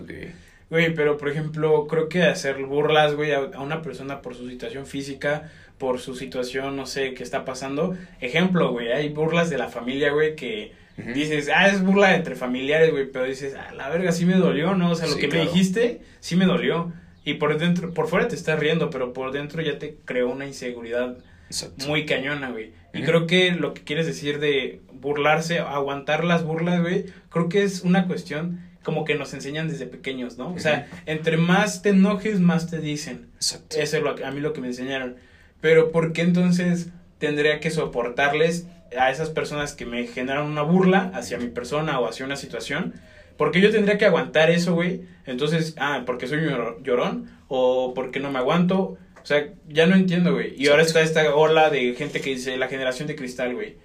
Güey, 0.69 0.93
pero 0.93 1.17
por 1.17 1.29
ejemplo, 1.29 1.87
creo 1.87 2.09
que 2.09 2.23
hacer 2.23 2.63
burlas, 2.63 3.15
güey, 3.15 3.31
a 3.31 3.59
una 3.59 3.81
persona 3.81 4.21
por 4.21 4.35
su 4.35 4.47
situación 4.47 4.85
física, 4.85 5.51
por 5.79 5.99
su 5.99 6.13
situación, 6.13 6.75
no 6.75 6.85
sé, 6.85 7.15
qué 7.15 7.23
está 7.23 7.43
pasando. 7.45 7.97
Ejemplo, 8.21 8.71
güey, 8.71 8.91
hay 8.91 9.09
burlas 9.09 9.49
de 9.49 9.57
la 9.57 9.69
familia, 9.69 10.11
güey, 10.11 10.35
que 10.35 10.73
dices, 11.15 11.49
ah, 11.53 11.67
es 11.69 11.81
burla 11.81 12.15
entre 12.15 12.35
familiares, 12.35 12.91
güey, 12.91 13.09
pero 13.11 13.25
dices, 13.25 13.55
ah, 13.57 13.73
la 13.73 13.89
verga, 13.89 14.11
sí 14.11 14.25
me 14.25 14.35
dolió, 14.35 14.75
¿no? 14.75 14.91
O 14.91 14.95
sea, 14.95 15.07
lo 15.07 15.13
Sí, 15.13 15.21
que 15.21 15.29
claro. 15.29 15.45
me 15.45 15.49
dijiste, 15.51 16.01
sí 16.19 16.35
me 16.35 16.45
dolió. 16.45 16.91
Y 17.23 17.35
por 17.35 17.57
dentro, 17.57 17.93
por 17.93 18.07
fuera 18.07 18.27
te 18.27 18.35
estás 18.35 18.59
riendo, 18.59 18.89
pero 18.89 19.13
por 19.13 19.31
dentro 19.31 19.61
ya 19.61 19.79
te 19.79 19.95
creó 20.05 20.29
una 20.29 20.45
inseguridad 20.45 21.17
Exacto. 21.47 21.87
muy 21.87 22.05
cañona, 22.05 22.51
güey. 22.51 22.71
Y 22.93 23.03
creo 23.03 23.27
que 23.27 23.51
lo 23.51 23.73
que 23.73 23.83
quieres 23.83 24.05
decir 24.07 24.39
de 24.39 24.81
burlarse, 24.93 25.59
aguantar 25.59 26.23
las 26.25 26.43
burlas, 26.43 26.81
güey, 26.81 27.05
creo 27.29 27.47
que 27.47 27.63
es 27.63 27.81
una 27.81 28.07
cuestión 28.07 28.59
como 28.83 29.05
que 29.05 29.15
nos 29.15 29.33
enseñan 29.33 29.67
desde 29.69 29.85
pequeños, 29.85 30.37
¿no? 30.37 30.51
O 30.53 30.59
sea, 30.59 30.87
entre 31.05 31.37
más 31.37 31.81
te 31.81 31.89
enojes, 31.89 32.39
más 32.39 32.69
te 32.69 32.79
dicen. 32.79 33.27
Exacto. 33.35 33.77
Eso 33.79 33.97
es 33.97 34.03
lo 34.03 34.15
a 34.25 34.31
mí 34.31 34.39
lo 34.39 34.51
que 34.53 34.61
me 34.61 34.67
enseñaron. 34.67 35.15
Pero 35.61 35.91
¿por 35.91 36.13
qué 36.13 36.21
entonces 36.21 36.89
tendría 37.17 37.59
que 37.59 37.69
soportarles 37.71 38.67
a 38.97 39.11
esas 39.11 39.29
personas 39.29 39.73
que 39.73 39.85
me 39.85 40.07
generan 40.07 40.45
una 40.45 40.61
burla 40.61 41.11
hacia 41.13 41.37
mi 41.37 41.47
persona 41.47 41.99
o 41.99 42.07
hacia 42.07 42.25
una 42.25 42.35
situación? 42.35 42.93
Porque 43.37 43.61
yo 43.61 43.71
tendría 43.71 43.97
que 43.97 44.05
aguantar 44.05 44.49
eso, 44.49 44.73
güey. 44.73 45.01
Entonces, 45.25 45.75
ah, 45.77 46.03
porque 46.05 46.27
soy 46.27 46.39
llor- 46.39 46.81
llorón 46.83 47.29
o 47.47 47.93
porque 47.93 48.19
no 48.19 48.31
me 48.31 48.39
aguanto. 48.39 48.97
O 49.21 49.25
sea, 49.25 49.47
ya 49.67 49.85
no 49.85 49.95
entiendo, 49.95 50.33
güey. 50.33 50.53
Y 50.61 50.67
ahora 50.69 50.81
está 50.81 51.01
esta 51.01 51.35
ola 51.35 51.69
de 51.69 51.93
gente 51.93 52.19
que 52.21 52.31
dice 52.31 52.57
la 52.57 52.67
generación 52.67 53.07
de 53.07 53.15
cristal, 53.15 53.53
güey. 53.53 53.77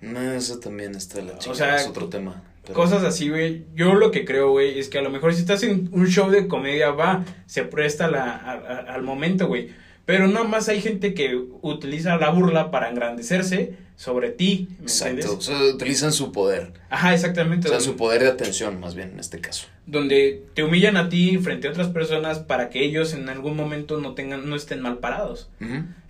No, 0.00 0.20
eso 0.32 0.58
también 0.58 0.94
está 0.94 1.20
la 1.22 1.32
O 1.34 1.38
chingada, 1.38 1.54
sea, 1.54 1.76
es 1.76 1.86
otro 1.88 2.08
tema. 2.08 2.42
pero- 2.62 2.74
Cosas 2.74 3.02
así, 3.04 3.28
güey. 3.30 3.64
Yo 3.74 3.94
lo 3.94 4.10
que 4.10 4.24
creo, 4.24 4.50
güey, 4.50 4.78
es 4.78 4.88
que 4.88 4.98
a 4.98 5.02
lo 5.02 5.10
mejor 5.10 5.34
si 5.34 5.40
estás 5.40 5.62
en 5.62 5.88
un 5.92 6.06
show 6.06 6.30
de 6.30 6.48
comedia, 6.48 6.90
va, 6.90 7.24
se 7.46 7.64
presta 7.64 8.08
la, 8.08 8.30
a- 8.36 8.52
a- 8.52 8.94
al 8.94 9.02
momento, 9.02 9.46
güey. 9.46 9.70
Pero 10.10 10.26
nada 10.26 10.44
más 10.44 10.68
hay 10.68 10.80
gente 10.80 11.14
que 11.14 11.40
utiliza 11.62 12.16
la 12.16 12.30
burla 12.30 12.70
para 12.72 12.88
engrandecerse 12.90 13.74
sobre 13.94 14.30
ti, 14.30 14.68
¿me 14.78 14.84
Exacto. 14.86 15.04
O 15.04 15.10
entiendes? 15.10 15.44
sea, 15.44 15.74
utilizan 15.74 16.12
su 16.12 16.32
poder. 16.32 16.72
Ajá, 16.88 17.14
exactamente. 17.14 17.68
O 17.68 17.70
sea, 17.70 17.78
donde, 17.78 17.92
su 17.92 17.96
poder 17.96 18.22
de 18.22 18.28
atención, 18.28 18.80
más 18.80 18.94
bien, 18.96 19.10
en 19.10 19.20
este 19.20 19.40
caso. 19.40 19.68
donde 19.86 20.42
te 20.54 20.64
humillan 20.64 20.96
a 20.96 21.08
ti 21.08 21.38
frente 21.38 21.68
a 21.68 21.70
otras 21.70 21.88
personas 21.88 22.40
para 22.40 22.70
que 22.70 22.82
ellos 22.82 23.14
en 23.14 23.28
algún 23.28 23.56
momento 23.56 24.00
no 24.00 24.14
tengan, 24.14 24.48
no 24.48 24.56
estén 24.56 24.80
mal 24.80 24.98
parados. 24.98 25.48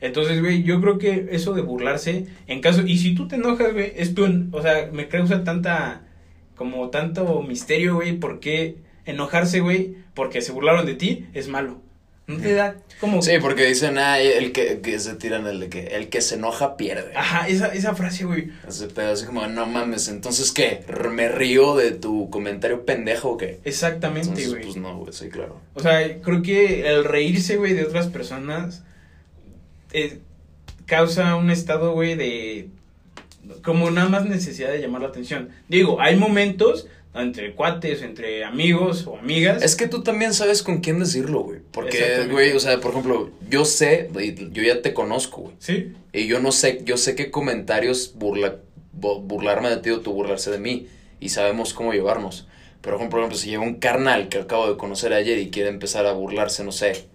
Entonces, 0.01 0.41
güey, 0.41 0.63
yo 0.63 0.81
creo 0.81 0.99
que 0.99 1.29
eso 1.33 1.53
de 1.53 1.61
burlarse, 1.63 2.27
en 2.47 2.61
caso, 2.63 2.87
y 2.87 2.97
si 2.99 3.15
tú 3.15 3.29
te 3.29 3.37
enojas, 3.37 3.73
güey, 3.75 3.93
es 3.97 4.15
tu, 4.15 4.25
o 4.53 4.63
sea, 4.63 4.89
me 4.93 5.09
causa 5.09 5.45
tanta, 5.45 6.07
como 6.55 6.89
tanto 6.89 7.43
misterio, 7.43 7.97
güey, 7.97 8.17
¿por 8.19 8.41
qué 8.41 8.77
enojarse, 9.05 9.61
güey? 9.61 9.97
Porque 10.15 10.41
se 10.41 10.53
burlaron 10.53 10.87
de 10.87 10.95
ti, 10.95 11.27
es 11.35 11.49
malo. 11.49 11.83
No 12.31 12.41
te 12.41 12.55
da 12.55 12.77
como... 13.01 13.23
Sí, 13.23 13.33
porque 13.41 13.67
dicen, 13.67 13.99
ah, 13.99 14.21
el 14.21 14.53
que, 14.53 14.81
que 14.81 14.99
se 15.01 15.15
tiran 15.15 15.47
el 15.47 15.59
de 15.59 15.69
que 15.69 15.87
el 15.89 16.09
que 16.09 16.21
se 16.21 16.37
enoja 16.37 16.77
pierde. 16.77 17.17
Ajá, 17.17 17.49
esa, 17.49 17.69
esa 17.69 17.95
frase, 17.95 18.25
güey. 18.25 18.51
Ese 18.69 18.87
pedo 18.89 19.13
así 19.13 19.27
como, 19.27 19.47
no 19.47 19.67
mames, 19.67 20.09
entonces 20.09 20.53
¿qué? 20.53 20.85
¿Me 21.11 21.29
río 21.29 21.75
de 21.77 21.91
tu 21.93 22.31
comentario 22.31 22.85
pendejo 22.85 23.31
o 23.31 23.37
qué? 23.37 23.59
Exactamente, 23.65 24.29
Entonces, 24.29 24.51
güey. 24.51 24.63
pues 24.63 24.77
no, 24.77 24.99
güey, 24.99 25.13
sí, 25.13 25.29
claro. 25.29 25.61
O 25.75 25.81
sea, 25.81 26.21
creo 26.21 26.43
que 26.43 26.89
el 26.89 27.05
reírse, 27.05 27.57
güey, 27.57 27.73
de 27.73 27.85
otras 27.85 28.07
personas 28.07 28.85
eh, 29.93 30.21
causa 30.87 31.35
un 31.37 31.51
estado, 31.51 31.93
güey, 31.93 32.15
de... 32.15 32.69
Como 33.65 33.91
nada 33.91 34.09
más 34.09 34.27
necesidad 34.27 34.71
de 34.71 34.81
llamar 34.81 35.01
la 35.01 35.09
atención. 35.09 35.49
Digo, 35.69 36.01
hay 36.01 36.17
momentos 36.17 36.87
entre 37.15 37.55
cuates, 37.55 38.03
entre 38.03 38.45
amigos 38.45 39.07
o 39.07 39.17
amigas. 39.19 39.63
Es 39.63 39.75
que 39.77 39.89
tú 39.89 40.03
también 40.03 40.33
sabes 40.35 40.63
con 40.63 40.79
quién 40.81 40.99
decirlo, 41.01 41.41
güey. 41.43 41.61
Porque, 41.73 41.99
güey, 42.31 42.53
o 42.53 42.61
sea, 42.61 42.79
por 42.81 42.93
ejemplo, 42.93 43.31
yo 43.49 43.65
sé, 43.65 44.09
yo 44.53 44.63
ya 44.63 44.81
te 44.83 44.95
conozco, 44.95 45.43
güey. 45.43 45.57
Sí, 45.59 45.93
Y 46.13 46.27
yo 46.27 46.41
no 46.41 46.53
sé, 46.53 46.81
yo 46.85 46.97
sé 46.97 47.15
qué 47.17 47.31
comentarios 47.31 48.13
burla, 48.15 48.57
bu- 48.99 49.23
burlarme 49.23 49.71
de 49.71 49.79
ti 49.79 49.91
o 49.91 50.01
tú 50.01 50.13
burlarse 50.13 50.51
de 50.51 50.59
mí. 50.59 50.87
Y 51.19 51.31
sabemos 51.31 51.75
cómo 51.75 51.93
llevarnos. 51.93 52.47
Pero, 52.81 52.97
por 53.11 53.19
ejemplo, 53.21 53.37
si 53.37 53.51
llega 53.51 53.63
un 53.63 53.75
carnal 53.75 54.29
que 54.29 54.39
acabo 54.39 54.71
de 54.71 54.77
conocer 54.79 55.13
ayer 55.13 55.39
y 55.39 55.51
quiere 55.51 55.69
empezar 55.69 56.07
a 56.07 56.13
burlarse, 56.13 56.65
no 56.65 56.73
sé, 56.73 57.07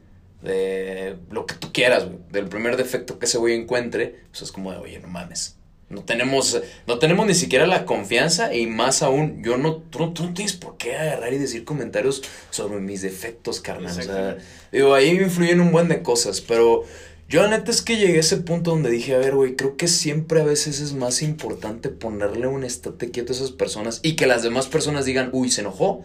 de 0.44 1.16
lo 1.32 1.46
que 1.46 1.56
tú 1.56 1.72
quieras, 1.74 2.06
güey. 2.06 2.20
Del 2.32 2.48
primer 2.48 2.78
defecto 2.78 3.18
que 3.18 3.26
ese 3.26 3.38
güey 3.40 3.56
encuentre, 3.56 4.16
pues 4.30 4.44
es 4.44 4.52
como 4.52 4.72
de, 4.72 4.78
oye, 4.78 5.00
no 5.00 5.08
mames. 5.08 5.55
No 5.88 6.04
tenemos, 6.04 6.60
no 6.88 6.98
tenemos 6.98 7.28
ni 7.28 7.36
siquiera 7.36 7.68
la 7.68 7.86
confianza 7.86 8.56
y 8.56 8.66
más 8.66 9.04
aún, 9.04 9.44
yo 9.44 9.58
no, 9.58 9.76
tú, 9.76 10.14
tú 10.14 10.24
no 10.24 10.34
tienes 10.34 10.54
por 10.54 10.78
qué 10.78 10.96
agarrar 10.96 11.32
y 11.32 11.38
decir 11.38 11.64
comentarios 11.64 12.24
sobre 12.50 12.80
mis 12.80 13.02
defectos, 13.04 13.62
carnal. 13.62 13.98
O 14.00 14.02
sea, 14.02 14.38
digo, 14.72 14.96
ahí 14.96 15.10
influyen 15.10 15.62
un 15.62 15.72
buen 15.72 15.88
de 15.88 16.02
cosas, 16.02 16.42
pero 16.42 16.86
yo 17.28 17.42
la 17.42 17.50
neta 17.50 17.72
es 17.72 17.82
que 17.82 17.98
llegué 17.98 18.18
a 18.18 18.22
ese 18.22 18.38
punto 18.38 18.72
donde 18.72 18.90
dije, 18.90 19.16
a 19.16 19.20
ver, 19.20 19.36
güey, 19.36 19.56
creo 19.56 19.78
que 19.78 19.88
siempre 19.88 20.42
a 20.42 20.44
veces 20.44 20.80
es 20.80 20.94
más 20.94 21.22
importante 21.22 21.90
ponerle 21.90 22.48
un 22.48 22.64
estate 22.64 23.10
quieto 23.10 23.34
a 23.34 23.36
esas 23.36 23.52
personas 23.52 24.00
y 24.04 24.16
que 24.16 24.28
las 24.28 24.44
demás 24.44 24.68
personas 24.68 25.06
digan, 25.06 25.30
uy, 25.34 25.50
se 25.50 25.62
enojó. 25.62 26.04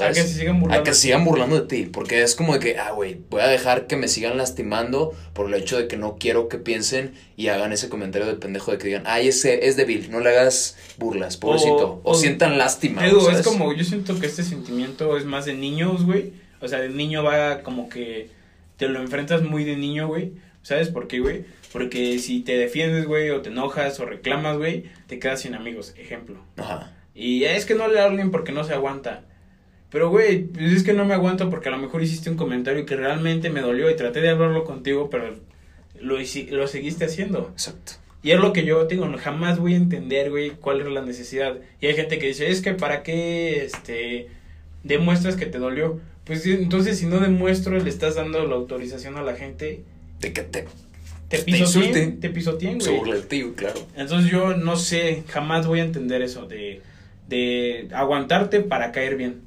A 0.00 0.08
que 0.08 0.14
se 0.22 0.28
sigan 0.28 0.60
burlando. 0.60 0.80
A 0.80 0.84
que 0.84 0.94
se 0.94 1.00
sigan 1.02 1.24
burlando 1.24 1.60
de 1.60 1.66
ti, 1.66 1.86
porque 1.92 2.22
es 2.22 2.34
como 2.34 2.54
de 2.54 2.60
que, 2.60 2.78
ah, 2.78 2.92
güey, 2.92 3.18
voy 3.30 3.40
a 3.42 3.46
dejar 3.48 3.86
que 3.86 3.96
me 3.96 4.08
sigan 4.08 4.36
lastimando 4.38 5.12
por 5.34 5.46
el 5.48 5.54
hecho 5.54 5.76
de 5.78 5.86
que 5.88 5.96
no 5.96 6.16
quiero 6.18 6.48
que 6.48 6.58
piensen 6.58 7.12
y 7.36 7.48
hagan 7.48 7.72
ese 7.72 7.88
comentario 7.88 8.26
de 8.26 8.34
pendejo 8.34 8.70
de 8.72 8.78
que 8.78 8.86
digan, 8.86 9.02
ay, 9.06 9.28
ese 9.28 9.66
es 9.68 9.76
débil, 9.76 10.10
no 10.10 10.20
le 10.20 10.30
hagas 10.30 10.76
burlas, 10.98 11.36
pobrecito. 11.36 12.00
O, 12.04 12.10
O- 12.10 12.12
o- 12.12 12.14
sientan 12.14 12.56
lástima. 12.58 13.02
¿sabes? 13.08 13.40
es 13.40 13.46
como, 13.46 13.72
yo 13.74 13.84
siento 13.84 14.18
que 14.18 14.26
este 14.26 14.42
sentimiento 14.42 15.16
es 15.16 15.24
más 15.24 15.44
de 15.44 15.54
niños, 15.54 16.04
güey. 16.04 16.32
O 16.60 16.68
sea, 16.68 16.78
de 16.80 16.88
niño 16.88 17.22
va 17.24 17.62
como 17.62 17.88
que 17.88 18.30
te 18.76 18.88
lo 18.88 19.00
enfrentas 19.00 19.42
muy 19.42 19.64
de 19.64 19.76
niño, 19.76 20.06
güey. 20.08 20.32
¿Sabes 20.62 20.88
por 20.88 21.08
qué, 21.08 21.18
güey? 21.18 21.44
Porque 21.72 22.18
si 22.20 22.40
te 22.40 22.56
defiendes, 22.56 23.06
güey, 23.06 23.30
o 23.30 23.42
te 23.42 23.48
enojas 23.48 23.98
o 23.98 24.04
reclamas, 24.06 24.56
güey, 24.58 24.84
te 25.08 25.18
quedas 25.18 25.40
sin 25.40 25.54
amigos, 25.54 25.92
ejemplo. 25.98 26.36
Ajá. 26.56 26.92
Y 27.14 27.44
es 27.44 27.66
que 27.66 27.74
no 27.74 27.88
le 27.88 27.98
hablen 27.98 28.30
porque 28.30 28.52
no 28.52 28.62
se 28.64 28.72
aguanta. 28.74 29.24
Pero, 29.92 30.08
güey, 30.08 30.44
pues 30.44 30.72
es 30.72 30.82
que 30.82 30.94
no 30.94 31.04
me 31.04 31.14
aguanto 31.14 31.50
porque 31.50 31.68
a 31.68 31.72
lo 31.72 31.78
mejor 31.78 32.02
hiciste 32.02 32.30
un 32.30 32.36
comentario 32.36 32.86
que 32.86 32.96
realmente 32.96 33.50
me 33.50 33.60
dolió 33.60 33.90
y 33.90 33.96
traté 33.96 34.20
de 34.22 34.30
hablarlo 34.30 34.64
contigo, 34.64 35.10
pero 35.10 35.34
lo, 36.00 36.16
lo 36.50 36.66
seguiste 36.66 37.04
haciendo. 37.04 37.50
Exacto. 37.52 37.92
Y 38.22 38.30
es 38.30 38.40
lo 38.40 38.52
que 38.52 38.64
yo 38.64 38.84
digo, 38.86 39.10
jamás 39.18 39.58
voy 39.58 39.74
a 39.74 39.76
entender, 39.76 40.30
güey, 40.30 40.50
cuál 40.50 40.80
es 40.80 40.86
la 40.86 41.02
necesidad. 41.02 41.56
Y 41.80 41.86
hay 41.86 41.94
gente 41.94 42.18
que 42.18 42.28
dice, 42.28 42.50
es 42.50 42.62
que 42.62 42.72
para 42.72 43.02
qué, 43.02 43.64
este, 43.64 44.28
demuestras 44.84 45.36
que 45.36 45.46
te 45.46 45.58
dolió. 45.58 46.00
Pues 46.24 46.46
entonces 46.46 46.98
si 46.98 47.06
no 47.06 47.18
demuestro, 47.18 47.78
le 47.78 47.90
estás 47.90 48.14
dando 48.14 48.46
la 48.46 48.54
autorización 48.54 49.16
a 49.16 49.22
la 49.22 49.34
gente, 49.34 49.82
De 50.20 50.32
que 50.32 50.42
te, 50.42 50.66
te 51.28 51.38
Te 51.38 51.44
pisoteen, 51.44 52.20
te 52.20 52.30
pisoteen, 52.30 52.80
se 52.80 52.90
güey. 52.90 53.00
burla 53.00 53.22
ti, 53.28 53.42
güey, 53.42 53.54
claro. 53.54 53.80
Entonces 53.96 54.30
yo 54.30 54.56
no 54.56 54.76
sé, 54.76 55.24
jamás 55.28 55.66
voy 55.66 55.80
a 55.80 55.84
entender 55.84 56.22
eso 56.22 56.46
de, 56.46 56.80
de 57.28 57.88
aguantarte 57.92 58.60
para 58.60 58.92
caer 58.92 59.16
bien. 59.16 59.40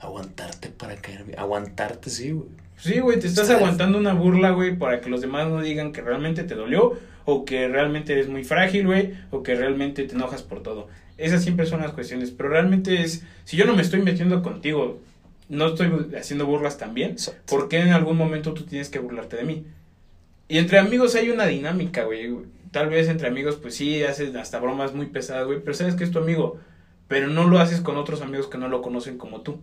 Aguantarte 0.00 0.68
para 0.70 0.96
caer 0.96 1.24
bien. 1.24 1.38
Aguantarte, 1.38 2.10
sí, 2.10 2.32
güey. 2.32 2.48
Sí, 2.76 2.98
güey, 3.00 3.20
te 3.20 3.26
estás 3.26 3.44
Está- 3.48 3.58
aguantando 3.58 3.98
una 3.98 4.14
burla, 4.14 4.50
güey, 4.50 4.76
para 4.78 5.00
que 5.00 5.10
los 5.10 5.20
demás 5.20 5.48
no 5.48 5.60
digan 5.60 5.92
que 5.92 6.00
realmente 6.00 6.44
te 6.44 6.54
dolió, 6.54 6.98
o 7.26 7.44
que 7.44 7.68
realmente 7.68 8.14
eres 8.14 8.28
muy 8.28 8.42
frágil, 8.44 8.86
güey, 8.86 9.12
o 9.30 9.42
que 9.42 9.54
realmente 9.54 10.04
te 10.04 10.14
enojas 10.14 10.42
por 10.42 10.62
todo. 10.62 10.88
Esas 11.18 11.42
siempre 11.42 11.66
son 11.66 11.82
las 11.82 11.92
cuestiones, 11.92 12.30
pero 12.30 12.48
realmente 12.48 13.02
es, 13.02 13.22
si 13.44 13.58
yo 13.58 13.66
no 13.66 13.76
me 13.76 13.82
estoy 13.82 14.00
metiendo 14.00 14.42
contigo, 14.42 14.98
no 15.50 15.66
estoy 15.66 15.92
haciendo 16.18 16.46
burlas 16.46 16.78
también. 16.78 17.16
¿por 17.46 17.68
qué 17.68 17.80
en 17.80 17.90
algún 17.92 18.16
momento 18.16 18.54
tú 18.54 18.64
tienes 18.64 18.88
que 18.88 18.98
burlarte 19.00 19.36
de 19.36 19.44
mí? 19.44 19.66
Y 20.48 20.56
entre 20.58 20.78
amigos 20.78 21.14
hay 21.14 21.28
una 21.28 21.44
dinámica, 21.46 22.04
güey. 22.04 22.30
Tal 22.70 22.88
vez 22.88 23.08
entre 23.08 23.28
amigos, 23.28 23.56
pues 23.60 23.74
sí, 23.74 24.02
haces 24.02 24.34
hasta 24.36 24.58
bromas 24.58 24.94
muy 24.94 25.06
pesadas, 25.06 25.46
güey, 25.46 25.60
pero 25.60 25.74
sabes 25.74 25.94
que 25.96 26.04
es 26.04 26.10
tu 26.10 26.18
amigo, 26.20 26.56
pero 27.08 27.26
no 27.28 27.44
lo 27.46 27.58
haces 27.58 27.82
con 27.82 27.98
otros 27.98 28.22
amigos 28.22 28.46
que 28.46 28.56
no 28.58 28.68
lo 28.68 28.80
conocen 28.80 29.18
como 29.18 29.42
tú. 29.42 29.60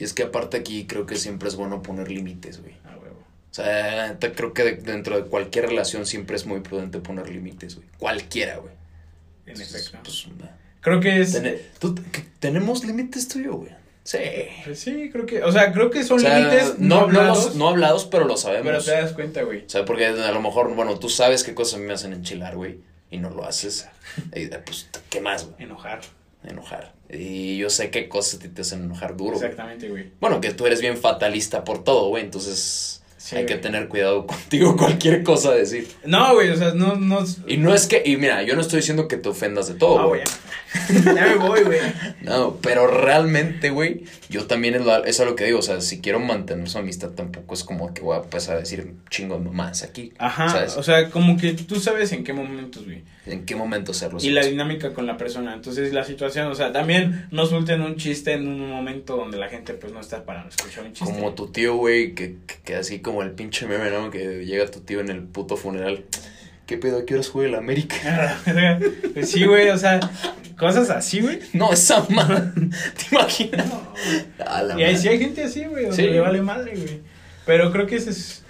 Y 0.00 0.04
es 0.04 0.12
que 0.14 0.22
aparte 0.22 0.56
aquí 0.56 0.86
creo 0.86 1.06
que 1.06 1.16
siempre 1.16 1.48
es 1.48 1.56
bueno 1.56 1.82
poner 1.82 2.08
límites, 2.08 2.60
güey. 2.62 2.74
Ah, 2.84 2.96
huevo. 3.02 3.16
O 3.50 3.54
sea, 3.54 4.16
te- 4.20 4.30
creo 4.32 4.52
que 4.54 4.62
de- 4.62 4.76
dentro 4.76 5.16
de 5.20 5.28
cualquier 5.28 5.66
relación 5.68 6.06
siempre 6.06 6.36
es 6.36 6.46
muy 6.46 6.60
prudente 6.60 7.00
poner 7.00 7.28
límites, 7.28 7.74
güey. 7.74 7.88
Cualquiera, 7.98 8.58
güey. 8.58 8.72
En 9.46 9.52
Entonces, 9.54 9.74
efecto. 9.88 9.98
pues. 10.04 10.26
Creo 10.80 11.00
que 11.00 11.20
es... 11.20 11.32
Tene- 11.32 11.58
¿tú- 11.80 11.96
que- 12.12 12.24
¿Tenemos 12.38 12.84
límites 12.84 13.26
tú 13.26 13.40
y 13.40 13.44
yo, 13.46 13.54
güey? 13.54 13.70
Sí. 14.04 14.18
Pues 14.64 14.78
sí, 14.78 15.10
creo 15.12 15.26
que, 15.26 15.42
o 15.42 15.50
sea, 15.50 15.72
creo 15.72 15.90
que 15.90 16.04
son 16.04 16.18
O 16.18 16.20
sea, 16.20 16.38
límites 16.38 16.78
no, 16.78 16.96
no 16.96 17.00
hablados, 17.00 17.28
hablados, 17.38 17.56
no 17.56 17.68
hablados, 17.68 18.04
pero 18.06 18.24
lo 18.26 18.36
sabemos. 18.36 18.64
pero 18.66 18.82
te 18.84 18.90
das 18.92 19.12
cuenta, 19.14 19.42
güey. 19.42 19.66
O 19.66 19.68
sea, 19.68 19.84
porque 19.84 20.06
a 20.06 20.30
lo 20.32 20.40
mejor, 20.40 20.72
bueno, 20.74 20.96
tú 20.98 21.08
sabes 21.08 21.42
qué 21.42 21.54
cosas 21.54 21.80
me 21.80 21.92
hacen 21.92 22.12
enchilar, 22.12 22.54
güey, 22.56 22.78
y 23.10 23.18
no 23.18 23.30
lo 23.30 23.44
haces. 23.44 23.88
Y, 24.34 24.46
pues, 24.46 24.88
¿qué 25.10 25.20
más, 25.20 25.44
güey? 25.46 25.64
Enojar. 25.64 26.00
Enojar. 26.44 26.94
Y 27.10 27.56
yo 27.58 27.70
sé 27.70 27.90
qué 27.90 28.08
cosas 28.08 28.38
ti 28.40 28.48
te 28.48 28.62
hacen 28.62 28.82
enojar 28.82 29.16
duro. 29.16 29.36
Exactamente, 29.36 29.88
güey. 29.88 30.10
Bueno, 30.20 30.40
que 30.40 30.52
tú 30.52 30.66
eres 30.66 30.80
bien 30.80 30.96
fatalista 30.96 31.64
por 31.64 31.82
todo, 31.82 32.08
güey, 32.08 32.24
entonces 32.24 33.02
Sí, 33.18 33.36
hay 33.36 33.46
que 33.46 33.56
tener 33.56 33.88
cuidado 33.88 34.26
contigo, 34.28 34.76
cualquier 34.76 35.22
cosa 35.24 35.52
decir. 35.52 35.88
No, 36.04 36.34
güey, 36.34 36.50
o 36.50 36.56
sea, 36.56 36.72
no, 36.72 36.94
no. 36.96 37.24
Y 37.46 37.56
no 37.56 37.74
es 37.74 37.86
que, 37.86 38.02
y 38.06 38.16
mira, 38.16 38.42
yo 38.42 38.54
no 38.54 38.60
estoy 38.60 38.78
diciendo 38.78 39.08
que 39.08 39.16
te 39.16 39.28
ofendas 39.28 39.68
de 39.68 39.74
todo, 39.74 39.98
No, 39.98 40.08
güey. 40.08 40.22
Ya, 41.04 41.26
me 41.26 41.34
voy, 41.36 41.62
güey. 41.62 41.78
No, 42.22 42.56
pero 42.62 42.86
realmente, 42.86 43.70
güey, 43.70 44.04
yo 44.28 44.46
también 44.46 44.74
es, 44.74 44.84
lo- 44.84 45.04
es 45.04 45.18
a 45.20 45.24
lo 45.24 45.34
que 45.36 45.44
digo, 45.44 45.58
o 45.58 45.62
sea, 45.62 45.80
si 45.80 46.00
quiero 46.00 46.20
mantener 46.20 46.68
su 46.68 46.78
amistad 46.78 47.10
tampoco 47.10 47.54
es 47.54 47.64
como 47.64 47.92
que 47.94 48.02
voy 48.02 48.16
a 48.16 48.20
empezar 48.22 48.56
a 48.56 48.60
decir 48.60 48.92
chingo 49.10 49.38
de 49.38 49.44
mamás 49.44 49.82
aquí. 49.82 50.12
Ajá, 50.18 50.48
¿sabes? 50.50 50.76
o 50.76 50.82
sea, 50.82 51.10
como 51.10 51.36
que 51.38 51.52
tú 51.54 51.76
sabes 51.80 52.12
en 52.12 52.24
qué 52.24 52.32
momentos, 52.32 52.84
güey. 52.84 53.02
¿En 53.26 53.44
qué 53.44 53.56
momento 53.56 53.92
hacerlo? 53.92 54.18
Y 54.22 54.30
la 54.30 54.44
dinámica 54.44 54.94
con 54.94 55.06
la 55.06 55.16
persona. 55.18 55.52
Entonces, 55.54 55.92
la 55.92 56.04
situación, 56.04 56.46
o 56.48 56.54
sea, 56.54 56.72
también 56.72 57.26
no 57.30 57.44
suelten 57.44 57.82
un 57.82 57.96
chiste 57.96 58.32
en 58.32 58.48
un 58.48 58.70
momento 58.70 59.16
donde 59.16 59.36
la 59.36 59.48
gente, 59.48 59.74
pues, 59.74 59.92
no 59.92 60.00
está 60.00 60.24
para 60.24 60.48
escuchar 60.48 60.84
un 60.84 60.92
chiste. 60.94 61.12
Como 61.14 61.34
tu 61.34 61.48
tío, 61.48 61.76
güey, 61.76 62.14
que, 62.14 62.36
que, 62.46 62.54
que 62.64 62.76
así 62.76 63.00
como 63.00 63.22
el 63.22 63.32
pinche 63.32 63.66
meme, 63.66 63.90
¿no? 63.90 64.10
Que 64.10 64.44
llega 64.46 64.70
tu 64.70 64.80
tío 64.80 65.00
en 65.00 65.10
el 65.10 65.22
puto 65.22 65.56
funeral. 65.58 66.04
¿Qué 66.68 66.76
pedo? 66.76 66.98
¿A 66.98 67.04
qué 67.06 67.14
horas 67.14 67.28
juega 67.30 67.48
el 67.48 67.54
América? 67.56 68.38
Pues 69.14 69.30
sí, 69.32 69.44
güey, 69.44 69.70
o 69.70 69.78
sea, 69.78 69.98
cosas 70.58 70.90
así, 70.90 71.20
güey. 71.20 71.40
No, 71.54 71.72
esa 71.72 72.06
madre. 72.10 72.52
¿Te 72.96 73.14
imaginas? 73.16 73.66
La 74.38 74.74
Y 74.78 74.82
ahí 74.84 74.92
madre. 74.92 74.98
sí 74.98 75.08
hay 75.08 75.18
gente 75.18 75.42
así, 75.44 75.64
güey, 75.64 75.86
donde 75.86 75.96
Sí. 75.96 76.02
le 76.08 76.20
vale 76.20 76.42
madre, 76.42 76.74
güey. 76.76 77.00
Pero 77.46 77.72
creo 77.72 77.86
que 77.86 77.96
eso 77.96 78.10
es, 78.10 78.42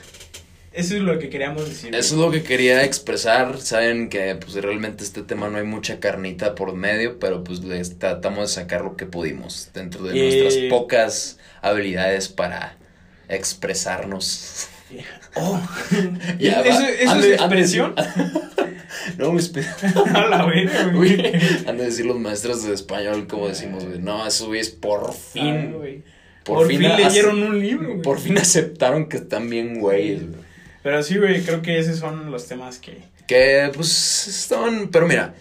eso 0.73 0.97
es 0.97 1.01
lo 1.03 1.17
que 1.21 1.31
queríamos 1.31 1.69
decir. 1.69 1.91
güey. 1.91 2.01
Eso 2.01 2.17
es 2.17 2.21
lo 2.21 2.31
que 2.33 2.43
quería 2.43 2.83
expresar. 2.83 3.57
Saben 3.61 4.09
que 4.09 4.35
pues 4.35 4.55
realmente 4.55 5.05
este 5.05 5.23
tema 5.23 5.49
no 5.49 5.59
hay 5.59 5.65
mucha 5.65 6.01
carnita 6.01 6.57
por 6.57 6.75
medio, 6.75 7.21
pero 7.21 7.45
pues 7.45 7.61
les 7.63 8.01
tratamos 8.01 8.49
de 8.51 8.55
sacar 8.63 8.81
lo 8.83 8.97
que 8.97 9.07
pudimos 9.07 9.71
dentro 9.73 10.03
de 10.03 10.19
Eh. 10.19 10.43
nuestras 10.43 10.65
pocas 10.71 11.39
habilidades 11.63 12.29
para 12.29 12.77
expresarnos. 13.29 14.67
Oh. 15.41 15.61
Ya, 16.39 16.61
¿Eso, 16.63 16.83
eso 16.83 17.17
es 17.21 17.27
expresión? 17.41 17.95
No, 19.17 19.33
me 19.33 19.41
espe- 19.41 19.65
A 20.15 20.27
la 20.29 20.45
verga, 20.47 20.91
güey. 20.93 21.21
Han 21.67 21.77
de 21.79 21.85
decir 21.87 22.07
los 22.07 22.19
maestros 22.19 22.65
de 22.65 22.75
español, 22.75 23.27
como 23.27 23.49
decimos, 23.49 23.85
güey. 23.85 23.99
No, 23.99 24.27
eso 24.27 24.47
güey 24.47 24.61
es 24.61 24.71
por 24.71 25.11
Ah, 25.11 25.13
fin. 25.13 25.75
por, 26.45 26.59
Por, 26.59 26.69
fin, 26.69 26.83
leyeron 26.83 27.43
un 27.43 27.59
libro, 27.61 27.89
güey. 27.89 28.03
Por 28.03 28.19
fin 28.19 28.39
aceptaron 28.39 29.09
que 29.09 29.19
están 29.19 29.49
bien 29.51 29.79
güeyes, 29.81 30.27
güey. 30.29 30.41
Pero 30.83 31.03
sí, 31.03 31.17
güey, 31.19 31.43
creo 31.43 31.63
que 31.63 31.79
esos 31.79 31.99
son 31.99 32.31
los 32.31 32.47
temas 32.47 32.79
que... 32.79 32.99
Que 33.27 33.71
pues 33.75 34.27
estaban. 34.29 34.89
Pero 34.89 35.07
mira. 35.07 35.35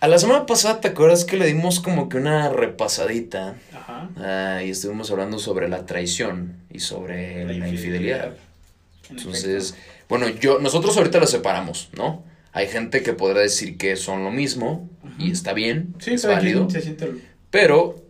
A 0.00 0.08
la 0.08 0.18
semana 0.18 0.44
pasada, 0.46 0.80
¿te 0.80 0.88
acuerdas 0.88 1.24
que 1.24 1.36
le 1.38 1.46
dimos 1.46 1.80
como 1.80 2.08
que 2.08 2.18
una 2.18 2.50
repasadita? 2.50 3.54
Ajá. 3.74 4.10
Ah, 4.18 4.62
y 4.62 4.70
estuvimos 4.70 5.10
hablando 5.10 5.38
sobre 5.38 5.68
la 5.68 5.86
traición 5.86 6.56
y 6.70 6.80
sobre 6.80 7.44
la, 7.46 7.68
infidelidad. 7.68 8.34
Entonces, 9.10 9.74
bueno, 10.08 10.28
yo, 10.28 10.58
nosotros 10.58 10.96
ahorita 10.96 11.18
lo 11.20 11.26
separamos, 11.26 11.88
¿no? 11.96 12.24
Hay 12.52 12.68
gente 12.68 13.02
que 13.02 13.12
podrá 13.12 13.40
decir 13.40 13.76
que 13.76 13.96
son 13.96 14.24
lo 14.24 14.30
mismo 14.30 14.88
y 15.18 15.30
está 15.30 15.52
bien, 15.52 15.94
Sí, 15.98 16.14
es 16.14 16.24
válido. 16.26 16.68
se 16.70 16.80
siente... 16.80 17.04
el- 17.04 17.22
Pero, 17.50 18.02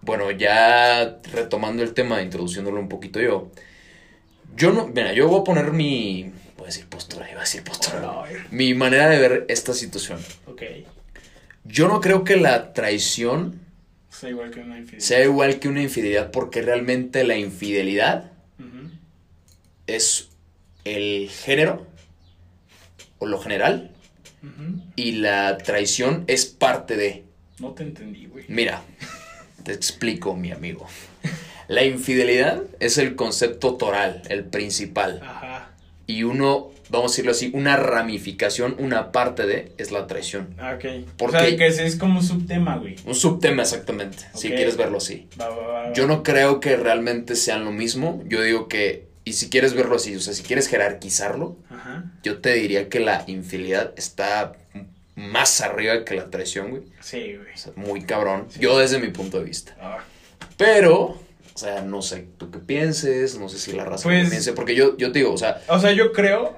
bueno, 0.00 0.30
ya 0.30 1.18
retomando 1.32 1.82
el 1.82 1.92
tema, 1.94 2.22
introduciéndolo 2.22 2.80
un 2.80 2.88
poquito 2.88 3.20
yo. 3.20 3.50
Yo 4.56 4.72
no, 4.72 4.86
mira, 4.88 5.12
yo 5.12 5.28
voy 5.28 5.40
a 5.40 5.44
poner 5.44 5.72
mi, 5.72 6.30
voy 6.56 6.64
a 6.64 6.66
decir 6.66 6.86
postura, 6.86 7.28
iba 7.30 7.40
a 7.40 7.44
decir 7.44 7.62
postura. 7.64 8.00
Güey. 8.00 8.34
Mi 8.50 8.74
manera 8.74 9.08
de 9.08 9.18
ver 9.18 9.46
esta 9.48 9.72
situación. 9.74 10.20
Ok. 10.46 10.62
Yo 11.64 11.86
no 11.88 12.00
creo 12.00 12.24
que 12.24 12.36
la 12.36 12.72
traición 12.72 13.60
sea, 14.10 14.30
igual 14.30 14.50
que 14.50 14.60
una 14.60 14.78
infidelidad. 14.78 15.06
sea 15.06 15.24
igual 15.24 15.58
que 15.58 15.68
una 15.68 15.82
infidelidad 15.82 16.30
porque 16.30 16.60
realmente 16.62 17.24
la 17.24 17.36
infidelidad 17.36 18.30
es 19.86 20.28
el 20.84 21.30
género 21.30 21.86
o 23.18 23.26
lo 23.26 23.38
general 23.40 23.90
y 24.96 25.12
la 25.12 25.56
traición 25.58 26.24
es 26.26 26.46
parte 26.46 26.96
de. 26.96 27.24
No 27.60 27.72
te 27.72 27.84
entendí, 27.84 28.26
güey. 28.26 28.44
Mira, 28.48 28.82
te 29.62 29.72
explico, 29.72 30.34
mi 30.34 30.50
amigo. 30.50 30.86
La 31.68 31.84
infidelidad 31.84 32.62
es 32.80 32.98
el 32.98 33.14
concepto 33.14 33.76
toral, 33.76 34.22
el 34.28 34.44
principal. 34.44 35.20
Ajá. 35.22 35.70
Y 36.06 36.24
uno, 36.24 36.70
vamos 36.90 37.12
a 37.12 37.12
decirlo 37.12 37.30
así, 37.30 37.50
una 37.54 37.76
ramificación, 37.76 38.74
una 38.78 39.12
parte 39.12 39.46
de, 39.46 39.72
es 39.78 39.92
la 39.92 40.06
traición. 40.08 40.54
Ah, 40.58 40.74
Ok. 40.74 41.06
¿Por 41.16 41.28
o 41.28 41.32
sea, 41.32 41.56
que 41.56 41.66
es 41.66 41.96
como 41.96 42.18
un 42.18 42.26
subtema, 42.26 42.76
güey. 42.76 42.96
Un 43.06 43.14
subtema 43.14 43.62
exactamente, 43.62 44.24
si 44.34 44.48
quieres 44.48 44.76
verlo 44.76 44.98
así. 44.98 45.28
Va, 45.40 45.48
va, 45.48 45.56
va, 45.56 45.68
va. 45.84 45.92
Yo 45.92 46.06
no 46.08 46.22
creo 46.24 46.58
que 46.58 46.76
realmente 46.76 47.36
sean 47.36 47.64
lo 47.64 47.70
mismo. 47.70 48.22
Yo 48.26 48.42
digo 48.42 48.66
que, 48.66 49.06
y 49.24 49.34
si 49.34 49.48
quieres 49.50 49.74
verlo 49.74 49.96
así, 49.96 50.14
o 50.16 50.20
sea, 50.20 50.34
si 50.34 50.42
quieres 50.42 50.68
jerarquizarlo, 50.68 51.56
Ajá. 51.70 52.04
yo 52.22 52.38
te 52.40 52.54
diría 52.54 52.88
que 52.88 53.00
la 53.00 53.24
infidelidad 53.26 53.92
está 53.96 54.52
más 55.14 55.60
arriba 55.60 56.04
que 56.04 56.14
la 56.14 56.30
traición, 56.30 56.70
güey. 56.70 56.82
Sí, 57.00 57.36
güey. 57.36 57.54
O 57.54 57.56
sea, 57.56 57.72
muy 57.76 58.02
cabrón. 58.02 58.46
Sí. 58.50 58.60
Yo 58.60 58.78
desde 58.78 58.98
mi 58.98 59.08
punto 59.08 59.38
de 59.38 59.44
vista. 59.44 59.76
Ah. 59.80 59.98
Pero, 60.56 61.00
o 61.00 61.18
sea, 61.58 61.82
no 61.82 62.02
sé 62.02 62.26
tú 62.38 62.50
qué 62.50 62.58
pienses, 62.58 63.38
no 63.38 63.48
sé 63.48 63.58
si 63.58 63.72
la 63.72 63.84
raza 63.84 64.04
Pues- 64.04 64.28
piense, 64.30 64.52
porque 64.54 64.74
yo, 64.74 64.96
yo 64.96 65.12
te 65.12 65.20
digo, 65.20 65.32
o 65.32 65.38
sea, 65.38 65.60
O 65.68 65.78
sea, 65.78 65.92
yo 65.92 66.12
creo 66.12 66.56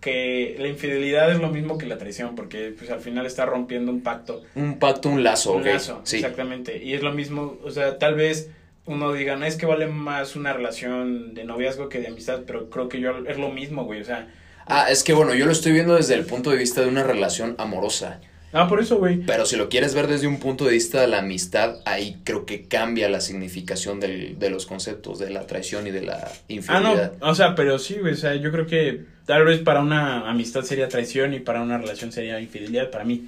que 0.00 0.56
la 0.58 0.68
infidelidad 0.68 1.32
es 1.32 1.38
lo 1.40 1.48
mismo 1.48 1.76
que 1.76 1.86
la 1.86 1.98
traición, 1.98 2.34
porque 2.36 2.72
pues 2.76 2.88
al 2.90 3.00
final 3.00 3.26
está 3.26 3.46
rompiendo 3.46 3.90
un 3.90 4.02
pacto. 4.02 4.42
un 4.54 4.78
pacto, 4.78 5.08
un 5.08 5.24
lazo, 5.24 5.52
un 5.54 5.62
ok. 5.62 5.66
lazo, 5.66 6.00
sí. 6.04 6.16
exactamente. 6.16 6.82
Y 6.82 6.94
es 6.94 7.02
lo 7.02 7.12
mismo, 7.12 7.58
o 7.64 7.70
sea, 7.70 7.98
tal 7.98 8.14
vez 8.14 8.50
uno 8.88 9.12
diga, 9.12 9.36
no 9.36 9.44
es 9.46 9.56
que 9.56 9.66
vale 9.66 9.86
más 9.86 10.34
una 10.36 10.52
relación 10.52 11.34
de 11.34 11.44
noviazgo 11.44 11.88
que 11.88 12.00
de 12.00 12.08
amistad, 12.08 12.40
pero 12.46 12.68
creo 12.70 12.88
que 12.88 13.00
yo 13.00 13.12
es 13.28 13.38
lo 13.38 13.50
mismo, 13.50 13.84
güey, 13.84 14.00
o 14.00 14.04
sea, 14.04 14.28
Ah, 14.66 14.88
es 14.90 15.02
que 15.02 15.14
bueno, 15.14 15.32
yo 15.34 15.46
lo 15.46 15.52
estoy 15.52 15.72
viendo 15.72 15.94
desde 15.94 16.14
el 16.14 16.26
punto 16.26 16.50
de 16.50 16.56
vista 16.58 16.82
de 16.82 16.88
una 16.88 17.02
relación 17.02 17.54
amorosa. 17.58 18.20
Ah, 18.52 18.66
por 18.68 18.80
eso, 18.80 18.98
güey. 18.98 19.18
Pero 19.26 19.46
si 19.46 19.56
lo 19.56 19.68
quieres 19.70 19.94
ver 19.94 20.06
desde 20.08 20.26
un 20.26 20.38
punto 20.38 20.64
de 20.66 20.72
vista 20.72 21.00
de 21.00 21.06
la 21.06 21.18
amistad, 21.20 21.76
ahí 21.86 22.18
creo 22.24 22.44
que 22.44 22.66
cambia 22.66 23.08
la 23.08 23.20
significación 23.20 23.98
del, 24.00 24.38
de 24.38 24.50
los 24.50 24.66
conceptos 24.66 25.18
de 25.18 25.30
la 25.30 25.46
traición 25.46 25.86
y 25.86 25.90
de 25.90 26.02
la 26.02 26.14
Ah, 26.16 26.32
infidelidad. 26.48 27.12
no, 27.20 27.28
o 27.30 27.34
sea, 27.34 27.54
pero 27.54 27.78
sí, 27.78 27.96
güey, 28.00 28.12
o 28.12 28.16
sea, 28.16 28.34
yo 28.34 28.50
creo 28.52 28.66
que 28.66 29.04
tal 29.26 29.44
vez 29.44 29.60
para 29.60 29.80
una 29.80 30.28
amistad 30.30 30.62
sería 30.62 30.88
traición 30.88 31.32
y 31.34 31.40
para 31.40 31.62
una 31.62 31.78
relación 31.78 32.12
sería 32.12 32.38
infidelidad 32.40 32.90
para 32.90 33.04
mí. 33.04 33.26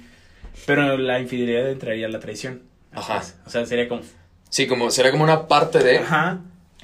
Pero 0.67 0.97
la 0.97 1.19
infidelidad 1.19 1.69
entraría 1.71 2.05
a 2.05 2.09
la 2.09 2.19
traición. 2.19 2.61
Ajá. 2.91 3.23
O 3.45 3.49
sea, 3.49 3.65
sería 3.65 3.87
como... 3.87 4.01
Sí, 4.51 4.67
como 4.67 4.91
será 4.91 5.09
como 5.11 5.23
una 5.23 5.47
parte 5.47 5.79
de. 5.79 5.97
Ajá. 5.99 6.39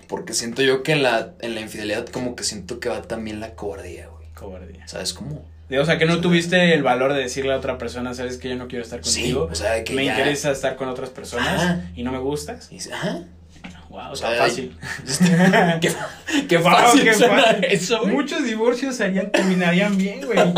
Porque 0.07 0.33
siento 0.33 0.61
yo 0.63 0.81
que 0.83 0.93
en 0.93 1.03
la, 1.03 1.33
en 1.41 1.53
la 1.53 1.61
infidelidad, 1.61 2.07
como 2.07 2.35
que 2.35 2.43
siento 2.43 2.79
que 2.79 2.87
va 2.89 3.01
también 3.03 3.39
la 3.41 3.55
cobardía, 3.55 4.07
güey. 4.07 4.27
Cobardía. 4.33 4.87
¿Sabes 4.87 5.13
cómo? 5.13 5.45
O 5.69 5.83
sea, 5.85 5.97
que 5.97 6.05
no 6.05 6.21
tuviste 6.21 6.73
el 6.73 6.81
valor 6.81 7.11
de 7.13 7.19
decirle 7.19 7.51
a 7.53 7.57
otra 7.57 7.77
persona, 7.77 8.13
sabes 8.13 8.37
que 8.37 8.47
yo 8.47 8.55
no 8.55 8.69
quiero 8.69 8.85
estar 8.85 9.03
Sí, 9.03 9.19
contigo. 9.19 9.49
o 9.51 9.55
sea, 9.55 9.83
que 9.83 9.93
me 9.93 10.05
ya- 10.05 10.13
interesa 10.13 10.49
estar 10.51 10.77
con 10.77 10.87
otras 10.87 11.09
personas 11.09 11.61
Ajá. 11.61 11.81
y 11.93 12.03
no 12.03 12.11
me 12.13 12.19
gustas. 12.19 12.69
Y 12.71 12.75
dice, 12.75 12.93
ajá. 12.93 13.23
Wow, 13.89 14.11
o 14.11 14.15
sea, 14.15 14.31
fácil. 14.37 14.77
qué, 15.81 15.91
qué 16.47 16.57
Wow, 16.57 16.71
fácil 16.71 17.03
qué 17.03 17.13
suena 17.13 17.41
fácil. 17.43 17.63
eso, 17.65 17.99
güey. 18.01 18.13
Muchos 18.13 18.43
divorcios 18.45 18.95
serían, 18.95 19.29
terminarían 19.31 19.97
bien, 19.97 20.25
güey. 20.25 20.37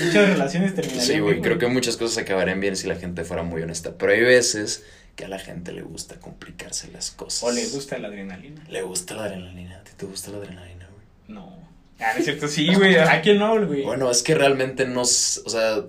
Muchas 0.00 0.28
relaciones 0.28 0.74
terminarían 0.74 1.04
Sí, 1.06 1.12
bien. 1.12 1.22
güey, 1.24 1.40
creo 1.42 1.58
que 1.58 1.66
muchas 1.66 1.96
cosas 1.98 2.16
acabarían 2.16 2.60
bien 2.60 2.76
si 2.76 2.86
la 2.86 2.96
gente 2.96 3.24
fuera 3.24 3.42
muy 3.42 3.60
honesta. 3.62 3.92
Pero 3.98 4.12
hay 4.12 4.20
veces 4.22 4.84
que 5.16 5.24
a 5.26 5.28
la 5.28 5.38
gente 5.38 5.72
le 5.72 5.82
gusta 5.82 6.16
complicarse 6.20 6.88
las 6.92 7.10
cosas. 7.10 7.42
O 7.42 7.52
le 7.52 7.66
gusta 7.68 7.98
la 7.98 8.08
adrenalina. 8.08 8.62
Le 8.68 8.82
gusta 8.82 9.14
la 9.14 9.24
adrenalina. 9.24 9.76
¿A 9.78 9.84
ti 9.84 9.92
te 9.96 10.06
gusta 10.06 10.30
la 10.30 10.38
adrenalina, 10.38 10.88
güey? 10.92 11.06
No. 11.28 11.56
Ah, 12.00 12.12
es 12.18 12.24
cierto, 12.24 12.48
sí, 12.48 12.74
güey. 12.74 12.96
¿A 12.98 13.20
quién 13.22 13.38
no, 13.38 13.64
güey? 13.66 13.82
Bueno, 13.82 14.10
es 14.10 14.22
que 14.22 14.34
realmente 14.34 14.86
no. 14.86 15.02
O 15.02 15.04
sea. 15.04 15.82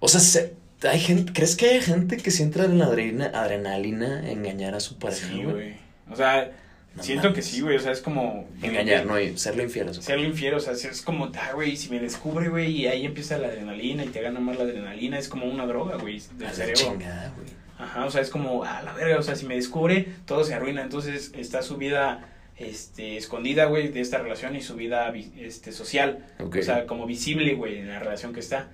O 0.00 0.08
sea, 0.08 0.20
se- 0.20 0.54
hay 0.88 1.00
gente. 1.00 1.32
¿Crees 1.32 1.56
que 1.56 1.66
hay 1.70 1.80
gente 1.80 2.16
que 2.16 2.30
siente 2.30 2.60
adrenalina, 2.60 3.26
adrenalina 3.34 4.20
a 4.20 4.30
engañar 4.30 4.74
a 4.74 4.80
su 4.80 4.98
pareja? 4.98 5.28
Sí, 5.28 5.42
güey? 5.44 5.76
O 6.10 6.16
sea, 6.16 6.50
No 6.94 7.02
siento 7.02 7.28
mames. 7.30 7.36
que 7.36 7.42
sí, 7.50 7.60
güey. 7.62 7.76
O 7.76 7.80
sea, 7.80 7.92
es 7.92 8.00
como. 8.00 8.48
Engañar, 8.62 9.06
no, 9.06 9.18
y 9.18 9.38
serle 9.38 9.62
infiel 9.62 9.94
su 9.94 10.02
Serlo 10.02 10.24
infiel, 10.26 10.54
o 10.54 10.60
sea, 10.60 10.72
es 10.74 11.00
como, 11.02 11.30
ah, 11.36 11.52
güey, 11.54 11.76
si 11.76 11.88
me 11.88 11.98
descubre, 12.00 12.48
güey, 12.48 12.70
y 12.72 12.86
ahí 12.88 13.06
empieza 13.06 13.38
la 13.38 13.48
adrenalina 13.48 14.04
y 14.04 14.08
te 14.08 14.20
gana 14.20 14.40
más 14.40 14.56
la 14.58 14.64
adrenalina, 14.64 15.18
es 15.18 15.28
como 15.28 15.46
una 15.46 15.66
droga, 15.66 15.96
güey, 15.96 16.20
del 16.36 16.50
cerebro. 16.50 16.74
chingada, 16.74 17.32
güey. 17.36 17.48
Ajá, 17.82 18.06
o 18.06 18.10
sea, 18.10 18.20
es 18.20 18.30
como, 18.30 18.64
ah, 18.64 18.82
la 18.82 18.92
verga, 18.92 19.18
o 19.18 19.22
sea, 19.22 19.34
si 19.36 19.44
me 19.46 19.56
descubre, 19.56 20.06
todo 20.26 20.44
se 20.44 20.54
arruina. 20.54 20.82
Entonces 20.82 21.32
está 21.36 21.62
su 21.62 21.76
vida 21.76 22.28
este, 22.56 23.16
escondida, 23.16 23.64
güey, 23.66 23.88
de 23.88 24.00
esta 24.00 24.18
relación 24.18 24.54
y 24.56 24.60
su 24.60 24.74
vida 24.76 25.10
vi- 25.10 25.32
este, 25.38 25.72
social. 25.72 26.24
O 26.38 26.62
sea, 26.62 26.86
como 26.86 27.06
visible, 27.06 27.54
güey, 27.54 27.78
en 27.78 27.88
la 27.88 27.98
relación 27.98 28.32
que 28.32 28.40
está. 28.40 28.68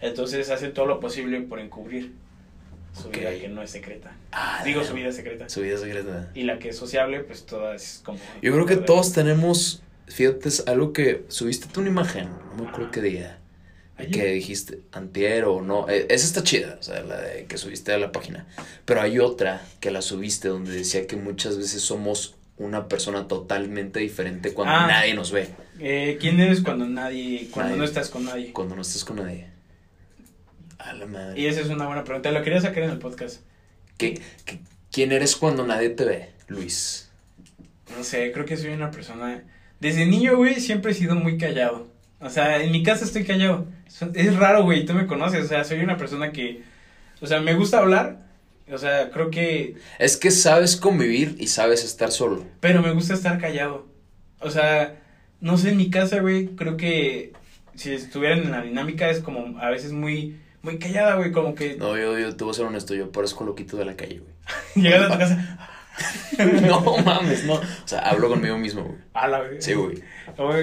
Entonces 0.00 0.50
hace 0.50 0.68
todo 0.68 0.86
lo 0.86 1.00
posible 1.00 1.40
por 1.42 1.58
encubrir 1.60 2.12
su 2.92 3.08
vida 3.10 3.30
que 3.38 3.48
no 3.48 3.62
es 3.62 3.70
secreta. 3.70 4.12
Ah, 4.32 4.62
Digo, 4.64 4.82
su 4.84 4.94
vida 4.94 5.12
secreta. 5.12 5.48
Su 5.48 5.60
vida 5.60 5.78
secreta. 5.78 6.30
Y 6.34 6.42
la 6.42 6.58
que 6.58 6.70
es 6.70 6.76
sociable, 6.76 7.20
pues 7.20 7.46
toda 7.46 7.74
es 7.74 8.02
como... 8.04 8.18
Yo 8.42 8.52
creo 8.52 8.66
que 8.66 8.76
todos 8.76 9.12
tenemos, 9.12 9.82
fíjate, 10.08 10.48
es 10.48 10.66
algo 10.66 10.92
que 10.92 11.24
subiste 11.28 11.66
tú 11.72 11.80
una 11.80 11.90
imagen, 11.90 12.28
no 12.56 12.64
me 12.64 12.68
acuerdo 12.70 12.90
qué 12.90 13.00
día, 13.00 13.38
Ayer. 14.02 14.12
que 14.12 14.26
dijiste 14.32 14.80
antier 14.92 15.44
o 15.44 15.60
no, 15.62 15.88
eh, 15.88 16.06
esa 16.10 16.26
está 16.26 16.42
chida, 16.42 16.76
o 16.78 16.82
sea, 16.82 17.02
la 17.02 17.20
de 17.20 17.44
que 17.46 17.58
subiste 17.58 17.92
a 17.92 17.98
la 17.98 18.12
página, 18.12 18.46
pero 18.84 19.00
hay 19.00 19.18
otra 19.18 19.62
que 19.80 19.90
la 19.90 20.02
subiste 20.02 20.48
donde 20.48 20.72
decía 20.72 21.06
que 21.06 21.16
muchas 21.16 21.56
veces 21.58 21.82
somos 21.82 22.36
una 22.56 22.88
persona 22.88 23.26
totalmente 23.28 24.00
diferente 24.00 24.52
cuando 24.52 24.74
Ah. 24.74 24.86
nadie 24.86 25.14
nos 25.14 25.32
ve, 25.32 25.48
Eh, 25.82 26.18
¿Quién 26.20 26.38
eres 26.40 26.60
cuando 26.60 26.86
nadie, 26.86 27.48
cuando 27.50 27.70
Nadie. 27.70 27.78
no 27.78 27.84
estás 27.84 28.10
con 28.10 28.24
nadie? 28.26 28.52
cuando 28.52 28.76
no 28.76 28.82
estás 28.82 29.02
con 29.04 29.16
nadie. 29.16 29.46
A 30.78 30.92
la 30.92 31.06
madre. 31.06 31.40
Y 31.40 31.46
esa 31.46 31.60
es 31.60 31.68
una 31.68 31.86
buena 31.86 32.04
pregunta. 32.04 32.30
Lo 32.32 32.42
quería 32.42 32.60
sacar 32.60 32.82
en 32.84 32.90
el 32.90 32.98
podcast. 32.98 33.40
¿Qué- 33.98 34.20
qué- 34.44 34.60
quién 34.90 35.12
eres 35.12 35.36
cuando 35.36 35.66
nadie 35.66 35.90
te 35.90 36.04
ve, 36.04 36.30
Luis? 36.48 37.10
No 37.96 38.04
sé, 38.04 38.30
creo 38.32 38.44
que 38.46 38.56
soy 38.56 38.70
una 38.70 38.90
persona. 38.90 39.42
Desde 39.80 40.06
niño, 40.06 40.36
güey, 40.36 40.60
siempre 40.60 40.92
he 40.92 40.94
sido 40.94 41.14
muy 41.14 41.38
callado. 41.38 41.88
O 42.20 42.28
sea, 42.30 42.62
en 42.62 42.70
mi 42.72 42.82
casa 42.82 43.04
estoy 43.04 43.24
callado. 43.24 43.66
Es- 44.14 44.36
raro, 44.36 44.64
güey, 44.64 44.84
tú 44.84 44.94
me 44.94 45.06
conoces. 45.06 45.44
O 45.44 45.48
sea, 45.48 45.64
soy 45.64 45.80
una 45.80 45.96
persona 45.96 46.32
que. 46.32 46.62
O 47.20 47.26
sea, 47.26 47.40
me 47.40 47.54
gusta 47.54 47.78
hablar. 47.78 48.26
O 48.72 48.78
sea, 48.78 49.10
creo 49.10 49.30
que. 49.30 49.74
Es 49.98 50.16
que 50.16 50.30
sabes 50.30 50.76
convivir 50.76 51.36
y 51.38 51.48
sabes 51.48 51.84
estar 51.84 52.10
solo. 52.12 52.44
Pero 52.60 52.82
me 52.82 52.92
gusta 52.92 53.14
estar 53.14 53.38
callado. 53.40 53.86
O 54.40 54.50
sea, 54.50 54.96
no 55.40 55.56
sé, 55.58 55.70
en 55.70 55.76
mi 55.76 55.90
casa, 55.90 56.20
güey, 56.20 56.46
creo 56.56 56.76
que. 56.76 57.32
Si 57.74 57.92
estuvieran 57.92 58.40
en 58.40 58.50
la 58.50 58.62
dinámica 58.62 59.10
es 59.10 59.20
como 59.20 59.58
a 59.60 59.70
veces 59.70 59.92
muy. 59.92 60.36
Muy 60.62 60.78
callada, 60.78 61.14
güey, 61.16 61.32
como 61.32 61.54
que. 61.54 61.76
No, 61.76 61.96
yo, 61.96 62.18
yo 62.18 62.36
te 62.36 62.44
voy 62.44 62.50
a 62.50 62.54
ser 62.54 62.66
honesto, 62.66 62.94
yo 62.94 63.10
parezco 63.10 63.44
loquito 63.44 63.78
de 63.78 63.86
la 63.86 63.96
calle, 63.96 64.20
güey. 64.20 64.32
Llegas 64.76 65.10
a 65.10 65.12
tu 65.12 65.18
casa. 65.18 65.56
No 66.62 66.96
mames, 67.04 67.44
no. 67.44 67.54
O 67.54 67.62
sea, 67.84 68.00
hablo 68.00 68.28
conmigo 68.28 68.56
mismo, 68.56 68.84
güey. 68.84 68.96
A 69.12 69.28
la 69.28 69.40
vez. 69.40 69.64
Sí. 69.64 69.74
Güey. 69.74 70.02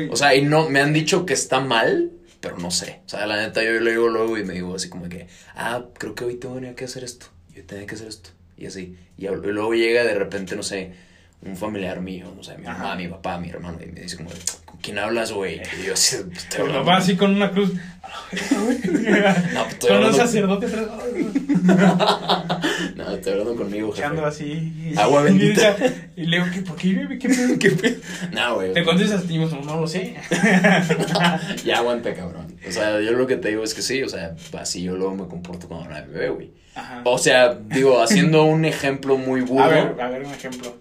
O 0.10 0.16
sea, 0.16 0.34
y 0.36 0.42
no, 0.44 0.70
me 0.70 0.80
han 0.82 0.94
dicho 0.94 1.26
que 1.26 1.34
está 1.34 1.60
mal, 1.60 2.12
pero 2.42 2.58
no 2.58 2.72
sé. 2.72 3.02
O 3.06 3.10
sea, 3.10 3.26
la 3.26 3.38
neta, 3.38 3.64
yo 3.64 3.80
le 3.80 3.92
digo 3.92 4.08
luego 4.08 4.38
y 4.38 4.44
me 4.44 4.54
digo 4.54 4.76
así 4.76 4.90
como 4.90 5.10
que, 5.10 5.28
ah, 5.56 5.86
creo 5.98 6.16
que 6.16 6.26
hoy 6.26 6.36
tengo 6.36 6.60
que 6.76 6.86
hacer 6.86 7.04
esto. 7.04 7.28
Yo 7.54 7.66
tenía 7.66 7.86
que 7.86 7.96
hacer 7.96 8.08
esto. 8.08 8.30
Y 8.58 8.66
así. 8.66 8.98
Y 9.18 9.28
luego 9.28 9.74
llega 9.74 10.04
de 10.04 10.16
repente, 10.16 10.56
no 10.56 10.64
sé, 10.64 10.94
un 11.42 11.56
familiar 11.56 12.02
mío, 12.02 12.26
no 12.36 12.44
sé, 12.44 12.58
mi 12.58 12.66
Ajá. 12.66 12.80
mamá, 12.80 12.96
mi 12.96 13.08
papá, 13.08 13.38
mi 13.40 13.50
hermano, 13.50 13.78
y 13.82 13.86
me 13.92 14.02
dice 14.02 14.18
como, 14.18 14.30
¿con 14.66 14.78
quién 14.82 14.98
hablas, 14.98 15.32
güey? 15.32 15.62
Y 15.82 15.86
yo 15.88 15.94
así, 15.94 16.18
Tu 16.54 16.62
hablando- 16.62 16.84
papá 16.84 16.98
así 16.98 17.16
con 17.16 17.36
una 17.36 17.52
cruz. 17.52 17.74
No, 17.74 18.66
pues, 18.66 18.84
estoy 18.84 19.90
con 19.90 19.98
un 19.98 20.04
hablando- 20.06 20.18
sacerdote. 20.18 20.68
No, 22.96 23.12
estoy 23.12 23.34
hablando 23.34 23.56
conmigo, 23.56 23.92
jefe. 23.92 24.02
Echando 24.06 24.26
así. 24.26 24.94
Agua 24.98 25.22
bendita. 25.24 25.76
Y 26.16 26.26
le 26.26 26.38
digo, 26.38 26.50
¿qué, 26.54 26.62
¿por 26.62 26.76
qué 26.76 26.88
llueve? 26.90 27.20
¿Qué 27.20 27.30
pedo? 27.30 27.60
¿Qué 27.60 27.72
pedo? 27.72 27.96
No, 28.32 28.56
güey. 28.56 28.74
Te 28.74 28.84
contestas 28.84 29.24
y 29.26 29.28
digo, 29.28 29.48
no 29.64 29.82
lo 29.82 29.88
sé. 29.88 30.16
Ya 31.66 31.78
aguanta, 31.78 32.14
cabrón. 32.14 32.56
O 32.68 32.72
sea, 32.72 33.00
yo 33.02 33.12
lo 33.12 33.28
que 33.28 33.36
te 33.38 33.50
digo 33.50 33.64
es 33.64 33.74
que 33.74 33.82
sí, 33.82 34.02
o 34.04 34.10
sea, 34.10 34.36
así 34.60 34.82
yo 34.84 34.96
luego 34.96 35.16
me 35.16 35.28
comporto 35.28 35.68
cuando 35.68 35.90
nadie 35.90 36.08
me 36.08 36.18
ve, 36.20 36.30
güey. 36.30 36.52
Ajá. 36.76 37.02
O 37.06 37.18
sea, 37.18 37.54
digo, 37.56 38.02
haciendo 38.02 38.44
un 38.46 38.66
ejemplo 38.66 39.18
muy 39.18 39.42
burdo. 39.42 39.64
A 39.64 39.68
ver, 39.68 40.02
a 40.02 40.10
ver 40.10 40.24
un 40.24 40.32
ejemplo. 40.34 40.76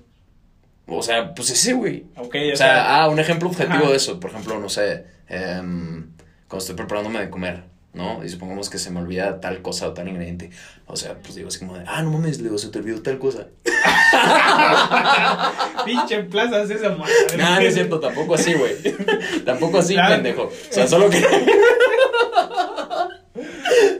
O 0.89 1.03
sea, 1.03 1.35
pues 1.35 1.51
ese, 1.51 1.73
güey. 1.73 2.07
Ok, 2.17 2.37
O 2.53 2.57
sea, 2.57 3.03
ah, 3.03 3.09
un 3.09 3.19
ejemplo 3.19 3.49
objetivo 3.49 3.79
Ajá. 3.85 3.91
de 3.91 3.97
eso. 3.97 4.21
Por 4.21 4.31
ejemplo, 4.31 4.59
no 4.61 4.69
sé, 4.69 5.05
em, 5.29 6.11
cuando 6.49 6.59
estoy 6.59 6.77
preparándome 6.77 7.19
de 7.21 7.29
comer, 7.29 7.65
¿no? 7.93 8.23
Y 8.25 8.29
supongamos 8.29 8.71
que 8.71 8.79
se 8.79 8.91
me 8.91 9.01
olvida 9.01 9.41
tal 9.41 9.63
cosa 9.63 9.89
o 9.89 9.93
tal 9.95 10.07
ingrediente. 10.09 10.51
O 10.87 10.95
sea, 10.97 11.15
pues 11.19 11.35
digo 11.35 11.49
así 11.49 11.59
como 11.59 11.77
de, 11.77 11.85
ah, 11.89 12.03
no 12.03 12.13
mames, 12.13 12.39
le 12.39 12.45
digo, 12.45 12.59
se 12.59 12.69
te 12.69 12.79
olvidó 12.79 13.03
tal 13.03 13.19
cosa. 13.19 13.49
Pinche 15.85 16.23
plaza 16.25 16.63
es 16.63 16.71
esa 16.71 16.91
madre. 16.91 17.13
No, 17.37 17.55
no 17.57 17.61
es 17.61 17.75
cierto, 17.75 18.01
tampoco 18.01 18.35
así, 18.35 18.55
güey. 18.55 18.75
tampoco 19.45 19.79
así, 19.79 19.95
Claro. 19.95 20.15
pendejo. 20.15 20.43
O 20.45 20.53
sea, 20.73 20.87
solo 20.87 21.11
que. 21.11 21.21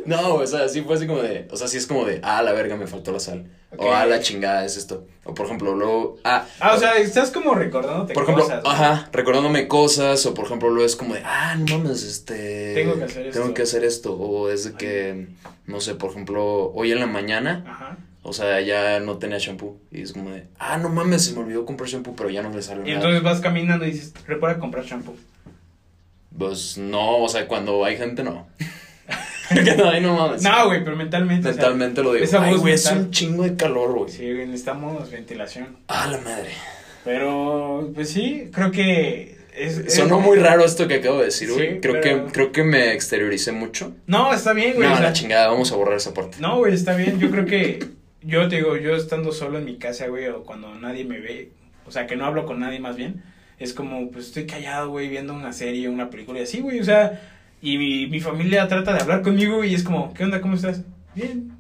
No, 0.07 0.35
o 0.37 0.47
sea, 0.47 0.69
sí 0.69 0.83
fue 0.83 0.95
así 0.97 1.07
como 1.07 1.21
de. 1.23 1.49
O 1.51 1.57
sea, 1.57 1.69
sí 1.69 1.77
es 1.77 1.87
como 1.87 2.05
de, 2.05 2.21
ah, 2.23 2.43
la 2.43 2.53
verga, 2.53 2.77
me 2.77 2.87
faltó 2.87 3.13
la 3.13 3.21
sal. 3.21 3.47
O 3.79 3.93
ah, 3.93 4.07
la 4.07 4.21
chingada 4.21 4.65
es 4.65 4.77
esto. 4.77 5.07
O 5.25 5.35
por 5.35 5.47
ejemplo, 5.47 5.75
luego. 5.75 6.19
Ah, 6.25 6.47
Ah, 6.61 6.75
o 6.75 6.79
sea, 6.79 6.97
estás 6.97 7.31
como 7.31 7.55
recordándote 7.55 8.15
por 8.15 8.23
ejemplo, 8.23 8.45
cosas. 8.45 8.63
¿no? 8.65 8.71
ajá, 8.71 9.09
recordándome 9.13 9.69
cosas. 9.69 10.25
O 10.27 10.35
por 10.35 10.47
ejemplo, 10.47 10.69
luego 10.71 10.87
es 10.87 10.97
como 10.97 11.15
de, 11.15 11.23
ah, 11.25 11.57
no 11.57 11.79
mames, 11.79 12.03
este. 12.03 12.75
Tengo 12.75 12.97
que 12.97 13.05
hacer 13.05 13.31
Tengo 13.33 13.45
esto. 13.47 13.55
que 13.55 13.63
hacer 13.63 13.85
esto. 13.85 14.15
O 14.15 14.49
es 14.51 14.65
de 14.65 14.73
que, 14.75 15.29
no 15.67 15.81
sé, 15.81 15.95
por 15.95 16.11
ejemplo, 16.11 16.71
hoy 16.73 16.93
en 16.93 17.01
la 17.01 17.07
mañana. 17.07 17.65
Ajá. 17.69 17.99
O 18.29 18.33
sea, 18.33 18.61
ya 18.61 18.99
no 18.99 19.19
tenía 19.19 19.39
shampoo. 19.39 19.77
Y 19.93 20.03
es 20.03 20.13
como 20.13 20.31
de, 20.31 20.47
ah, 20.59 20.79
no 20.79 20.89
mames, 20.89 21.25
se 21.25 21.33
me 21.33 21.41
olvidó 21.41 21.65
comprar 21.65 21.89
shampoo, 21.89 22.17
pero 22.17 22.29
ya 22.29 22.43
no 22.43 22.51
me 22.51 22.61
salió 22.61 22.83
Y 22.83 22.87
nada. 22.89 22.97
entonces 22.97 23.23
vas 23.23 23.41
caminando 23.41 23.85
y 23.87 23.93
dices, 23.93 24.13
recuerda 24.27 24.59
comprar 24.59 24.85
shampoo. 24.85 25.15
Pues 26.37 26.77
no, 26.77 27.19
o 27.19 27.29
sea, 27.29 27.47
cuando 27.49 27.85
hay 27.85 27.97
gente 27.97 28.23
no. 28.23 28.47
No, 29.77 29.89
ay, 29.91 30.01
no 30.01 30.15
mames. 30.17 30.43
No, 30.43 30.67
güey, 30.67 30.83
pero 30.85 30.97
mentalmente. 30.97 31.49
o 31.49 31.53
sea, 31.53 31.61
Mentalmente 31.63 32.03
lo 32.03 32.13
digo. 32.13 32.25
esa 32.25 32.43
Ay, 32.43 32.57
güey, 32.57 32.75
es 32.75 32.91
un 32.91 33.11
chingo 33.11 33.45
de 33.45 33.57
calor, 33.57 33.93
güey. 33.97 34.11
Sí, 34.11 34.25
güey, 34.33 34.47
necesitamos 34.47 35.11
ventilación. 35.11 35.77
Ah, 35.89 36.09
la 36.11 36.19
madre. 36.19 36.51
Pero, 37.05 37.91
pues 37.95 38.11
sí, 38.11 38.51
creo 38.53 38.71
que. 38.71 39.37
Es, 39.57 39.79
es- 39.79 39.95
Sonó 39.95 40.21
muy 40.21 40.37
raro 40.39 40.65
esto 40.65 40.87
que 40.87 40.95
acabo 40.97 41.19
de 41.19 41.27
decir, 41.27 41.49
Sí, 41.49 41.55
güey. 41.55 41.81
creo, 41.81 42.01
pero- 42.03 42.27
que, 42.27 42.33
creo 42.33 42.53
que 42.53 42.63
me 42.65 42.93
exterioricé 42.93 43.53
mucho. 43.53 43.95
No, 44.07 44.33
está 44.35 44.53
bien, 44.53 44.75
güey. 44.75 44.87
no, 44.89 44.95
o 44.95 44.99
sea, 44.99 45.07
la 45.07 45.13
chingada, 45.15 45.49
vamos 45.49 45.73
a 45.73 45.77
borrar 45.77 45.97
esa 45.97 46.13
parte. 46.13 46.37
No, 46.41 46.59
güey, 46.59 46.75
está 46.75 46.95
bien. 46.97 47.19
Yo 47.19 47.31
creo 47.31 47.47
que. 47.47 47.79
Yo 48.23 48.49
te 48.49 48.57
digo, 48.57 48.77
yo 48.77 48.97
estando 48.97 49.31
solo 49.33 49.57
en 49.59 49.65
mi 49.65 49.77
casa, 49.79 50.09
güey, 50.09 50.27
o 50.29 50.43
cuando 50.43 50.75
nadie 50.75 51.05
me 51.05 51.21
ve, 51.21 51.53
o 51.87 51.93
sea, 51.93 52.07
que 52.09 52.17
no 52.17 52.27
hablo 52.27 52.45
con 52.45 52.59
nadie 52.59 52.81
más 52.81 52.97
bien, 52.97 53.23
es 53.61 53.73
como, 53.73 54.11
pues 54.11 54.27
estoy 54.27 54.47
callado, 54.47 54.91
güey, 54.91 55.09
viendo 55.09 55.33
una 55.33 55.53
serie, 55.53 55.89
una 55.89 56.11
película 56.11 56.41
y 56.41 56.43
así, 56.43 56.59
güey, 56.61 56.81
o 56.81 56.85
sea, 56.85 57.36
y 57.63 57.79
mi, 57.79 58.07
mi 58.07 58.21
familia 58.21 58.69
trata 58.69 58.93
de 58.95 59.01
hablar 59.01 59.23
conmigo 59.23 59.65
y 59.65 59.75
es 59.75 59.83
como, 59.83 60.13
¿qué 60.15 60.25
onda? 60.25 60.41
¿Cómo 60.41 60.55
estás? 60.55 60.83
Bien. 61.15 61.53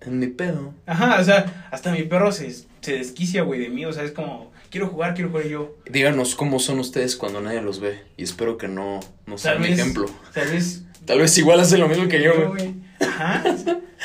En 0.00 0.18
mi 0.18 0.26
pedo. 0.26 0.74
Ajá, 0.86 1.18
o 1.20 1.24
sea, 1.24 1.68
hasta 1.70 1.92
mi 1.92 2.02
perro 2.02 2.30
se, 2.32 2.50
se 2.50 2.92
desquicia, 2.98 3.42
güey, 3.42 3.60
de 3.60 3.68
mí, 3.70 3.84
o 3.86 3.92
sea, 3.92 4.04
es 4.04 4.12
como, 4.12 4.52
quiero 4.70 4.88
jugar, 4.88 5.14
quiero 5.14 5.30
jugar 5.30 5.46
yo. 5.46 5.76
Díganos 5.90 6.34
cómo 6.34 6.58
son 6.58 6.78
ustedes 6.78 7.16
cuando 7.16 7.40
nadie 7.40 7.62
los 7.62 7.80
ve. 7.80 8.02
Y 8.16 8.24
espero 8.24 8.58
que 8.58 8.68
no, 8.68 9.00
no 9.26 9.38
sea 9.38 9.54
vez, 9.54 9.78
ejemplo. 9.78 10.06
tal 10.32 10.50
vez 10.50 10.84
Tal 11.04 11.18
vez 11.18 11.36
igual 11.36 11.60
hace 11.60 11.78
lo 11.78 11.88
mismo 11.88 12.08
que 12.08 12.22
yo, 12.22 12.50
güey. 12.50 12.74
Ajá. 13.06 13.42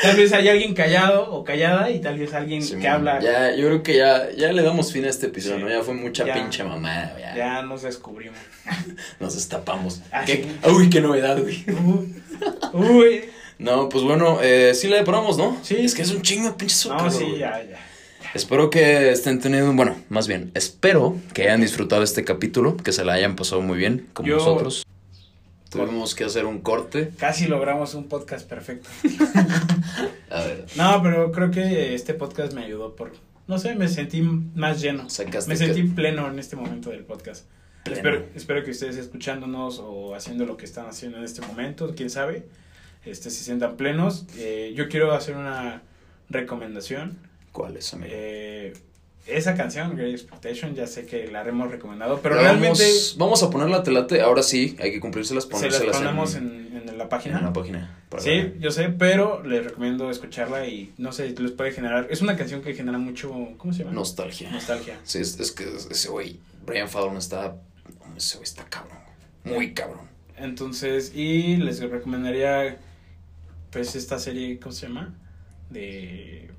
Tal 0.01 0.15
vez 0.15 0.31
hay 0.33 0.47
alguien 0.47 0.73
callado 0.73 1.29
o 1.31 1.43
callada 1.43 1.89
y 1.91 1.99
tal 1.99 2.17
vez 2.17 2.33
alguien 2.33 2.61
Sí, 2.61 2.71
que 2.75 2.87
man. 2.87 2.87
habla. 3.07 3.19
Ya, 3.19 3.55
yo 3.55 3.67
creo 3.67 3.83
que 3.83 3.97
ya, 3.97 4.29
ya 4.31 4.51
le 4.53 4.61
damos 4.61 4.93
fin 4.93 5.03
a 5.05 5.09
este 5.09 5.27
episodio, 5.27 5.57
Sí. 5.57 5.63
¿no? 5.63 5.69
Ya 5.69 5.81
fue 5.83 5.93
mucha 5.93 6.25
Ya. 6.25 6.33
pinche 6.35 6.63
mamada, 6.63 7.15
ya. 7.19 7.35
Ya 7.35 7.61
nos 7.63 7.81
descubrimos. 7.83 8.37
Nos 9.19 9.35
destapamos. 9.35 10.01
Ah, 10.11 10.23
¿Qué- 10.25 10.43
sí. 10.63 10.69
Uy, 10.69 10.89
qué 10.89 11.01
novedad, 11.01 11.37
güey. 11.41 11.65
Uy. 12.73 13.25
No, 13.57 13.89
pues 13.89 14.03
bueno, 14.03 14.39
eh, 14.41 14.73
sí 14.73 14.87
le 14.87 14.97
deparamos, 14.97 15.37
¿no? 15.37 15.57
Sí. 15.63 15.75
Es 15.79 15.93
que 15.95 16.01
es 16.03 16.11
un 16.11 16.21
chingo 16.21 16.47
de 16.49 16.53
pinche 16.55 16.87
No, 16.89 17.09
sí, 17.11 17.23
güey. 17.25 17.39
ya, 17.39 17.61
ya. 17.63 17.77
Espero 18.33 18.69
que 18.69 19.11
estén 19.11 19.39
teniendo, 19.39 19.73
bueno, 19.73 19.95
más 20.09 20.27
bien, 20.27 20.51
espero 20.53 21.17
que 21.33 21.43
hayan 21.43 21.61
disfrutado 21.61 22.03
este 22.03 22.23
capítulo, 22.23 22.77
que 22.77 22.91
se 22.93 23.03
la 23.03 23.13
hayan 23.13 23.35
pasado 23.35 23.61
muy 23.61 23.77
bien, 23.77 24.07
como 24.13 24.29
Yo- 24.29 24.35
nosotros. 24.37 24.85
Tuvimos 25.69 26.15
que 26.15 26.23
hacer 26.23 26.45
un 26.45 26.61
corte. 26.61 27.11
Casi 27.17 27.47
logramos 27.47 27.93
un 27.93 28.07
podcast 28.07 28.47
perfecto. 28.49 28.89
A 30.31 30.41
ver, 30.43 30.65
No, 30.77 31.01
pero 31.03 31.31
creo 31.31 31.51
que 31.51 31.93
este 31.93 32.13
podcast 32.13 32.53
me 32.53 32.63
ayudó 32.65 32.95
por. 32.95 33.11
No 33.47 33.57
sé, 33.59 33.75
me 33.75 33.87
sentí 33.87 34.21
más 34.21 34.81
lleno. 34.81 35.09
sacaste 35.09 35.49
Me 35.51 35.57
que- 35.57 35.65
sentí 35.65 35.83
pleno 35.83 36.27
en 36.29 36.39
este 36.39 36.55
momento 36.55 36.89
del 36.89 37.03
podcast. 37.03 37.45
Espero, 37.85 38.25
espero 38.35 38.63
que 38.63 38.71
ustedes 38.71 38.97
escuchándonos 38.97 39.79
o 39.79 40.13
haciendo 40.13 40.45
lo 40.45 40.57
que 40.57 40.65
están 40.65 40.85
haciendo 40.87 41.17
en 41.17 41.23
este 41.23 41.41
momento, 41.41 41.93
quién 41.95 42.09
sabe, 42.11 42.45
este, 43.05 43.31
se 43.31 43.43
sientan 43.43 43.77
plenos. 43.77 44.25
Eh, 44.37 44.73
yo 44.75 44.89
quiero 44.89 45.11
hacer 45.13 45.35
una 45.35 45.81
recomendación. 46.29 47.17
¿Cuál 47.51 47.77
es, 47.77 47.91
amigo? 47.93 48.11
Eh, 48.13 48.73
esa 49.27 49.55
canción, 49.55 49.95
Great 49.95 50.11
Expectation, 50.11 50.73
ya 50.75 50.87
sé 50.87 51.05
que 51.05 51.27
la 51.27 51.41
haremos 51.41 51.69
recomendado, 51.69 52.19
pero 52.21 52.35
realmente 52.35 52.83
Vamos, 52.83 53.15
vamos 53.17 53.43
a 53.43 53.49
ponerla 53.49 53.83
telate, 53.83 54.21
ahora 54.21 54.41
sí, 54.43 54.75
hay 54.79 54.91
que 54.91 54.99
cumplírselas, 54.99 55.43
se 55.43 55.49
las 55.49 55.59
ponérselas 55.59 55.97
ponemos 55.97 56.35
en, 56.35 56.69
en, 56.75 56.89
en 56.89 56.97
la 56.97 57.09
página. 57.09 57.39
en 57.39 57.45
la 57.45 57.53
página. 57.53 57.95
Sí, 58.17 58.29
ver. 58.29 58.59
yo 58.59 58.71
sé, 58.71 58.89
pero 58.89 59.43
les 59.43 59.63
recomiendo 59.63 60.09
escucharla 60.09 60.65
y 60.65 60.93
no 60.97 61.11
sé, 61.11 61.29
les 61.37 61.51
puede 61.51 61.71
generar. 61.71 62.07
Es 62.09 62.21
una 62.21 62.35
canción 62.35 62.61
que 62.61 62.73
genera 62.73 62.97
mucho. 62.97 63.31
¿Cómo 63.57 63.71
se 63.71 63.79
llama? 63.79 63.91
Nostalgia. 63.91 64.49
Nostalgia. 64.49 64.99
Sí, 65.03 65.19
es, 65.19 65.39
es 65.39 65.51
que 65.51 65.65
ese 65.91 66.09
güey, 66.09 66.39
Brian 66.65 66.89
Fallon 66.89 67.17
está, 67.17 67.55
ese 68.17 68.37
güey 68.37 68.45
está 68.45 68.65
cabrón, 68.65 68.97
muy 69.43 69.73
cabrón. 69.73 70.07
Entonces, 70.37 71.13
y 71.13 71.57
les 71.57 71.79
recomendaría. 71.81 72.77
Pues 73.71 73.95
esta 73.95 74.17
serie, 74.17 74.59
¿cómo 74.59 74.71
se 74.71 74.87
llama? 74.87 75.13
De. 75.69 76.49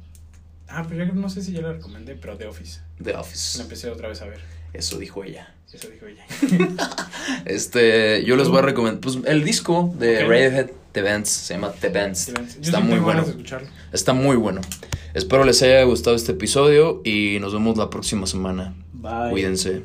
Ah, 0.71 0.87
pero 0.89 1.05
ya 1.05 1.13
no 1.13 1.29
sé 1.29 1.43
si 1.43 1.53
ya 1.53 1.61
la 1.63 1.73
recomendé, 1.73 2.15
pero 2.15 2.37
The 2.37 2.47
Office. 2.47 2.81
The 3.03 3.13
La 3.13 3.21
Office, 3.21 3.61
empecé 3.61 3.91
otra 3.91 4.09
vez 4.09 4.23
a 4.23 4.27
ver. 4.27 4.41
eso 4.73 4.99
dijo 4.99 5.25
ella. 5.25 5.55
Eso 5.73 5.89
dijo 5.89 6.07
ella. 6.07 6.25
Este, 7.45 8.25
yo 8.25 8.37
les 8.37 8.49
voy 8.49 8.59
a 8.59 8.63
recomendar, 8.63 9.01
pues 9.01 9.19
el 9.27 9.45
disco 9.45 9.95
de 9.99 10.25
Ok. 10.25 10.31
Radiohead, 10.31 10.71
The 10.93 11.03
Bands, 11.03 11.29
se 11.29 11.55
llama 11.55 11.73
The 11.81 11.89
Bands. 11.91 12.27
Yo 12.27 12.33
Está 12.43 12.79
sí 12.79 12.83
muy 12.83 12.93
tengo 12.95 13.05
bueno. 13.05 13.07
ganas 13.07 13.27
de 13.27 13.31
escucharlo. 13.33 13.69
Está 13.93 14.13
muy 14.13 14.37
bueno. 14.37 14.61
Espero 15.15 15.45
les 15.45 15.63
haya 15.63 15.83
gustado 15.85 16.17
este 16.17 16.33
episodio 16.33 17.03
y 17.05 17.39
nos 17.41 17.53
vemos 17.53 17.77
la 17.77 17.91
próxima 17.91 18.27
semana. 18.27 18.75
Bye. 18.93 19.31
Cuídense. 19.31 19.83